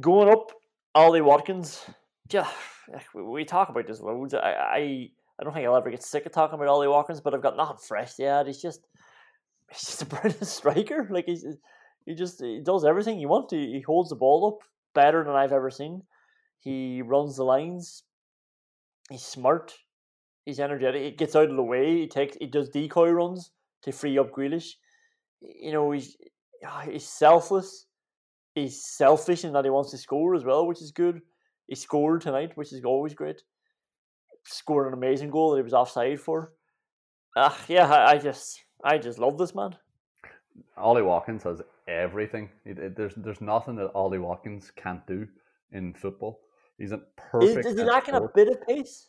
Going 0.00 0.30
up, 0.30 0.52
Ollie 0.94 1.20
Watkins. 1.20 1.84
Yeah, 2.30 2.48
we 3.14 3.44
talk 3.44 3.68
about 3.68 3.86
this 3.86 4.00
loads. 4.00 4.32
I, 4.34 4.38
I, 4.38 5.08
I 5.40 5.44
don't 5.44 5.52
think 5.52 5.66
I'll 5.66 5.76
ever 5.76 5.90
get 5.90 6.02
sick 6.02 6.24
of 6.24 6.32
talking 6.32 6.54
about 6.54 6.68
Ollie 6.68 6.88
Watkins, 6.88 7.20
but 7.20 7.34
I've 7.34 7.42
got 7.42 7.56
nothing 7.56 7.78
fresh 7.78 8.18
yet. 8.18 8.46
He's 8.46 8.62
just 8.62 8.86
he's 9.72 9.82
just 9.82 10.02
a 10.02 10.06
brilliant 10.06 10.46
striker. 10.46 11.08
Like 11.10 11.26
he's 11.26 11.44
he 12.04 12.14
just 12.14 12.40
he 12.40 12.60
does 12.64 12.84
everything 12.84 13.18
you 13.18 13.28
want. 13.28 13.50
He, 13.50 13.72
he 13.72 13.80
holds 13.80 14.10
the 14.10 14.16
ball 14.16 14.46
up 14.46 14.68
better 14.94 15.24
than 15.24 15.34
I've 15.34 15.52
ever 15.52 15.70
seen. 15.70 16.02
He 16.60 17.02
runs 17.02 17.36
the 17.36 17.44
lines. 17.44 18.04
He's 19.10 19.24
smart. 19.24 19.74
He's 20.44 20.60
energetic. 20.60 21.02
He 21.02 21.10
gets 21.12 21.36
out 21.36 21.50
of 21.50 21.56
the 21.56 21.62
way. 21.62 22.00
He 22.00 22.08
takes 22.08 22.36
he 22.40 22.46
does 22.46 22.68
decoy 22.68 23.10
runs 23.10 23.50
to 23.82 23.92
free 23.92 24.18
up 24.18 24.32
Grealish. 24.32 24.72
You 25.40 25.72
know 25.72 25.90
he's 25.90 26.16
ah, 26.66 26.84
he's 26.88 27.06
selfless. 27.08 27.86
He's 28.54 28.84
selfish 28.84 29.44
in 29.44 29.54
that 29.54 29.64
he 29.64 29.70
wants 29.70 29.92
to 29.92 29.98
score 29.98 30.34
as 30.34 30.44
well, 30.44 30.66
which 30.66 30.82
is 30.82 30.92
good. 30.92 31.22
He 31.68 31.74
scored 31.74 32.20
tonight, 32.20 32.52
which 32.54 32.72
is 32.72 32.84
always 32.84 33.14
great. 33.14 33.42
Scored 34.44 34.88
an 34.88 34.92
amazing 34.92 35.30
goal 35.30 35.52
that 35.52 35.58
he 35.58 35.62
was 35.62 35.72
offside 35.72 36.20
for. 36.20 36.52
Ah, 37.34 37.58
yeah, 37.66 37.86
I, 37.86 38.10
I 38.12 38.18
just 38.18 38.60
I 38.84 38.98
just 38.98 39.18
love 39.18 39.38
this 39.38 39.54
man. 39.54 39.76
Ollie 40.76 41.02
Watkins 41.02 41.44
has 41.44 41.62
everything. 41.88 42.50
It, 42.64 42.78
it, 42.78 42.96
there's 42.96 43.14
there's 43.16 43.40
nothing 43.40 43.76
that 43.76 43.90
Ollie 43.94 44.18
Watkins 44.18 44.70
can't 44.74 45.06
do 45.06 45.26
in 45.72 45.94
football. 45.94 46.40
He's 46.78 46.92
a 46.92 46.98
perfect. 47.16 47.66
Is, 47.66 47.72
is 47.72 47.78
he 47.78 47.84
lacking 47.84 48.14
a 48.14 48.28
bit 48.34 48.48
of 48.48 48.66
pace? 48.66 49.08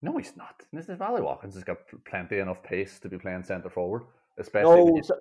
No, 0.00 0.16
he's 0.16 0.36
not. 0.36 0.62
This 0.72 0.88
is 0.88 1.00
Ollie 1.00 1.22
Watkins 1.22 1.54
has 1.54 1.64
got 1.64 1.78
plenty 2.04 2.38
enough 2.38 2.62
pace 2.62 2.98
to 3.00 3.08
be 3.08 3.18
playing 3.18 3.44
centre 3.44 3.70
forward, 3.70 4.02
especially. 4.38 4.84
No, 4.84 5.00
so, 5.02 5.16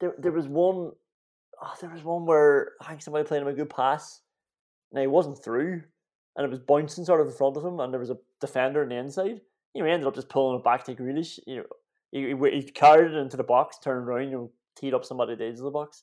there 0.00 0.14
there 0.18 0.32
was 0.32 0.48
one. 0.48 0.92
Oh, 1.62 1.74
there 1.80 1.90
was 1.90 2.02
one 2.04 2.24
where 2.24 2.72
I 2.80 2.88
think 2.88 3.02
somebody 3.02 3.26
played 3.26 3.42
him 3.42 3.48
a 3.48 3.52
good 3.52 3.68
pass. 3.70 4.22
Now 4.92 5.02
he 5.02 5.06
wasn't 5.06 5.42
through, 5.42 5.82
and 6.36 6.44
it 6.44 6.50
was 6.50 6.58
bouncing 6.58 7.04
sort 7.04 7.20
of 7.20 7.26
in 7.26 7.34
front 7.34 7.56
of 7.56 7.64
him, 7.64 7.80
and 7.80 7.92
there 7.92 8.00
was 8.00 8.10
a 8.10 8.18
defender 8.40 8.82
on 8.82 8.88
the 8.88 8.96
inside. 8.96 9.40
You 9.74 9.82
know, 9.82 9.86
he 9.86 9.92
ended 9.92 10.08
up 10.08 10.14
just 10.14 10.28
pulling 10.28 10.58
it 10.58 10.64
back 10.64 10.84
to 10.84 10.94
Grealish. 10.94 11.38
You 11.46 11.56
know, 11.56 11.64
he, 12.12 12.34
he 12.52 12.62
carried 12.62 13.12
it 13.12 13.16
into 13.16 13.36
the 13.36 13.44
box, 13.44 13.78
turned 13.78 14.08
around, 14.08 14.32
and 14.32 14.48
teed 14.76 14.94
up 14.94 15.04
somebody 15.04 15.32
at 15.32 15.38
the 15.38 15.62
the 15.62 15.70
box. 15.70 16.02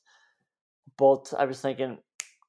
But 0.96 1.32
I 1.38 1.44
was 1.44 1.60
thinking, 1.60 1.98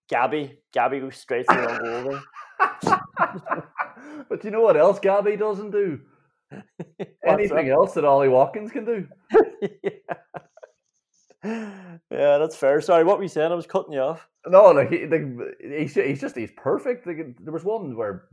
Gabby, 0.09 0.59
Gabby 0.73 0.99
goes 0.99 1.17
straight 1.17 1.45
to 1.49 1.55
the 1.55 2.19
goal. 2.59 3.63
but 4.29 4.43
you 4.43 4.51
know 4.51 4.61
what 4.61 4.77
else 4.77 4.99
Gabby 4.99 5.35
doesn't 5.35 5.71
do? 5.71 5.99
Anything 7.25 7.69
else 7.69 7.93
that 7.93 8.05
Ollie 8.05 8.29
Watkins 8.29 8.71
can 8.71 8.85
do? 8.85 9.07
yeah. 9.83 9.91
yeah, 12.11 12.37
that's 12.37 12.55
fair. 12.55 12.81
Sorry, 12.81 13.03
what 13.03 13.17
were 13.17 13.23
you 13.23 13.29
saying? 13.29 13.51
I 13.51 13.55
was 13.55 13.67
cutting 13.67 13.93
you 13.93 13.99
off. 13.99 14.27
No, 14.47 14.71
like, 14.71 14.89
he, 14.89 15.05
like 15.05 15.23
he's, 15.61 15.93
he's 15.93 16.21
just 16.21 16.35
he's 16.35 16.51
perfect. 16.57 17.05
Like, 17.05 17.37
there 17.39 17.53
was 17.53 17.63
one 17.63 17.95
where 17.95 18.25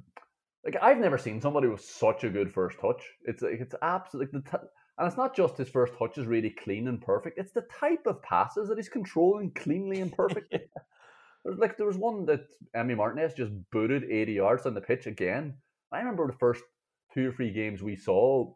like 0.64 0.76
I've 0.82 0.98
never 0.98 1.18
seen 1.18 1.40
somebody 1.40 1.68
with 1.68 1.80
such 1.80 2.24
a 2.24 2.30
good 2.30 2.52
first 2.52 2.80
touch. 2.80 3.02
It's 3.24 3.42
like 3.42 3.60
it's 3.60 3.74
absolutely 3.82 4.40
the 4.40 4.50
t- 4.50 4.66
and 4.98 5.06
it's 5.06 5.16
not 5.16 5.36
just 5.36 5.58
his 5.58 5.68
first 5.68 5.92
touch 5.98 6.16
is 6.16 6.26
really 6.26 6.50
clean 6.50 6.88
and 6.88 7.00
perfect. 7.00 7.38
It's 7.38 7.52
the 7.52 7.66
type 7.80 8.06
of 8.06 8.22
passes 8.22 8.68
that 8.68 8.78
he's 8.78 8.88
controlling 8.88 9.50
cleanly 9.50 10.00
and 10.00 10.10
perfectly. 10.10 10.60
like 11.44 11.76
there 11.76 11.86
was 11.86 11.98
one 11.98 12.24
that 12.26 12.46
Emi 12.74 12.96
Martinez 12.96 13.34
just 13.34 13.52
booted 13.70 14.04
80 14.04 14.32
yards 14.32 14.66
on 14.66 14.74
the 14.74 14.80
pitch 14.80 15.06
again. 15.06 15.54
I 15.92 15.98
remember 15.98 16.26
the 16.26 16.38
first 16.38 16.62
two 17.12 17.28
or 17.28 17.32
three 17.32 17.52
games 17.52 17.82
we 17.82 17.94
saw 17.94 18.54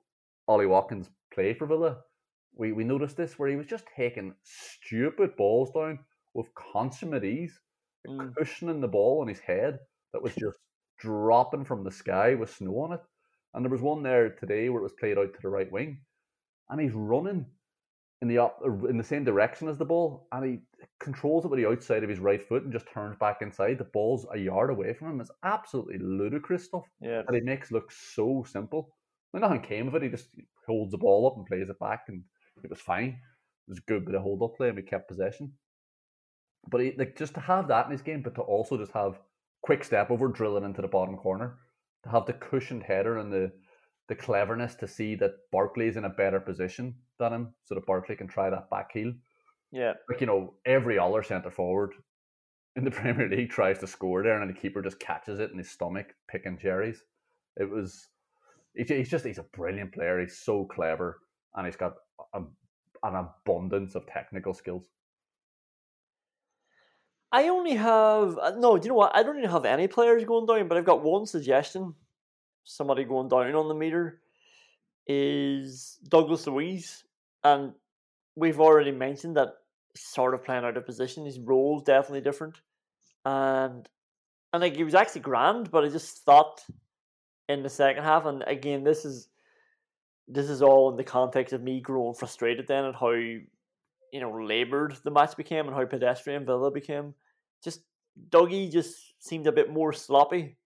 Ollie 0.49 0.66
Watkins 0.66 1.11
play 1.32 1.53
for 1.53 1.66
Villa. 1.66 1.99
We 2.57 2.72
we 2.72 2.84
noticed 2.84 3.16
this 3.16 3.38
where 3.38 3.49
he 3.49 3.57
was 3.57 3.66
just 3.66 3.84
taking 3.95 4.34
stupid 4.43 5.36
balls 5.36 5.70
down 5.72 6.01
with 6.34 6.55
consummate 6.55 7.24
ease, 7.24 7.61
mm. 8.09 8.34
cushioning 8.34 8.80
the 8.80 8.88
ball 8.88 9.20
on 9.20 9.28
his 9.28 9.41
head 9.41 9.78
that 10.12 10.22
was 10.22 10.34
just 10.34 10.59
dropping 10.99 11.64
from 11.64 11.84
the 11.84 11.91
sky 11.91 12.34
with 12.34 12.55
snow 12.55 12.80
on 12.80 12.95
it. 12.95 13.01
And 13.55 13.64
there 13.64 13.70
was 13.70 13.82
one 13.82 14.03
there 14.03 14.30
today 14.30 14.68
where 14.68 14.80
it 14.80 14.84
was 14.84 14.95
played 14.99 15.18
out 15.18 15.32
to 15.34 15.43
the 15.43 15.49
right 15.49 15.70
wing 15.70 16.01
and 16.70 16.80
he's 16.80 16.92
running 16.92 17.46
in 18.22 18.28
the 18.28 18.38
up 18.38 18.60
in 18.88 18.98
the 18.98 19.04
same 19.04 19.24
direction 19.24 19.68
as 19.68 19.78
the 19.78 19.84
ball, 19.84 20.28
and 20.32 20.44
he 20.44 20.58
controls 20.98 21.44
it 21.44 21.48
with 21.48 21.58
the 21.58 21.68
outside 21.68 22.02
of 22.02 22.10
his 22.10 22.18
right 22.18 22.40
foot 22.40 22.64
and 22.64 22.72
just 22.72 22.86
turns 22.92 23.16
back 23.18 23.38
inside. 23.40 23.78
The 23.78 23.84
ball's 23.84 24.26
a 24.32 24.38
yard 24.38 24.70
away 24.70 24.92
from 24.94 25.08
him. 25.08 25.20
It's 25.20 25.30
absolutely 25.42 25.98
ludicrous 25.98 26.64
stuff. 26.64 26.84
Yeah, 27.00 27.22
that 27.26 27.34
he 27.34 27.40
makes 27.40 27.70
look 27.70 27.90
so 27.90 28.44
simple. 28.46 28.94
Like 29.32 29.42
nothing 29.42 29.62
came 29.62 29.88
of 29.88 29.94
it. 29.94 30.02
He 30.02 30.08
just 30.08 30.28
holds 30.66 30.90
the 30.90 30.98
ball 30.98 31.26
up 31.26 31.36
and 31.36 31.46
plays 31.46 31.68
it 31.68 31.78
back, 31.78 32.04
and 32.08 32.22
it 32.62 32.70
was 32.70 32.80
fine. 32.80 33.08
It 33.08 33.70
was 33.70 33.78
a 33.78 33.90
good 33.90 34.04
bit 34.04 34.14
of 34.14 34.22
hold 34.22 34.42
up 34.42 34.56
play, 34.56 34.68
and 34.68 34.76
we 34.76 34.82
kept 34.82 35.08
possession. 35.08 35.52
But 36.70 36.82
he, 36.82 36.94
like 36.98 37.16
just 37.16 37.34
to 37.34 37.40
have 37.40 37.68
that 37.68 37.86
in 37.86 37.92
his 37.92 38.02
game, 38.02 38.22
but 38.22 38.34
to 38.34 38.42
also 38.42 38.76
just 38.76 38.92
have 38.92 39.18
quick 39.62 39.82
step 39.82 40.10
over 40.10 40.28
drilling 40.28 40.64
into 40.64 40.82
the 40.82 40.88
bottom 40.88 41.16
corner, 41.16 41.58
to 42.02 42.10
have 42.10 42.26
the 42.26 42.34
cushioned 42.34 42.82
header 42.82 43.18
and 43.18 43.32
the 43.32 43.50
the 44.11 44.16
cleverness 44.16 44.74
to 44.74 44.88
see 44.88 45.14
that 45.14 45.36
Barkley's 45.52 45.96
in 45.96 46.04
a 46.04 46.11
better 46.11 46.40
position 46.40 46.96
than 47.20 47.32
him, 47.32 47.54
so 47.64 47.76
that 47.76 47.86
Barkley 47.86 48.16
can 48.16 48.26
try 48.26 48.50
that 48.50 48.68
back 48.68 48.90
heel. 48.92 49.12
Yeah. 49.70 49.92
Like, 50.08 50.20
you 50.20 50.26
know, 50.26 50.54
every 50.66 50.98
other 50.98 51.22
centre 51.22 51.52
forward 51.52 51.92
in 52.74 52.82
the 52.82 52.90
Premier 53.00 53.28
League 53.28 53.50
tries 53.50 53.78
to 53.78 53.86
score 53.86 54.24
there 54.24 54.42
and 54.42 54.50
the 54.50 54.61
keeper 54.61 54.82
just 54.82 54.98
catches 54.98 55.38
it 55.38 55.52
in 55.52 55.58
his 55.58 55.70
stomach, 55.70 56.08
picking 56.28 56.58
cherries. 56.58 57.04
It 57.56 57.70
was, 57.70 58.08
he's 58.74 59.08
just, 59.08 59.24
he's 59.24 59.38
a 59.38 59.44
brilliant 59.44 59.92
player. 59.92 60.18
He's 60.18 60.38
so 60.38 60.64
clever 60.64 61.20
and 61.54 61.64
he's 61.64 61.76
got 61.76 61.94
a, 62.34 62.40
an 63.04 63.14
abundance 63.14 63.94
of 63.94 64.08
technical 64.08 64.54
skills. 64.54 64.86
I 67.30 67.46
only 67.46 67.76
have, 67.76 68.36
uh, 68.38 68.54
no, 68.58 68.76
do 68.76 68.86
you 68.86 68.88
know 68.88 68.96
what? 68.96 69.14
I 69.14 69.22
don't 69.22 69.38
even 69.38 69.50
have 69.50 69.64
any 69.64 69.86
players 69.86 70.24
going 70.24 70.46
down, 70.46 70.66
but 70.66 70.76
I've 70.76 70.84
got 70.84 71.04
one 71.04 71.26
suggestion 71.26 71.94
somebody 72.64 73.04
going 73.04 73.28
down 73.28 73.54
on 73.54 73.68
the 73.68 73.74
meter. 73.74 74.20
is 75.06 75.98
Douglas 76.08 76.46
Luiz, 76.46 77.04
and 77.42 77.72
we've 78.36 78.61
already 78.61 78.92
mentioned 78.92 79.36
that 79.36 79.54
sort 79.96 80.34
of 80.34 80.44
playing 80.44 80.64
out 80.64 80.76
of 80.76 80.86
position. 80.86 81.26
His 81.26 81.38
role's 81.38 81.82
definitely 81.82 82.20
different, 82.20 82.61
and 83.24 83.88
and 84.52 84.62
like 84.62 84.76
he 84.76 84.84
was 84.84 84.94
actually 84.94 85.22
grand, 85.22 85.70
but 85.70 85.84
I 85.84 85.88
just 85.88 86.18
thought 86.18 86.64
in 87.48 87.62
the 87.62 87.68
second 87.68 88.04
half, 88.04 88.26
and 88.26 88.44
again, 88.46 88.84
this 88.84 89.04
is 89.04 89.28
this 90.28 90.48
is 90.48 90.62
all 90.62 90.90
in 90.90 90.96
the 90.96 91.04
context 91.04 91.52
of 91.52 91.62
me 91.62 91.80
growing 91.80 92.14
frustrated 92.14 92.68
then 92.68 92.84
at 92.84 92.94
how 92.94 93.11
you 93.11 93.40
know 94.14 94.32
laboured 94.42 94.96
the 95.02 95.11
match 95.11 95.36
became 95.36 95.66
and 95.66 95.74
how 95.74 95.84
pedestrian 95.84 96.46
Villa 96.46 96.70
became. 96.70 97.14
Just 97.64 97.80
Dougie 98.28 98.70
just 98.70 98.96
seemed 99.18 99.46
a 99.46 99.52
bit 99.52 99.72
more 99.72 99.92
sloppy, 99.92 100.56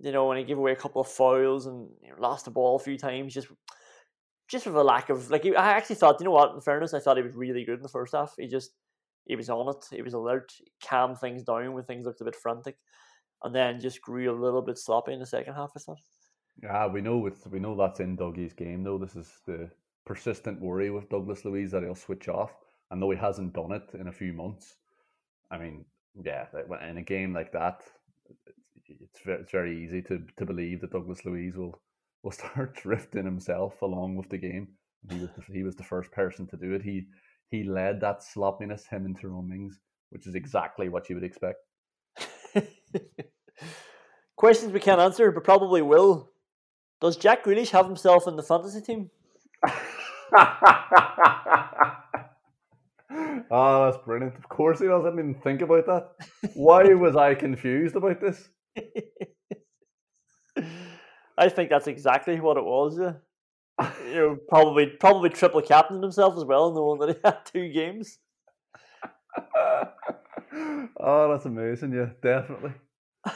you 0.00 0.12
know, 0.12 0.26
when 0.26 0.38
he 0.38 0.44
gave 0.44 0.58
away 0.58 0.72
a 0.72 0.76
couple 0.76 1.00
of 1.00 1.08
fouls 1.08 1.66
and 1.66 1.88
you 2.02 2.10
know, 2.10 2.16
lost 2.18 2.44
the 2.44 2.50
ball 2.50 2.76
a 2.76 2.78
few 2.82 2.96
times. 2.96 3.34
Just 3.34 3.48
just 4.48 4.66
with 4.66 4.76
a 4.76 4.82
lack 4.82 5.08
of 5.08 5.30
like, 5.30 5.46
I 5.46 5.72
actually 5.72 5.96
thought, 5.96 6.20
you 6.20 6.24
know 6.24 6.32
what? 6.32 6.54
In 6.54 6.60
fairness, 6.60 6.94
I 6.94 7.00
thought 7.00 7.16
he 7.16 7.22
was 7.22 7.34
really 7.34 7.64
good 7.64 7.78
in 7.78 7.82
the 7.82 7.88
first 7.88 8.14
half. 8.14 8.34
He 8.38 8.46
just 8.46 8.72
he 9.26 9.36
was 9.36 9.48
on 9.48 9.68
it. 9.68 9.84
He 9.90 10.02
was 10.02 10.14
alert, 10.14 10.52
calmed 10.84 11.18
things 11.18 11.42
down 11.42 11.72
when 11.72 11.84
things 11.84 12.06
looked 12.06 12.20
a 12.20 12.24
bit 12.24 12.36
frantic, 12.36 12.76
and 13.42 13.54
then 13.54 13.80
just 13.80 14.02
grew 14.02 14.30
a 14.30 14.40
little 14.40 14.62
bit 14.62 14.78
sloppy 14.78 15.12
in 15.12 15.20
the 15.20 15.26
second 15.26 15.54
half. 15.54 15.72
I 15.76 15.80
thought. 15.80 15.98
Yeah, 16.62 16.86
we 16.86 17.00
know 17.00 17.26
it's 17.26 17.46
we 17.46 17.60
know 17.60 17.76
that's 17.76 18.00
in 18.00 18.16
Dougie's 18.16 18.52
game 18.52 18.84
though. 18.84 18.98
This 18.98 19.16
is 19.16 19.30
the 19.46 19.70
persistent 20.04 20.60
worry 20.60 20.90
with 20.90 21.08
Douglas 21.08 21.44
Luiz 21.44 21.70
that 21.70 21.82
he'll 21.82 21.94
switch 21.94 22.28
off. 22.28 22.52
And 22.90 23.00
though 23.00 23.10
he 23.10 23.16
hasn't 23.16 23.54
done 23.54 23.72
it 23.72 23.88
in 23.98 24.08
a 24.08 24.12
few 24.12 24.34
months. 24.34 24.76
I 25.50 25.58
mean, 25.58 25.84
yeah, 26.22 26.46
in 26.88 26.98
a 26.98 27.02
game 27.02 27.32
like 27.32 27.52
that, 27.52 27.82
it's 29.00 29.20
very, 29.24 29.40
it's 29.40 29.52
very 29.52 29.84
easy 29.84 30.02
to, 30.02 30.22
to 30.36 30.44
believe 30.44 30.80
that 30.80 30.92
Douglas 30.92 31.24
Luiz 31.24 31.56
will 31.56 31.80
will 32.22 32.30
start 32.42 32.76
drifting 32.76 33.24
himself 33.24 33.82
along 33.82 34.16
with 34.16 34.28
the 34.28 34.38
game. 34.38 34.68
He 35.10 35.18
was 35.18 35.30
the, 35.30 35.42
he 35.52 35.62
was 35.62 35.76
the 35.76 35.82
first 35.82 36.12
person 36.12 36.46
to 36.48 36.56
do 36.56 36.74
it. 36.74 36.82
He 36.82 37.06
he 37.50 37.64
led 37.64 38.00
that 38.00 38.22
sloppiness, 38.22 38.86
him 38.86 39.04
into 39.04 39.22
Tyrone 39.22 39.48
Mings, 39.48 39.78
which 40.10 40.26
is 40.26 40.34
exactly 40.34 40.88
what 40.88 41.08
you 41.08 41.16
would 41.16 41.24
expect. 41.24 41.58
Questions 44.36 44.72
we 44.72 44.80
can't 44.80 45.00
answer, 45.00 45.30
but 45.30 45.44
probably 45.44 45.82
will. 45.82 46.30
Does 47.00 47.16
Jack 47.16 47.44
Grealish 47.44 47.70
have 47.70 47.86
himself 47.86 48.26
in 48.26 48.36
the 48.36 48.42
fantasy 48.42 48.80
team? 48.80 49.10
oh, 53.50 53.84
that's 53.90 54.04
brilliant. 54.04 54.36
Of 54.36 54.48
course 54.48 54.78
he 54.78 54.86
does. 54.86 55.04
I 55.04 55.10
didn't 55.10 55.30
even 55.30 55.42
think 55.42 55.62
about 55.62 55.86
that. 55.86 56.10
Why 56.54 56.84
was 56.94 57.16
I 57.16 57.34
confused 57.34 57.96
about 57.96 58.20
this? 58.20 58.48
I 61.38 61.48
think 61.48 61.70
that's 61.70 61.86
exactly 61.86 62.38
what 62.40 62.56
it 62.56 62.64
was. 62.64 62.98
Yeah. 62.98 63.14
you 64.06 64.14
know, 64.14 64.38
probably 64.48 64.86
probably 64.86 65.30
triple 65.30 65.62
captain 65.62 66.02
himself 66.02 66.36
as 66.36 66.44
well 66.44 66.68
in 66.68 66.74
the 66.74 66.82
one 66.82 66.98
that 67.00 67.08
he 67.08 67.16
had 67.24 67.44
two 67.52 67.68
games. 67.72 68.18
oh, 71.00 71.32
that's 71.32 71.46
amazing! 71.46 71.92
Yeah, 71.92 72.10
definitely. 72.22 72.72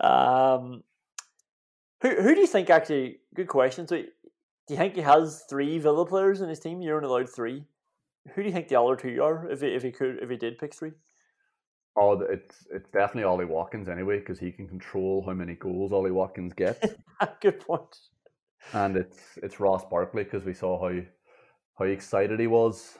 um, 0.00 0.82
who 2.02 2.10
who 2.20 2.34
do 2.34 2.40
you 2.40 2.46
think 2.46 2.68
actually? 2.68 3.20
Good 3.34 3.48
question. 3.48 3.86
So, 3.86 3.96
do 3.96 4.08
you 4.68 4.76
think 4.76 4.94
he 4.94 5.02
has 5.02 5.44
three 5.48 5.78
Villa 5.78 6.04
players 6.04 6.40
in 6.40 6.48
his 6.48 6.58
team? 6.60 6.82
You're 6.82 6.96
only 6.96 7.08
allowed 7.08 7.30
three. 7.30 7.64
Who 8.34 8.42
do 8.42 8.48
you 8.48 8.52
think 8.52 8.68
the 8.68 8.80
other 8.80 8.96
two 8.96 9.22
are? 9.22 9.48
If 9.48 9.60
he, 9.60 9.68
if 9.68 9.84
he 9.84 9.92
could, 9.92 10.18
if 10.20 10.28
he 10.28 10.36
did 10.36 10.58
pick 10.58 10.74
three. 10.74 10.92
Oh, 11.96 12.20
it's 12.20 12.66
it's 12.70 12.90
definitely 12.90 13.24
Ollie 13.24 13.46
Watkins 13.46 13.88
anyway 13.88 14.18
because 14.18 14.38
he 14.38 14.52
can 14.52 14.68
control 14.68 15.24
how 15.26 15.32
many 15.32 15.54
goals 15.54 15.92
Ollie 15.92 16.10
Watkins 16.10 16.52
gets. 16.52 16.94
Good 17.40 17.60
point. 17.60 17.96
And 18.74 18.96
it's 18.96 19.38
it's 19.42 19.60
Ross 19.60 19.84
Barkley 19.88 20.24
because 20.24 20.44
we 20.44 20.52
saw 20.52 20.78
how 20.78 21.00
how 21.78 21.84
excited 21.86 22.38
he 22.38 22.46
was 22.46 22.98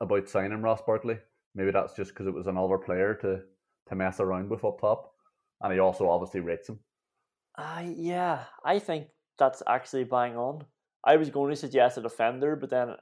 about 0.00 0.28
signing 0.28 0.60
Ross 0.60 0.82
Barkley. 0.86 1.18
Maybe 1.54 1.70
that's 1.70 1.94
just 1.94 2.10
because 2.10 2.26
it 2.26 2.34
was 2.34 2.46
another 2.46 2.76
player 2.76 3.14
to 3.22 3.40
to 3.88 3.94
mess 3.94 4.20
around 4.20 4.50
with 4.50 4.64
up 4.64 4.80
top, 4.80 5.14
and 5.62 5.72
he 5.72 5.78
also 5.78 6.08
obviously 6.08 6.40
rates 6.40 6.68
him. 6.68 6.78
Uh, 7.56 7.84
yeah, 7.96 8.44
I 8.64 8.78
think 8.78 9.08
that's 9.38 9.62
actually 9.66 10.04
bang 10.04 10.36
on. 10.36 10.64
I 11.04 11.16
was 11.16 11.30
going 11.30 11.50
to 11.50 11.56
suggest 11.56 11.96
a 11.96 12.02
defender, 12.02 12.56
but 12.56 12.70
then 12.70 12.96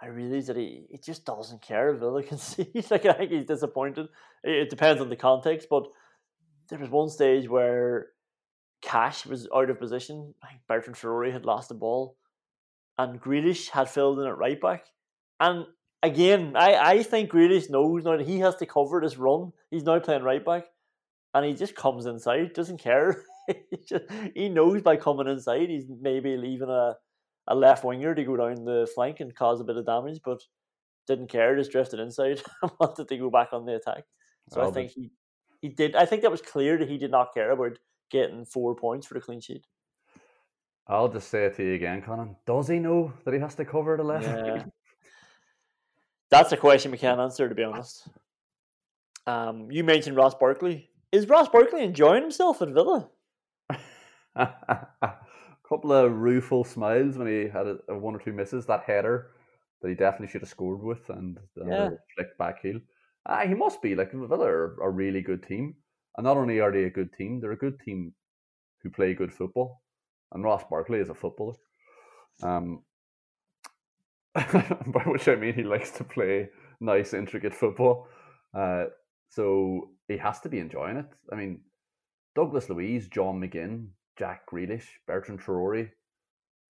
I 0.00 0.08
realize 0.08 0.48
that 0.48 0.56
he, 0.56 0.86
he 0.90 0.98
just 0.98 1.24
doesn't 1.24 1.62
care 1.62 1.90
if 1.90 2.00
Villa 2.00 2.22
concede. 2.22 2.90
like 2.90 3.06
I 3.06 3.14
think 3.14 3.32
he's 3.32 3.46
disappointed. 3.46 4.08
It, 4.44 4.70
depends 4.70 5.00
on 5.00 5.08
the 5.08 5.16
context, 5.16 5.68
but 5.70 5.86
there 6.68 6.78
was 6.78 6.90
one 6.90 7.08
stage 7.08 7.48
where 7.48 8.08
Cash 8.82 9.26
was 9.26 9.48
out 9.54 9.70
of 9.70 9.80
position. 9.80 10.34
I 10.42 10.48
think 10.48 10.60
Bertrand 10.68 10.96
Traore 10.96 11.32
had 11.32 11.46
lost 11.46 11.68
the 11.68 11.74
ball, 11.74 12.16
and 12.98 13.20
Grealish 13.20 13.70
had 13.70 13.88
filled 13.88 14.20
in 14.20 14.26
at 14.26 14.36
right 14.36 14.60
back. 14.60 14.84
And 15.40 15.64
again, 16.02 16.52
I, 16.56 16.74
I 16.74 17.02
think 17.02 17.30
Grealish 17.30 17.70
knows 17.70 18.04
now 18.04 18.16
that 18.16 18.26
he 18.26 18.38
has 18.40 18.56
to 18.56 18.66
cover 18.66 19.00
this 19.00 19.16
run. 19.16 19.52
He's 19.70 19.84
now 19.84 19.98
playing 19.98 20.22
right 20.22 20.44
back, 20.44 20.66
and 21.32 21.46
he 21.46 21.54
just 21.54 21.74
comes 21.74 22.04
inside, 22.04 22.52
doesn't 22.52 22.80
care. 22.80 23.22
he, 23.46 23.78
just, 23.88 24.04
he 24.34 24.50
knows 24.50 24.82
by 24.82 24.96
coming 24.96 25.28
inside, 25.28 25.70
he's 25.70 25.86
maybe 25.88 26.36
leaving 26.36 26.68
a 26.68 26.96
a 27.48 27.54
left 27.54 27.84
winger 27.84 28.14
to 28.14 28.24
go 28.24 28.36
down 28.36 28.64
the 28.64 28.88
flank 28.94 29.20
and 29.20 29.34
cause 29.34 29.60
a 29.60 29.64
bit 29.64 29.76
of 29.76 29.86
damage, 29.86 30.20
but 30.24 30.42
didn't 31.06 31.28
care, 31.28 31.56
just 31.56 31.70
drifted 31.70 32.00
inside 32.00 32.42
and 32.62 32.70
wanted 32.80 33.08
to 33.08 33.16
go 33.16 33.30
back 33.30 33.52
on 33.52 33.64
the 33.64 33.76
attack. 33.76 34.04
So 34.50 34.60
oh, 34.60 34.68
I 34.68 34.70
think 34.72 34.92
he, 34.92 35.10
he 35.60 35.68
did. 35.68 35.96
I 35.96 36.06
think 36.06 36.22
that 36.22 36.30
was 36.30 36.42
clear 36.42 36.76
that 36.78 36.88
he 36.88 36.98
did 36.98 37.10
not 37.10 37.34
care 37.34 37.50
about 37.50 37.78
getting 38.10 38.44
four 38.44 38.74
points 38.74 39.06
for 39.06 39.14
the 39.14 39.20
clean 39.20 39.40
sheet. 39.40 39.66
I'll 40.88 41.08
just 41.08 41.28
say 41.28 41.46
it 41.46 41.56
to 41.56 41.64
you 41.64 41.74
again, 41.74 42.00
Conán. 42.00 42.36
Does 42.46 42.68
he 42.68 42.78
know 42.78 43.12
that 43.24 43.34
he 43.34 43.40
has 43.40 43.56
to 43.56 43.64
cover 43.64 43.96
the 43.96 44.04
left? 44.04 44.24
Yeah. 44.24 44.64
That's 46.30 46.52
a 46.52 46.56
question 46.56 46.92
we 46.92 46.98
can't 46.98 47.20
answer, 47.20 47.48
to 47.48 47.54
be 47.54 47.64
honest. 47.64 48.08
Um, 49.26 49.70
you 49.70 49.82
mentioned 49.82 50.16
Ross 50.16 50.34
Barkley. 50.34 50.90
Is 51.10 51.28
Ross 51.28 51.48
Barkley 51.48 51.82
enjoying 51.82 52.22
himself 52.22 52.62
at 52.62 52.68
Villa? 52.68 53.08
couple 55.68 55.92
of 55.92 56.12
rueful 56.12 56.64
smiles 56.64 57.16
when 57.16 57.26
he 57.26 57.48
had 57.48 57.66
a, 57.66 57.78
a, 57.88 57.98
one 57.98 58.14
or 58.14 58.18
two 58.18 58.32
misses. 58.32 58.66
That 58.66 58.84
header 58.86 59.30
that 59.82 59.88
he 59.88 59.94
definitely 59.94 60.28
should 60.28 60.42
have 60.42 60.50
scored 60.50 60.82
with, 60.82 61.08
and 61.10 61.38
the 61.54 61.66
yeah. 61.66 61.90
flick 62.14 62.36
back 62.38 62.62
heel. 62.62 62.80
Ah, 63.26 63.46
he 63.46 63.54
must 63.54 63.82
be 63.82 63.94
like 63.94 64.12
Villa 64.12 64.46
are 64.46 64.76
a 64.82 64.90
really 64.90 65.22
good 65.22 65.42
team, 65.42 65.74
and 66.16 66.24
not 66.24 66.36
only 66.36 66.60
are 66.60 66.72
they 66.72 66.84
a 66.84 66.90
good 66.90 67.12
team, 67.12 67.40
they're 67.40 67.52
a 67.52 67.56
good 67.56 67.80
team 67.80 68.12
who 68.82 68.90
play 68.90 69.14
good 69.14 69.32
football. 69.32 69.82
And 70.32 70.44
Ross 70.44 70.64
Barkley 70.68 70.98
is 70.98 71.08
a 71.08 71.14
footballer. 71.14 71.54
Um, 72.42 72.82
by 74.34 75.02
which 75.06 75.28
I 75.28 75.36
mean 75.36 75.54
he 75.54 75.62
likes 75.62 75.92
to 75.92 76.04
play 76.04 76.48
nice, 76.80 77.14
intricate 77.14 77.54
football. 77.54 78.08
Uh, 78.54 78.86
so 79.30 79.90
he 80.08 80.16
has 80.18 80.40
to 80.40 80.48
be 80.48 80.58
enjoying 80.58 80.96
it. 80.96 81.06
I 81.32 81.36
mean, 81.36 81.60
Douglas 82.34 82.68
Luiz, 82.68 83.08
John 83.08 83.40
McGinn, 83.40 83.88
Jack 84.18 84.42
Grealish, 84.50 84.86
Bertrand 85.06 85.40
Traore, 85.40 85.90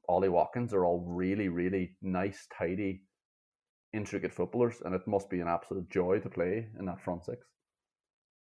Ollie 0.08 0.28
Watkins 0.28 0.72
are 0.72 0.84
all 0.84 1.04
really, 1.06 1.48
really 1.48 1.96
nice, 2.02 2.46
tidy, 2.56 3.02
intricate 3.92 4.32
footballers, 4.32 4.82
and 4.84 4.94
it 4.94 5.06
must 5.06 5.30
be 5.30 5.40
an 5.40 5.48
absolute 5.48 5.90
joy 5.90 6.18
to 6.20 6.28
play 6.28 6.68
in 6.78 6.86
that 6.86 7.00
front 7.00 7.24
six. 7.24 7.46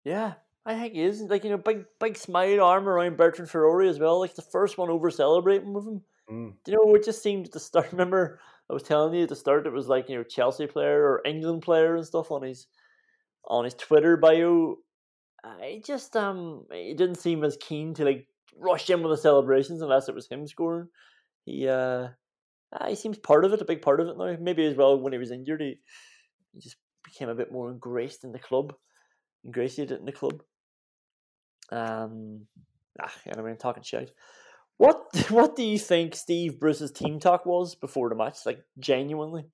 Yeah, 0.04 0.34
I 0.64 0.74
think 0.74 0.94
he 0.94 1.02
is. 1.02 1.22
Like, 1.22 1.44
you 1.44 1.50
know, 1.50 1.56
big 1.56 1.84
big 2.00 2.16
smile 2.16 2.60
arm 2.60 2.88
around 2.88 3.16
Bertrand 3.16 3.50
Traore 3.50 3.88
as 3.88 3.98
well. 3.98 4.20
Like 4.20 4.34
the 4.34 4.42
first 4.42 4.78
one 4.78 4.90
over 4.90 5.10
celebrating 5.10 5.72
with 5.72 5.86
him. 5.86 6.02
Mm. 6.30 6.52
Do 6.64 6.72
you 6.72 6.78
know, 6.78 6.94
it 6.94 7.04
just 7.04 7.22
seemed 7.22 7.52
to 7.52 7.60
start. 7.60 7.88
Remember, 7.92 8.40
I 8.68 8.74
was 8.74 8.82
telling 8.82 9.14
you 9.14 9.22
at 9.22 9.28
the 9.28 9.36
start, 9.36 9.66
it 9.66 9.72
was 9.72 9.88
like, 9.88 10.08
you 10.08 10.16
know, 10.16 10.24
Chelsea 10.24 10.66
player 10.66 11.02
or 11.02 11.22
England 11.24 11.62
player 11.62 11.96
and 11.96 12.06
stuff 12.06 12.30
on 12.30 12.42
his 12.42 12.66
on 13.46 13.64
his 13.64 13.74
Twitter 13.74 14.16
bio. 14.16 14.76
I 15.44 15.80
just 15.84 16.16
um, 16.16 16.66
he 16.72 16.94
didn't 16.94 17.16
seem 17.16 17.44
as 17.44 17.56
keen 17.60 17.94
to 17.94 18.04
like 18.04 18.26
rush 18.58 18.90
in 18.90 19.02
with 19.02 19.12
the 19.12 19.22
celebrations 19.22 19.82
unless 19.82 20.08
it 20.08 20.14
was 20.14 20.28
him 20.28 20.46
scoring. 20.46 20.88
He 21.44 21.68
uh, 21.68 22.08
he 22.86 22.94
seems 22.94 23.18
part 23.18 23.44
of 23.44 23.52
it, 23.52 23.60
a 23.60 23.64
big 23.64 23.82
part 23.82 24.00
of 24.00 24.08
it 24.08 24.18
now. 24.18 24.36
Maybe 24.40 24.66
as 24.66 24.76
well 24.76 24.98
when 24.98 25.12
he 25.12 25.18
was 25.18 25.30
injured, 25.30 25.60
he, 25.60 25.78
he 26.52 26.60
just 26.60 26.76
became 27.04 27.28
a 27.28 27.34
bit 27.34 27.52
more 27.52 27.70
engraced 27.70 28.24
in 28.24 28.32
the 28.32 28.38
club, 28.38 28.74
ingratiated 29.44 29.98
in 29.98 30.06
the 30.06 30.12
club. 30.12 30.42
Um, 31.70 32.46
ah, 33.00 33.12
anyway, 33.26 33.52
I'm 33.52 33.56
talking 33.56 33.82
shit. 33.82 34.12
What 34.76 35.04
what 35.30 35.56
do 35.56 35.62
you 35.62 35.78
think 35.78 36.14
Steve 36.14 36.58
Bruce's 36.58 36.92
team 36.92 37.20
talk 37.20 37.46
was 37.46 37.74
before 37.74 38.08
the 38.08 38.14
match? 38.14 38.38
Like 38.44 38.64
genuinely, 38.78 39.46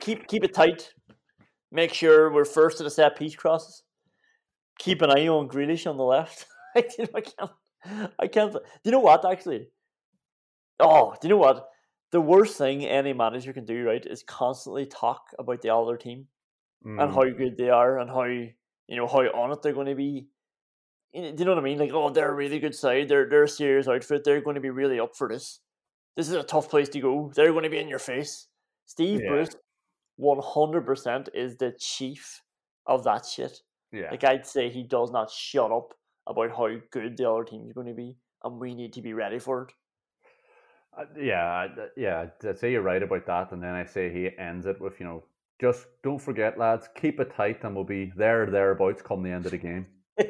keep 0.00 0.26
keep 0.26 0.44
it 0.44 0.54
tight. 0.54 0.92
Make 1.72 1.92
sure 1.92 2.32
we're 2.32 2.44
first 2.44 2.78
to 2.78 2.84
the 2.84 2.90
set 2.90 3.18
piece 3.18 3.34
crosses 3.34 3.82
keep 4.78 5.02
an 5.02 5.10
eye 5.10 5.28
on 5.28 5.48
Grealish 5.48 5.88
on 5.88 5.96
the 5.96 6.04
left. 6.04 6.46
I, 6.76 6.82
can't. 6.82 7.50
I 8.18 8.26
can't. 8.26 8.52
Do 8.52 8.60
you 8.84 8.92
know 8.92 9.00
what? 9.00 9.24
Actually, 9.30 9.68
oh, 10.80 11.14
do 11.20 11.28
you 11.28 11.34
know 11.34 11.40
what? 11.40 11.68
The 12.12 12.20
worst 12.20 12.56
thing 12.56 12.84
any 12.84 13.12
manager 13.12 13.52
can 13.52 13.64
do, 13.64 13.84
right, 13.84 14.04
is 14.04 14.22
constantly 14.22 14.86
talk 14.86 15.22
about 15.38 15.62
the 15.62 15.74
other 15.74 15.96
team 15.96 16.26
mm. 16.84 17.02
and 17.02 17.12
how 17.12 17.24
good 17.24 17.56
they 17.56 17.70
are 17.70 17.98
and 17.98 18.08
how 18.10 18.24
you 18.24 18.52
know 18.88 19.06
how 19.06 19.20
on 19.20 19.52
it 19.52 19.62
they're 19.62 19.72
going 19.72 19.86
to 19.86 19.94
be. 19.94 20.28
you 21.12 21.22
know, 21.22 21.32
do 21.32 21.36
you 21.38 21.44
know 21.44 21.54
what 21.54 21.60
I 21.60 21.64
mean? 21.64 21.78
Like, 21.78 21.92
oh, 21.92 22.10
they're 22.10 22.30
a 22.30 22.34
really 22.34 22.58
good 22.58 22.74
side. 22.74 23.08
They're 23.08 23.28
they're 23.28 23.44
a 23.44 23.48
serious 23.48 23.88
outfit. 23.88 24.22
They're 24.24 24.40
going 24.40 24.54
to 24.54 24.60
be 24.60 24.70
really 24.70 25.00
up 25.00 25.16
for 25.16 25.28
this. 25.28 25.60
This 26.16 26.28
is 26.28 26.34
a 26.34 26.42
tough 26.42 26.70
place 26.70 26.88
to 26.90 27.00
go. 27.00 27.32
They're 27.34 27.52
going 27.52 27.64
to 27.64 27.70
be 27.70 27.78
in 27.78 27.88
your 27.88 27.98
face. 27.98 28.48
Steve 28.86 29.20
Yeah. 29.22 29.30
Bruce, 29.30 29.56
one 30.16 30.40
hundred 30.42 30.86
percent, 30.86 31.28
is 31.34 31.56
the 31.56 31.74
chief 31.78 32.42
of 32.86 33.04
that 33.04 33.26
shit. 33.26 33.60
Yeah. 33.92 34.10
Like 34.10 34.24
I'd 34.24 34.46
say, 34.46 34.70
he 34.70 34.82
does 34.82 35.10
not 35.10 35.30
shut 35.30 35.72
up 35.72 35.94
about 36.26 36.50
how 36.50 36.68
good 36.90 37.16
the 37.16 37.30
other 37.30 37.44
team's 37.44 37.72
going 37.72 37.86
to 37.86 37.94
be, 37.94 38.16
and 38.42 38.58
we 38.58 38.74
need 38.74 38.92
to 38.94 39.02
be 39.02 39.12
ready 39.12 39.38
for 39.38 39.62
it. 39.62 39.72
Uh, 40.98 41.04
yeah, 41.18 41.68
yeah. 41.96 42.26
I'd 42.44 42.58
say 42.58 42.72
you're 42.72 42.82
right 42.82 43.02
about 43.02 43.26
that, 43.26 43.52
and 43.52 43.62
then 43.62 43.74
I 43.74 43.84
say 43.84 44.12
he 44.12 44.30
ends 44.38 44.66
it 44.66 44.80
with, 44.80 44.98
you 44.98 45.06
know, 45.06 45.24
just 45.60 45.86
don't 46.02 46.18
forget, 46.18 46.58
lads, 46.58 46.88
keep 46.94 47.20
it 47.20 47.34
tight, 47.34 47.64
and 47.64 47.74
we'll 47.74 47.84
be 47.84 48.12
there 48.16 48.46
thereabouts 48.46 49.02
come 49.02 49.22
the 49.22 49.30
end 49.30 49.46
of 49.46 49.52
the 49.52 49.58
game. 49.58 49.86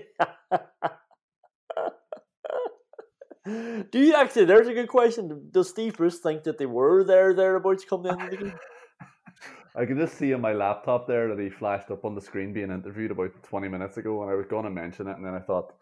Do 3.47 4.01
you 4.01 4.15
actually? 4.15 4.45
There's 4.45 4.67
a 4.67 4.75
good 4.75 4.89
question. 4.89 5.49
Does 5.53 5.69
Steve 5.69 5.97
Bruce 5.97 6.19
think 6.19 6.43
that 6.45 6.59
they 6.59 6.67
were 6.67 7.05
there 7.05 7.33
thereabouts 7.33 7.85
come 7.85 8.03
the 8.03 8.11
end 8.11 8.23
of 8.23 8.31
the 8.31 8.37
game? 8.37 8.55
I 9.77 9.85
can 9.85 9.99
just 9.99 10.17
see 10.17 10.33
on 10.33 10.41
my 10.41 10.55
laptop 10.55 11.07
there 11.07 11.29
that 11.29 11.43
he 11.43 11.51
flashed 11.51 11.91
up 11.91 12.07
on 12.07 12.15
the 12.15 12.21
screen 12.21 12.55
being 12.55 12.71
interviewed 12.71 13.11
about 13.11 13.43
20 13.43 13.69
minutes 13.69 13.99
ago, 13.99 14.23
and 14.23 14.31
I 14.31 14.35
was 14.35 14.47
going 14.47 14.65
to 14.65 14.71
mention 14.71 15.07
it, 15.07 15.17
and 15.17 15.25
then 15.25 15.35
I 15.35 15.41
thought, 15.41 15.75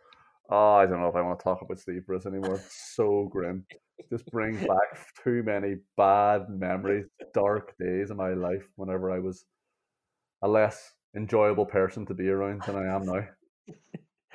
oh, 0.51 0.75
I 0.75 0.87
don't 0.87 1.01
know 1.01 1.09
if 1.09 1.15
I 1.15 1.23
want 1.23 1.39
to 1.39 1.45
talk 1.45 1.63
about 1.63 1.79
Steve 1.79 2.05
Bruce 2.05 2.27
anymore. 2.27 2.57
It's 2.57 2.95
so 2.97 3.29
grim. 3.31 3.65
Just 4.11 4.27
brings 4.27 4.61
back 4.67 5.07
too 5.23 5.45
many 5.45 5.77
bad 5.97 6.49
memories, 6.49 7.07
dark 7.35 7.75
days 7.79 8.11
of 8.11 8.17
my 8.17 8.31
life 8.31 8.67
whenever 8.75 9.13
I 9.13 9.21
was 9.21 9.45
a 10.43 10.49
less 10.49 10.93
enjoyable 11.17 11.67
person 11.67 12.05
to 12.07 12.15
be 12.15 12.29
around 12.29 12.63
than 12.63 12.77
I 12.77 12.97
am 12.97 13.07
now. 13.07 13.29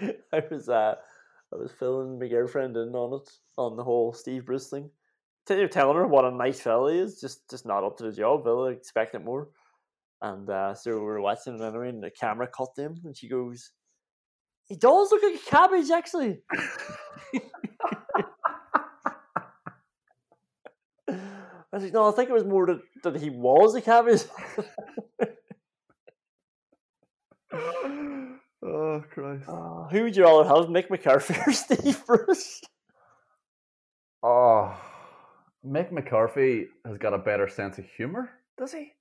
I 0.34 0.42
was 0.50 0.70
uh, 0.70 0.96
I 1.54 1.56
was 1.58 1.74
filling 1.74 2.18
my 2.18 2.28
girlfriend 2.28 2.78
in 2.78 2.96
on 2.96 3.22
it 3.22 3.30
on 3.58 3.76
the 3.76 3.84
whole 3.84 4.14
Steve 4.14 4.46
Bruce 4.46 4.70
thing. 4.70 4.90
You're 5.48 5.68
telling 5.68 5.98
her 5.98 6.06
what 6.06 6.26
a 6.26 6.32
nice 6.32 6.62
fella 6.62 6.94
he 6.94 7.00
is, 7.00 7.20
just 7.20 7.50
just 7.50 7.66
not 7.66 7.84
up 7.84 7.98
to 7.98 8.04
the 8.04 8.12
job. 8.12 8.44
Villa 8.44 8.70
expecting 8.70 9.24
more, 9.24 9.50
and 10.22 10.48
uh, 10.50 10.76
so 10.76 10.92
we 10.92 11.00
were 11.00 11.22
watching 11.22 11.56
it 11.56 11.62
anyway, 11.62 11.90
and 11.90 12.04
the 12.04 12.12
camera 12.12 12.48
cut 12.48 12.70
him, 12.78 13.02
and 13.04 13.18
she 13.18 13.28
goes, 13.28 13.72
"He 14.68 14.76
does 14.76 15.12
look 15.12 15.24
like 15.24 15.36
a 15.36 15.50
cabbage, 15.50 15.90
actually." 15.90 16.44
I 21.72 21.76
was 21.78 21.84
like, 21.84 21.94
"No, 21.94 22.08
I 22.08 22.12
think 22.12 22.30
it 22.30 22.34
was 22.34 22.46
more 22.46 22.66
that, 22.68 22.82
that 23.04 23.16
he 23.16 23.30
was 23.30 23.76
a 23.76 23.82
cabbage." 23.82 24.24
oh 28.64 29.04
Christ! 29.12 29.48
Uh, 29.48 29.88
who 29.90 30.04
would 30.04 30.16
you 30.16 30.24
rather 30.24 30.48
have, 30.48 30.68
Mick 30.68 30.90
McCarthy 30.90 31.36
or 31.46 31.54
Steve 31.54 32.06
Bruce? 32.06 32.62
Oh, 34.22 34.76
Mick 35.66 35.92
McCarthy 35.92 36.68
has 36.86 36.98
got 36.98 37.14
a 37.14 37.18
better 37.18 37.48
sense 37.48 37.78
of 37.78 37.86
humor, 37.86 38.30
does 38.58 38.72
he? 38.72 38.94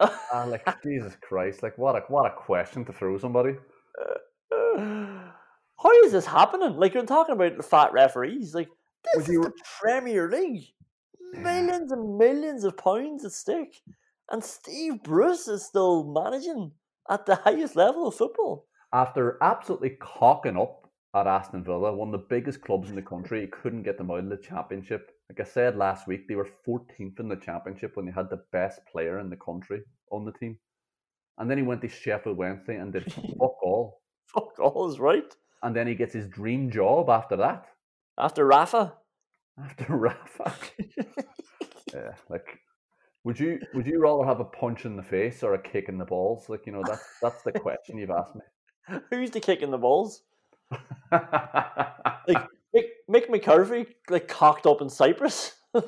Ah, 0.00 0.44
like 0.46 0.66
Jesus 0.82 1.16
Christ! 1.20 1.62
Like 1.62 1.78
what 1.78 1.96
a 1.96 2.00
what 2.08 2.26
a 2.26 2.34
question 2.34 2.84
to 2.84 2.92
throw 2.92 3.16
somebody. 3.18 3.54
How 5.78 5.92
is 6.04 6.12
this 6.12 6.26
happening? 6.26 6.76
Like 6.76 6.94
you're 6.94 7.06
talking 7.06 7.34
about 7.34 7.56
the 7.56 7.62
fat 7.62 7.92
referees. 7.92 8.54
Like 8.54 8.68
this 9.14 9.28
is 9.28 9.40
the 9.40 9.52
Premier 9.80 10.30
League, 10.30 10.64
millions 11.32 11.92
and 11.92 12.18
millions 12.18 12.64
of 12.64 12.76
pounds 12.76 13.24
at 13.24 13.32
stake, 13.32 13.80
and 14.30 14.44
Steve 14.44 15.02
Bruce 15.02 15.48
is 15.48 15.64
still 15.64 16.04
managing 16.04 16.72
at 17.08 17.24
the 17.24 17.36
highest 17.36 17.74
level 17.76 18.08
of 18.08 18.14
football. 18.14 18.66
After 18.92 19.38
absolutely 19.42 19.96
cocking 20.00 20.58
up 20.58 20.90
at 21.14 21.26
Aston 21.26 21.64
Villa, 21.64 21.94
one 21.94 22.08
of 22.08 22.20
the 22.20 22.26
biggest 22.28 22.60
clubs 22.60 22.90
in 22.90 22.96
the 22.96 23.02
country, 23.02 23.40
he 23.40 23.46
couldn't 23.46 23.82
get 23.82 23.96
them 23.96 24.10
out 24.10 24.18
of 24.18 24.28
the 24.28 24.36
championship. 24.36 25.15
Like 25.28 25.40
I 25.40 25.44
said 25.44 25.76
last 25.76 26.06
week, 26.06 26.28
they 26.28 26.36
were 26.36 26.48
14th 26.66 27.18
in 27.18 27.28
the 27.28 27.36
championship 27.36 27.96
when 27.96 28.06
they 28.06 28.12
had 28.12 28.30
the 28.30 28.44
best 28.52 28.80
player 28.86 29.18
in 29.18 29.28
the 29.28 29.36
country 29.36 29.82
on 30.10 30.24
the 30.24 30.32
team. 30.32 30.58
And 31.38 31.50
then 31.50 31.58
he 31.58 31.64
went 31.64 31.82
to 31.82 31.88
Sheffield 31.88 32.36
Wednesday 32.36 32.76
and 32.76 32.92
did 32.92 33.12
fuck 33.12 33.62
all. 33.62 34.00
Fuck 34.26 34.58
all 34.58 34.88
is 34.90 34.98
right. 34.98 35.34
And 35.62 35.74
then 35.74 35.86
he 35.86 35.94
gets 35.94 36.14
his 36.14 36.28
dream 36.28 36.70
job 36.70 37.10
after 37.10 37.36
that. 37.36 37.66
After 38.18 38.46
Rafa. 38.46 38.94
After 39.62 39.86
Rafa. 39.88 40.54
yeah, 41.94 42.12
like 42.28 42.60
would 43.24 43.40
you 43.40 43.58
would 43.74 43.86
you 43.86 44.00
rather 44.00 44.24
have 44.24 44.38
a 44.38 44.44
punch 44.44 44.84
in 44.84 44.96
the 44.96 45.02
face 45.02 45.42
or 45.42 45.54
a 45.54 45.58
kick 45.58 45.88
in 45.88 45.98
the 45.98 46.04
balls? 46.04 46.48
Like, 46.48 46.64
you 46.64 46.72
know, 46.72 46.82
that's 46.86 47.04
that's 47.20 47.42
the 47.42 47.50
question 47.52 47.98
you've 47.98 48.10
asked 48.10 48.36
me. 48.36 49.00
Who's 49.10 49.32
the 49.32 49.40
kick 49.40 49.62
in 49.62 49.72
the 49.72 49.78
balls? 49.78 50.22
like 51.10 52.46
Mick, 52.76 52.86
Mick 53.10 53.30
McCarthy, 53.30 53.86
like 54.10 54.28
cocked 54.28 54.66
up 54.66 54.80
in 54.80 54.88
Cyprus, 54.88 55.56
and 55.74 55.84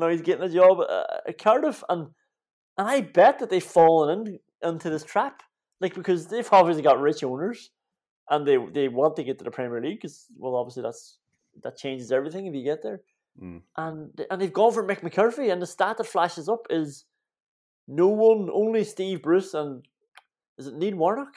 now 0.00 0.08
he's 0.08 0.22
getting 0.22 0.44
a 0.44 0.48
job 0.48 0.78
at, 0.82 1.28
at 1.28 1.38
Cardiff, 1.38 1.82
and 1.88 2.08
and 2.76 2.88
I 2.88 3.00
bet 3.02 3.38
that 3.38 3.50
they've 3.50 3.62
fallen 3.62 4.26
in, 4.26 4.38
into 4.68 4.90
this 4.90 5.04
trap, 5.04 5.42
like 5.80 5.94
because 5.94 6.26
they've 6.26 6.48
obviously 6.52 6.82
got 6.82 7.00
rich 7.00 7.22
owners, 7.22 7.70
and 8.30 8.46
they 8.46 8.58
they 8.72 8.88
want 8.88 9.16
to 9.16 9.24
get 9.24 9.38
to 9.38 9.44
the 9.44 9.50
Premier 9.50 9.80
League 9.80 9.98
because 9.98 10.26
well, 10.36 10.56
obviously 10.56 10.82
that's 10.82 11.18
that 11.62 11.76
changes 11.76 12.12
everything 12.12 12.46
if 12.46 12.54
you 12.54 12.64
get 12.64 12.82
there, 12.82 13.00
Mm. 13.42 13.62
and 13.76 14.26
and 14.30 14.40
they've 14.40 14.52
gone 14.52 14.72
for 14.72 14.86
Mick 14.86 15.02
McCarthy, 15.02 15.50
and 15.50 15.60
the 15.60 15.66
stat 15.66 15.96
that 15.96 16.06
flashes 16.06 16.48
up 16.48 16.66
is 16.70 17.04
no 17.88 18.06
one, 18.06 18.48
only 18.52 18.84
Steve 18.84 19.22
Bruce 19.22 19.54
and 19.54 19.84
is 20.56 20.68
it 20.68 20.74
Neil 20.74 20.96
Warnock 20.96 21.34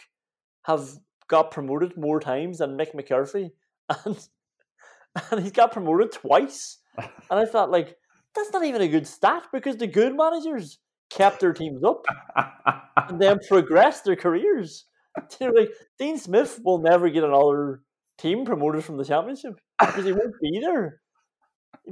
have 0.63 0.89
got 1.28 1.49
promoted 1.51 1.97
more 1.97 2.20
times 2.20 2.59
than 2.59 2.78
Mick 2.78 2.93
McCarthy, 2.93 3.51
and 4.05 4.28
and 5.32 5.41
he's 5.41 5.51
got 5.51 5.72
promoted 5.72 6.11
twice. 6.11 6.80
And 7.30 7.39
I 7.39 7.45
thought, 7.45 7.70
like, 7.70 7.95
that's 8.34 8.51
not 8.51 8.63
even 8.63 8.82
a 8.82 8.88
good 8.88 9.05
stat 9.05 9.43
because 9.53 9.78
the 9.78 9.86
good 9.86 10.15
managers 10.15 10.80
kept 11.11 11.39
their 11.39 11.53
teams 11.53 11.84
up 11.84 12.05
and 12.97 13.22
then 13.22 13.38
progressed 13.47 14.05
their 14.05 14.15
careers. 14.15 14.86
Know, 15.39 15.51
like 15.55 15.70
Dean 15.99 16.18
Smith 16.18 16.59
will 16.63 16.80
never 16.80 17.09
get 17.09 17.24
another 17.24 17.82
team 18.18 18.45
promoted 18.45 18.84
from 18.84 18.97
the 18.97 19.05
championship 19.05 19.59
because 19.80 20.05
he 20.05 20.11
won't 20.11 20.34
be 20.41 20.59
there. 20.59 21.01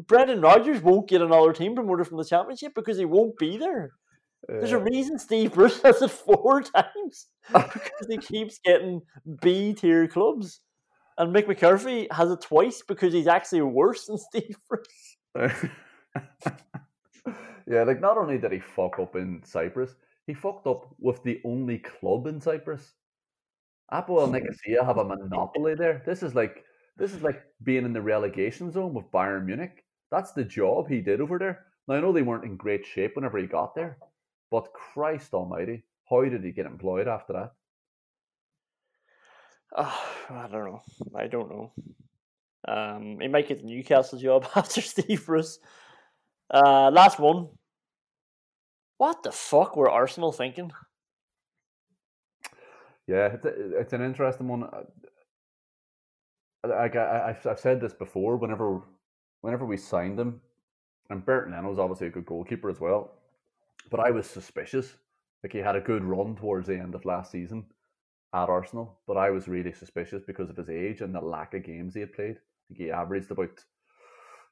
Brendan 0.07 0.41
Rodgers 0.41 0.81
won't 0.81 1.07
get 1.07 1.21
another 1.21 1.53
team 1.53 1.75
promoted 1.75 2.07
from 2.07 2.17
the 2.17 2.25
championship 2.25 2.73
because 2.73 2.97
he 2.97 3.05
won't 3.05 3.37
be 3.37 3.57
there. 3.57 3.91
There's 4.47 4.71
a 4.71 4.79
reason 4.79 5.17
Steve 5.17 5.53
Bruce 5.53 5.81
has 5.81 6.01
it 6.01 6.11
four 6.11 6.61
times 6.61 7.27
because 7.51 8.07
he 8.09 8.17
keeps 8.17 8.59
getting 8.63 9.01
B 9.41 9.73
tier 9.73 10.07
clubs. 10.07 10.61
And 11.17 11.33
Mick 11.33 11.47
McCarthy 11.47 12.07
has 12.11 12.29
it 12.29 12.41
twice 12.41 12.83
because 12.85 13.13
he's 13.13 13.27
actually 13.27 13.61
worse 13.61 14.05
than 14.07 14.17
Steve 14.29 14.57
Bruce. 14.67 15.17
yeah, 17.67 17.83
like 17.83 18.01
not 18.01 18.17
only 18.17 18.37
did 18.37 18.51
he 18.51 18.59
fuck 18.59 18.99
up 18.99 19.15
in 19.15 19.41
Cyprus, 19.43 19.95
he 20.27 20.33
fucked 20.33 20.67
up 20.67 20.93
with 20.99 21.23
the 21.23 21.39
only 21.45 21.79
club 21.79 22.27
in 22.27 22.41
Cyprus. 22.41 22.93
Apple 23.91 24.17
Apoel 24.17 24.31
Nicosia 24.31 24.83
have 24.83 24.97
a 24.97 25.05
monopoly 25.05 25.75
there. 25.75 26.01
This 26.05 26.23
is 26.23 26.35
like 26.35 26.63
this 26.97 27.13
is 27.13 27.21
like 27.21 27.43
being 27.63 27.85
in 27.85 27.93
the 27.93 28.01
relegation 28.01 28.71
zone 28.71 28.93
with 28.93 29.11
Bayern 29.11 29.45
Munich. 29.45 29.83
That's 30.11 30.31
the 30.31 30.43
job 30.43 30.87
he 30.87 31.01
did 31.01 31.21
over 31.21 31.37
there. 31.37 31.65
Now 31.87 31.95
I 31.95 31.99
know 32.01 32.11
they 32.11 32.21
weren't 32.21 32.45
in 32.45 32.57
great 32.57 32.85
shape 32.85 33.15
whenever 33.15 33.37
he 33.37 33.47
got 33.47 33.75
there, 33.75 33.97
but 34.49 34.73
Christ 34.73 35.33
Almighty, 35.33 35.83
how 36.09 36.23
did 36.23 36.43
he 36.43 36.51
get 36.51 36.65
employed 36.65 37.07
after 37.07 37.33
that? 37.33 37.51
I 40.29 40.47
don't 40.49 40.65
know. 40.65 40.81
I 41.15 41.27
don't 41.27 41.49
know. 41.49 41.71
Um, 42.67 43.19
he 43.19 43.27
might 43.27 43.47
get 43.47 43.59
the 43.59 43.65
Newcastle 43.67 44.17
job 44.17 44.47
after 44.55 44.81
Steve 44.81 45.25
Bruce. 45.25 45.59
Uh, 46.49 46.89
last 46.91 47.19
one. 47.19 47.49
What 48.97 49.23
the 49.23 49.31
fuck 49.31 49.75
were 49.75 49.89
Arsenal 49.89 50.31
thinking? 50.31 50.71
Yeah, 53.07 53.27
it's, 53.33 53.45
a, 53.45 53.79
it's 53.79 53.93
an 53.93 54.01
interesting 54.01 54.47
one. 54.47 54.67
Like 56.65 56.95
I, 56.95 57.35
I've 57.45 57.59
said 57.59 57.81
this 57.81 57.93
before. 57.93 58.37
Whenever, 58.37 58.81
whenever 59.41 59.65
we 59.65 59.77
signed 59.77 60.19
him, 60.19 60.39
and 61.09 61.23
Bernd 61.23 61.51
Leno's 61.51 61.77
obviously 61.77 62.07
a 62.07 62.11
good 62.11 62.25
goalkeeper 62.25 62.69
as 62.69 62.79
well, 62.79 63.11
but 63.91 63.99
I 63.99 64.09
was 64.09 64.25
suspicious. 64.25 64.95
Like 65.43 65.51
he 65.51 65.59
had 65.59 65.75
a 65.75 65.81
good 65.81 66.03
run 66.03 66.35
towards 66.35 66.67
the 66.67 66.79
end 66.79 66.95
of 66.95 67.05
last 67.05 67.31
season 67.31 67.65
at 68.33 68.49
Arsenal, 68.49 68.99
but 69.07 69.17
I 69.17 69.29
was 69.29 69.47
really 69.47 69.71
suspicious 69.71 70.23
because 70.25 70.49
of 70.49 70.57
his 70.57 70.69
age 70.69 71.01
and 71.01 71.13
the 71.13 71.21
lack 71.21 71.53
of 71.53 71.63
games 71.63 71.93
he 71.93 72.01
had 72.01 72.13
played. 72.13 72.35
I 72.37 72.61
think 72.67 72.79
he 72.79 72.91
averaged 72.91 73.31
about 73.31 73.63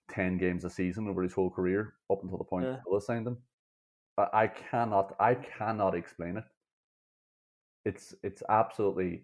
ten 0.10 0.38
games 0.38 0.64
a 0.64 0.70
season 0.70 1.08
over 1.08 1.24
his 1.24 1.34
whole 1.34 1.50
career 1.50 1.96
up 2.12 2.24
until 2.24 2.38
the 2.38 2.44
point 2.44 2.66
Yeah. 2.66 2.78
Villa 2.88 3.02
signed 3.02 3.28
him. 3.28 3.38
I, 4.18 4.28
I 4.34 4.48
cannot, 4.48 5.16
I 5.20 5.36
cannot 5.36 5.96
explain 5.96 6.38
it 6.38 6.44
it's 7.86 8.16
it's 8.24 8.44
absolutely 8.50 9.24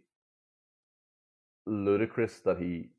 ludicrous 1.66 2.40
that 2.40 2.58
he 2.58 2.90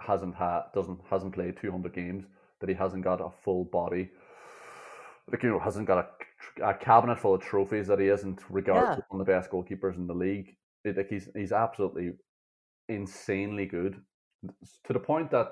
hasn't 0.00 0.34
had 0.34 0.62
doesn't 0.74 1.00
hasn't 1.08 1.32
played 1.32 1.56
200 1.56 1.94
games 1.94 2.24
that 2.60 2.68
he 2.68 2.74
hasn't 2.74 3.04
got 3.04 3.20
a 3.20 3.30
full 3.44 3.64
body 3.64 4.10
like 5.30 5.42
you 5.42 5.50
know 5.50 5.58
hasn't 5.58 5.86
got 5.86 5.98
a, 5.98 6.15
a 6.62 6.74
cabinet 6.74 7.18
full 7.18 7.34
of 7.34 7.40
trophies 7.42 7.86
that 7.86 7.98
he 7.98 8.08
isn't 8.08 8.40
regarded 8.50 8.88
Yeah. 8.90 8.96
as 8.98 9.02
one 9.08 9.20
of 9.20 9.26
the 9.26 9.32
best 9.32 9.50
goalkeepers 9.50 9.96
in 9.96 10.06
the 10.06 10.14
league 10.14 10.56
like 10.84 11.08
he's 11.08 11.28
he's 11.34 11.52
absolutely 11.52 12.12
insanely 12.88 13.66
good 13.66 14.00
to 14.84 14.92
the 14.92 15.00
point 15.00 15.30
that 15.30 15.48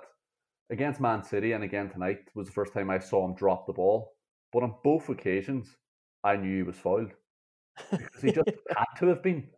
against 0.70 1.00
Man 1.00 1.22
City 1.24 1.52
and 1.52 1.64
again 1.64 1.90
tonight 1.90 2.18
was 2.34 2.46
the 2.46 2.52
first 2.52 2.72
time 2.72 2.90
I 2.90 2.98
saw 2.98 3.24
him 3.26 3.34
drop 3.34 3.66
the 3.66 3.72
ball. 3.72 4.12
But 4.52 4.62
on 4.62 4.74
both 4.84 5.08
occasions, 5.08 5.76
I 6.22 6.36
knew 6.36 6.58
he 6.58 6.62
was 6.62 6.76
fouled 6.76 7.10
because 7.90 8.22
he 8.22 8.30
just 8.30 8.48
had 8.76 8.84
to 9.00 9.06
have 9.08 9.22
been 9.22 9.48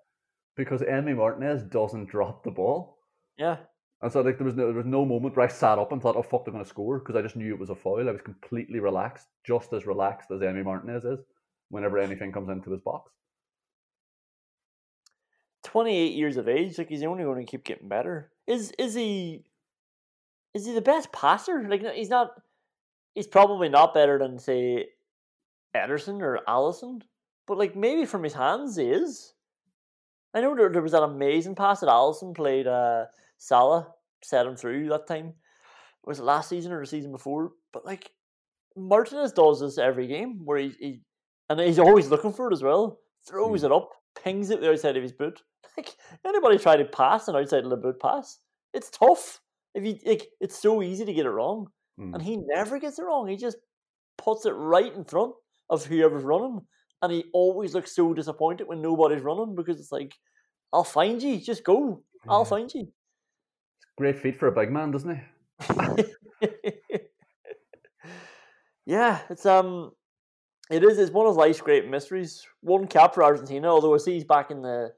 because 0.56 0.80
Emi 0.80 1.14
Martinez 1.14 1.62
doesn't 1.64 2.06
drop 2.08 2.42
the 2.42 2.50
ball. 2.50 2.96
Yeah. 3.36 3.58
And 4.02 4.12
so 4.12 4.20
like 4.20 4.36
there 4.36 4.44
was 4.44 4.54
no 4.54 4.66
there 4.66 4.74
was 4.74 4.86
no 4.86 5.04
moment 5.04 5.36
where 5.36 5.46
I 5.46 5.48
sat 5.48 5.78
up 5.78 5.90
and 5.92 6.02
thought, 6.02 6.16
"Oh 6.16 6.22
fuck, 6.22 6.44
they're 6.44 6.52
going 6.52 6.64
to 6.64 6.68
score," 6.68 6.98
because 6.98 7.16
I 7.16 7.22
just 7.22 7.36
knew 7.36 7.54
it 7.54 7.58
was 7.58 7.70
a 7.70 7.74
foul. 7.74 8.06
I 8.06 8.12
was 8.12 8.20
completely 8.20 8.78
relaxed, 8.78 9.28
just 9.44 9.72
as 9.72 9.86
relaxed 9.86 10.30
as 10.30 10.40
Emi 10.40 10.64
Martinez 10.64 11.04
is 11.04 11.20
whenever 11.70 11.98
anything 11.98 12.30
comes 12.30 12.50
into 12.50 12.70
his 12.70 12.80
box. 12.80 13.10
28 15.64 16.14
years 16.14 16.36
of 16.36 16.48
age, 16.48 16.78
like 16.78 16.88
he's 16.88 17.02
only 17.02 17.24
going 17.24 17.44
to 17.44 17.50
keep 17.50 17.64
getting 17.64 17.88
better. 17.88 18.30
Is 18.46 18.72
is 18.78 18.94
he 18.94 19.44
is 20.54 20.66
he 20.66 20.72
the 20.72 20.80
best 20.80 21.10
passer? 21.12 21.66
Like 21.68 21.82
he's 21.94 22.10
not 22.10 22.30
he's 23.14 23.26
probably 23.26 23.68
not 23.68 23.94
better 23.94 24.18
than 24.18 24.38
say 24.38 24.88
Ederson 25.74 26.20
or 26.22 26.40
Alisson, 26.46 27.02
but 27.46 27.58
like 27.58 27.74
maybe 27.74 28.04
from 28.04 28.22
his 28.22 28.34
hands 28.34 28.76
he 28.76 28.84
is. 28.84 29.32
I 30.34 30.42
know 30.42 30.54
there, 30.54 30.68
there 30.68 30.82
was 30.82 30.92
that 30.92 31.02
amazing 31.02 31.54
pass 31.54 31.80
that 31.80 31.88
Alisson 31.88 32.34
played 32.34 32.66
uh 32.66 33.06
Salah 33.38 33.88
set 34.22 34.46
him 34.46 34.56
through 34.56 34.88
that 34.88 35.06
time. 35.06 35.34
Was 36.04 36.18
it 36.20 36.24
last 36.24 36.48
season 36.48 36.72
or 36.72 36.80
the 36.80 36.86
season 36.86 37.12
before? 37.12 37.52
But 37.72 37.84
like 37.84 38.10
Martinez 38.76 39.32
does 39.32 39.60
this 39.60 39.78
every 39.78 40.06
game 40.06 40.44
where 40.44 40.58
he, 40.58 40.68
he 40.78 41.00
and 41.48 41.60
he's 41.60 41.78
always 41.78 42.08
looking 42.08 42.32
for 42.32 42.48
it 42.48 42.52
as 42.52 42.62
well. 42.62 42.98
Throws 43.28 43.60
Hmm. 43.60 43.66
it 43.66 43.72
up, 43.72 43.90
pings 44.22 44.50
it 44.50 44.60
the 44.60 44.70
outside 44.70 44.96
of 44.96 45.02
his 45.02 45.12
boot. 45.12 45.42
Like 45.76 45.94
anybody 46.24 46.56
try 46.58 46.76
to 46.76 46.86
pass 46.86 47.28
an 47.28 47.36
outside 47.36 47.64
of 47.64 47.70
the 47.70 47.76
boot 47.76 48.00
pass, 48.00 48.38
it's 48.72 48.88
tough. 48.88 49.40
If 49.74 49.84
you 49.84 49.98
like, 50.06 50.26
it's 50.40 50.58
so 50.58 50.82
easy 50.82 51.04
to 51.04 51.12
get 51.12 51.26
it 51.26 51.30
wrong, 51.30 51.68
Mm. 52.00 52.12
and 52.14 52.22
he 52.22 52.36
never 52.38 52.78
gets 52.78 52.98
it 52.98 53.02
wrong. 53.04 53.26
He 53.28 53.36
just 53.36 53.56
puts 54.18 54.44
it 54.46 54.50
right 54.52 54.94
in 54.94 55.04
front 55.04 55.32
of 55.70 55.84
whoever's 55.84 56.24
running, 56.24 56.60
and 57.02 57.12
he 57.12 57.24
always 57.34 57.74
looks 57.74 57.94
so 57.94 58.14
disappointed 58.14 58.68
when 58.68 58.80
nobody's 58.82 59.22
running 59.22 59.54
because 59.54 59.78
it's 59.80 59.92
like, 59.92 60.14
"I'll 60.72 60.84
find 60.84 61.22
you, 61.22 61.38
just 61.38 61.64
go. 61.64 62.02
I'll 62.28 62.44
find 62.46 62.72
you." 62.72 62.88
Great 63.96 64.18
feet 64.18 64.36
for 64.36 64.48
a 64.48 64.52
big 64.52 64.70
man, 64.70 64.90
doesn't 64.90 65.16
he? 65.16 65.22
yeah, 68.86 69.20
it's 69.30 69.46
um, 69.46 69.92
it 70.70 70.84
is. 70.84 70.98
It's 70.98 71.10
one 71.10 71.26
of 71.26 71.36
life's 71.36 71.60
great 71.60 71.88
mysteries. 71.88 72.44
One 72.60 72.86
cap 72.86 73.14
for 73.14 73.24
Argentina, 73.24 73.68
although 73.68 73.94
I 73.94 73.98
see 73.98 74.12
he's 74.14 74.24
back 74.24 74.50
in 74.50 74.62
the 74.62 74.92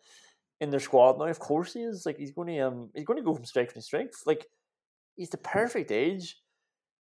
in 0.61 0.71
their 0.71 0.81
squad 0.81 1.19
now. 1.19 1.27
Of 1.27 1.39
course 1.39 1.75
he 1.75 1.81
is. 1.81 2.05
Like 2.05 2.19
he's 2.19 2.33
going 2.33 2.49
to 2.49 2.59
um, 2.61 2.91
he's 2.95 3.05
going 3.05 3.19
to 3.19 3.25
go 3.25 3.35
from 3.35 3.45
strength 3.45 3.75
to 3.75 3.83
strength. 3.83 4.23
Like 4.27 4.47
he's 5.17 5.31
the 5.31 5.39
perfect 5.39 5.93
age. 5.93 6.37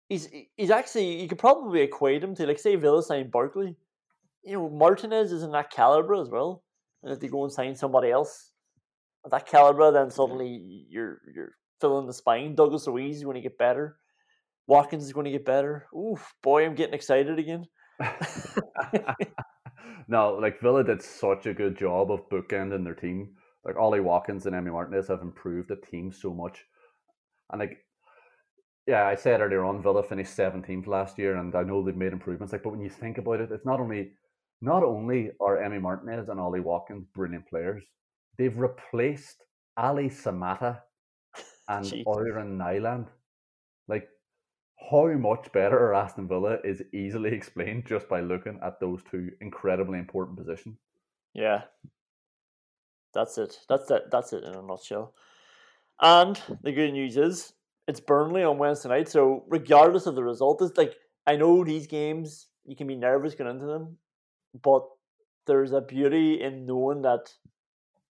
He's 0.09 0.29
he's 0.55 0.71
actually 0.71 1.21
you 1.21 1.27
could 1.27 1.39
probably 1.39 1.81
equate 1.81 2.23
him 2.23 2.35
to 2.35 2.45
like 2.45 2.59
say 2.59 2.75
Villa 2.75 3.01
sign 3.01 3.29
Barkley. 3.29 3.75
You 4.43 4.53
know 4.53 4.69
Martinez 4.69 5.31
is 5.31 5.43
in 5.43 5.51
that 5.51 5.71
caliber 5.71 6.15
as 6.15 6.29
well. 6.29 6.63
And 7.03 7.11
if 7.11 7.19
they 7.19 7.27
go 7.27 7.43
and 7.43 7.51
sign 7.51 7.75
somebody 7.75 8.11
else 8.11 8.51
of 9.23 9.31
that 9.31 9.47
caliber, 9.47 9.91
then 9.91 10.11
suddenly 10.11 10.85
you're 10.89 11.21
you're 11.33 11.53
filling 11.79 12.07
the 12.07 12.13
spine. 12.13 12.55
Douglas 12.55 12.87
Luiz 12.87 13.17
is 13.17 13.23
going 13.23 13.35
to 13.35 13.41
get 13.41 13.57
better. 13.57 13.97
Watkins 14.67 15.05
is 15.05 15.13
going 15.13 15.25
to 15.25 15.31
get 15.31 15.45
better. 15.45 15.87
Oof, 15.95 16.33
boy, 16.43 16.65
I'm 16.65 16.75
getting 16.75 16.93
excited 16.93 17.39
again. 17.39 17.65
no, 20.07 20.33
like 20.33 20.61
Villa 20.61 20.83
did 20.83 21.01
such 21.01 21.45
a 21.45 21.53
good 21.53 21.77
job 21.77 22.11
of 22.11 22.29
bookending 22.29 22.83
their 22.83 22.95
team. 22.95 23.35
Like 23.63 23.77
Ollie 23.77 24.01
Watkins 24.01 24.45
and 24.45 24.55
Emi 24.55 24.71
Martinez 24.71 25.07
have 25.07 25.21
improved 25.21 25.69
the 25.69 25.77
team 25.77 26.11
so 26.11 26.33
much. 26.33 26.63
And 27.51 27.59
like 27.59 27.77
yeah, 28.87 29.05
I 29.05 29.15
said 29.15 29.41
earlier 29.41 29.65
on, 29.65 29.81
Villa 29.81 30.01
finished 30.01 30.33
seventeenth 30.33 30.87
last 30.87 31.17
year, 31.17 31.35
and 31.35 31.53
I 31.55 31.63
know 31.63 31.83
they've 31.83 31.95
made 31.95 32.13
improvements. 32.13 32.53
Like, 32.53 32.63
but 32.63 32.71
when 32.71 32.81
you 32.81 32.89
think 32.89 33.17
about 33.17 33.41
it, 33.41 33.51
it's 33.51 33.65
not 33.65 33.81
only 33.81 34.13
not 34.61 34.83
only 34.83 35.31
are 35.41 35.57
Emi 35.57 35.81
Martinez 35.81 36.29
and 36.29 36.39
Ollie 36.39 36.61
Watkins 36.61 37.05
brilliant 37.13 37.47
players, 37.47 37.83
they've 38.37 38.57
replaced 38.57 39.43
Ally 39.77 40.07
Samatta 40.07 40.79
and 41.67 41.85
Jeez. 41.85 42.03
Ørjan 42.05 42.57
Nyland. 42.57 43.05
Like, 43.87 44.07
how 44.89 45.07
much 45.13 45.51
better 45.51 45.77
are 45.77 45.93
Aston 45.93 46.27
Villa 46.27 46.57
is 46.63 46.81
easily 46.93 47.31
explained 47.33 47.85
just 47.85 48.07
by 48.07 48.21
looking 48.21 48.59
at 48.63 48.79
those 48.79 49.01
two 49.09 49.31
incredibly 49.41 49.99
important 49.99 50.37
positions. 50.37 50.77
Yeah. 51.33 51.63
That's 53.13 53.37
it. 53.37 53.59
That's 53.67 53.87
that 53.87 54.11
that's 54.11 54.33
it 54.33 54.43
in 54.43 54.53
a 54.53 54.61
nutshell. 54.61 55.13
And 56.01 56.39
the 56.61 56.71
good 56.71 56.91
news 56.91 57.17
is 57.17 57.53
it's 57.87 57.99
Burnley 57.99 58.43
on 58.43 58.57
Wednesday 58.57 58.89
night, 58.89 59.09
so 59.09 59.45
regardless 59.47 60.05
of 60.05 60.15
the 60.15 60.23
result, 60.23 60.61
it's 60.61 60.77
like 60.77 60.93
I 61.25 61.35
know 61.35 61.63
these 61.63 61.87
games 61.87 62.47
you 62.65 62.75
can 62.75 62.85
be 62.85 62.95
nervous 62.95 63.33
going 63.33 63.49
into 63.49 63.65
them, 63.65 63.97
but 64.61 64.83
there's 65.47 65.71
a 65.71 65.81
beauty 65.81 66.41
in 66.41 66.65
knowing 66.65 67.01
that 67.03 67.33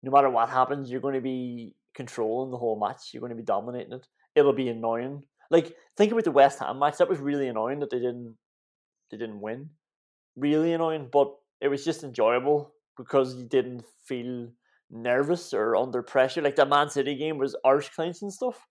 no 0.03 0.11
matter 0.11 0.29
what 0.29 0.49
happens, 0.49 0.91
you're 0.91 1.01
going 1.01 1.15
to 1.15 1.21
be 1.21 1.75
controlling 1.95 2.51
the 2.51 2.57
whole 2.57 2.79
match. 2.79 3.09
You're 3.11 3.21
going 3.21 3.31
to 3.31 3.35
be 3.35 3.43
dominating 3.43 3.93
it. 3.93 4.07
It'll 4.35 4.53
be 4.53 4.69
annoying. 4.69 5.23
Like 5.49 5.75
think 5.97 6.11
about 6.11 6.23
the 6.23 6.31
West 6.31 6.59
Ham 6.59 6.79
match. 6.79 6.97
That 6.97 7.09
was 7.09 7.19
really 7.19 7.47
annoying 7.47 7.79
that 7.79 7.89
they 7.89 7.99
didn't 7.99 8.35
they 9.09 9.17
didn't 9.17 9.41
win. 9.41 9.69
Really 10.35 10.73
annoying, 10.73 11.09
but 11.11 11.35
it 11.59 11.67
was 11.67 11.83
just 11.83 12.03
enjoyable 12.03 12.73
because 12.97 13.35
you 13.35 13.43
didn't 13.43 13.83
feel 14.05 14.47
nervous 14.89 15.53
or 15.53 15.75
under 15.75 16.01
pressure. 16.01 16.41
Like 16.41 16.55
the 16.55 16.65
Man 16.65 16.89
City 16.89 17.15
game 17.15 17.37
was 17.37 17.55
arse 17.63 17.89
clenching 17.89 18.31
stuff. 18.31 18.67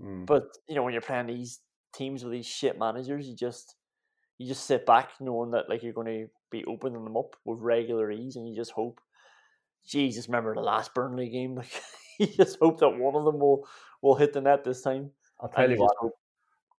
Mm. 0.00 0.26
But 0.26 0.44
you 0.68 0.74
know 0.74 0.82
when 0.82 0.92
you're 0.92 1.02
playing 1.02 1.26
these 1.26 1.60
teams 1.94 2.24
with 2.24 2.32
these 2.32 2.46
shit 2.46 2.78
managers, 2.78 3.28
you 3.28 3.36
just 3.36 3.74
you 4.38 4.46
just 4.46 4.66
sit 4.66 4.86
back 4.86 5.10
knowing 5.20 5.50
that 5.52 5.68
like 5.68 5.82
you're 5.82 5.92
going 5.92 6.06
to 6.06 6.26
be 6.50 6.64
opening 6.64 7.04
them 7.04 7.16
up 7.16 7.36
with 7.44 7.60
regular 7.60 8.10
ease, 8.10 8.36
and 8.36 8.48
you 8.48 8.54
just 8.54 8.72
hope. 8.72 9.00
Jesus, 9.86 10.28
remember 10.28 10.54
the 10.54 10.60
last 10.60 10.94
Burnley 10.94 11.28
game? 11.28 11.56
Like 11.56 11.82
you 12.18 12.26
just 12.26 12.58
hope 12.60 12.80
that 12.80 12.90
one 12.90 13.14
of 13.14 13.24
them 13.24 13.38
will 13.38 13.66
will 14.00 14.14
hit 14.14 14.32
the 14.32 14.40
net 14.40 14.64
this 14.64 14.82
time. 14.82 15.10
I'll 15.40 15.48
tell 15.48 15.64
And 15.64 15.72
you 15.72 15.80
what, 15.80 15.96
hope- 15.98 16.18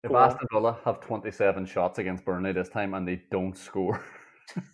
if. 0.04 0.12
Aston 0.12 0.48
Villa 0.52 0.78
have 0.84 1.00
27 1.00 1.64
shots 1.66 1.98
against 1.98 2.24
Burnley 2.24 2.52
this 2.52 2.68
time 2.68 2.94
and 2.94 3.06
they 3.06 3.22
don't 3.30 3.56
score, 3.56 4.04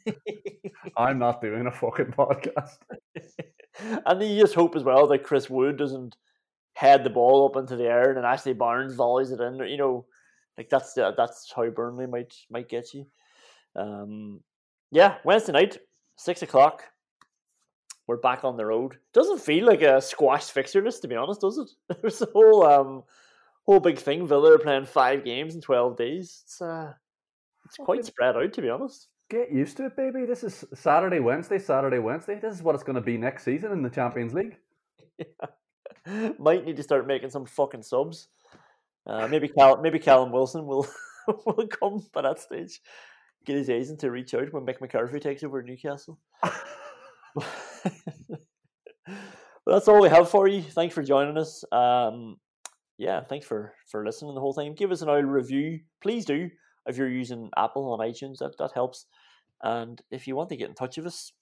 I'm 0.97 1.19
not 1.19 1.43
doing 1.43 1.67
a 1.67 1.71
fucking 1.71 2.07
podcast. 2.07 2.79
and 4.07 4.23
you 4.23 4.41
just 4.41 4.55
hope 4.55 4.75
as 4.75 4.85
well 4.85 5.07
that 5.07 5.25
Chris 5.25 5.51
Wood 5.51 5.77
doesn't 5.77 6.17
head 6.73 7.05
the 7.05 7.11
ball 7.11 7.47
up 7.47 7.57
into 7.57 7.77
the 7.77 7.85
air 7.85 8.09
and 8.09 8.17
then 8.17 8.25
Ashley 8.25 8.55
Barnes 8.55 8.95
volleys 8.95 9.31
it 9.31 9.41
in. 9.41 9.57
You 9.57 9.77
know, 9.77 10.07
like 10.57 10.71
that's 10.71 10.95
the, 10.95 11.13
that's 11.17 11.53
how 11.55 11.69
Burnley 11.69 12.07
might 12.07 12.35
might 12.51 12.69
get 12.69 12.95
you. 12.95 13.07
Um, 13.77 14.41
yeah, 14.91 15.17
Wednesday 15.25 15.53
night, 15.53 15.79
six 16.17 16.43
o'clock. 16.43 16.85
We're 18.09 18.17
back 18.17 18.43
on 18.43 18.57
the 18.57 18.65
road. 18.65 18.97
Doesn't 19.13 19.43
feel 19.43 19.67
like 19.67 19.83
a 19.83 20.01
squash 20.01 20.47
fixture 20.47 20.83
list, 20.83 21.03
to 21.03 21.09
be 21.09 21.15
honest, 21.15 21.43
does 21.43 21.59
it? 21.59 21.71
There's 22.01 22.23
a 22.23 22.29
whole 22.33 22.65
um 22.65 23.05
whole 23.67 23.81
big 23.81 23.99
thing. 23.99 24.27
Villa 24.27 24.55
are 24.55 24.59
playing 24.59 24.87
five 24.87 25.27
games 25.27 25.55
in 25.55 25.61
twelve 25.61 25.99
days. 25.99 26.41
It's 26.45 26.63
uh, 26.63 26.95
it's 27.67 27.77
quite 27.77 28.07
spread 28.07 28.35
out, 28.35 28.55
to 28.55 28.63
be 28.63 28.71
honest. 28.71 29.09
Get 29.29 29.53
used 29.53 29.77
to 29.77 29.87
it, 29.87 29.97
baby. 29.97 30.25
This 30.25 30.43
is 30.43 30.65
Saturday, 30.73 31.21
Wednesday, 31.21 31.59
Saturday, 31.59 31.99
Wednesday. 31.99 32.41
This 32.41 32.55
is 32.55 32.63
what 32.63 32.75
it's 32.75 32.83
going 32.83 32.97
to 32.97 33.03
be 33.03 33.19
next 33.19 33.45
season 33.45 33.73
in 33.73 33.83
the 33.83 33.91
Champions 33.91 34.33
League. 34.33 34.57
Might 36.39 36.65
need 36.65 36.77
to 36.77 36.83
start 36.83 37.07
making 37.07 37.29
some 37.29 37.45
fucking 37.45 37.83
subs. 37.83 38.29
Uh, 39.07 39.29
maybe 39.29 39.49
Cal, 39.49 39.83
maybe 39.83 39.99
Callum 39.99 40.33
Wilson 40.33 40.65
will 40.65 40.89
will 41.45 41.69
come 41.69 42.03
by 42.15 42.23
that 42.23 42.41
stage. 42.41 42.81
Get 43.45 43.57
his 43.57 43.69
agent 43.69 44.01
to 44.01 44.11
reach 44.11 44.33
out 44.33 44.51
when 44.55 44.65
Mick 44.65 44.81
McCarthy 44.81 45.21
takes 45.21 45.45
over 45.45 45.63
Newcastle. 45.63 46.19
but 49.07 49.19
that's 49.67 49.89
all 49.89 50.01
we 50.01 50.09
have 50.09 50.31
for 50.31 50.49
you. 50.49 50.63
Thanks 50.63 50.95
for 50.95 51.03
joining 51.03 51.39
us. 51.39 51.65
Um, 51.73 52.37
yeah, 52.99 53.23
thanks 53.23 53.47
for 53.47 53.75
for 53.91 54.05
listening 54.05 54.35
the 54.35 54.41
whole 54.41 54.55
time. 54.55 54.75
Give 54.75 54.91
us 54.91 55.03
an 55.03 55.09
old 55.09 55.25
review, 55.25 55.81
please 56.03 56.25
do. 56.25 56.51
If 56.87 56.97
you're 56.97 57.09
using 57.09 57.51
Apple 57.57 57.93
on 57.93 58.01
iTunes, 58.01 58.39
that 58.39 58.57
that 58.59 58.73
helps. 58.75 59.07
And 59.63 60.01
if 60.11 60.27
you 60.27 60.37
want 60.37 60.49
to 60.51 60.57
get 60.57 60.69
in 60.69 60.75
touch 60.75 60.97
with 60.97 61.07
us, 61.07 61.33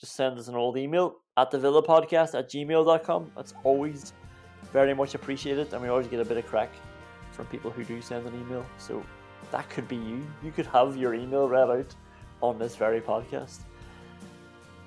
just 0.00 0.14
send 0.14 0.38
us 0.38 0.48
an 0.48 0.54
old 0.54 0.76
email 0.76 1.16
at 1.36 1.50
the 1.50 1.58
villa 1.58 1.82
podcast 1.82 2.38
at 2.38 2.50
gmail.com. 2.50 3.32
That's 3.36 3.54
always 3.64 4.12
very 4.72 4.94
much 4.94 5.14
appreciated, 5.14 5.72
and 5.72 5.82
we 5.82 5.88
always 5.88 6.06
get 6.06 6.20
a 6.20 6.24
bit 6.24 6.36
of 6.36 6.46
crack 6.46 6.70
from 7.32 7.46
people 7.46 7.70
who 7.70 7.84
do 7.84 8.00
send 8.00 8.26
an 8.26 8.34
email. 8.40 8.66
So 8.78 9.02
that 9.50 9.68
could 9.70 9.88
be 9.88 9.96
you. 9.96 10.26
You 10.42 10.52
could 10.52 10.66
have 10.66 10.96
your 10.96 11.14
email 11.14 11.48
read 11.48 11.70
out 11.70 11.94
on 12.42 12.58
this 12.58 12.76
very 12.76 13.00
podcast. 13.00 13.60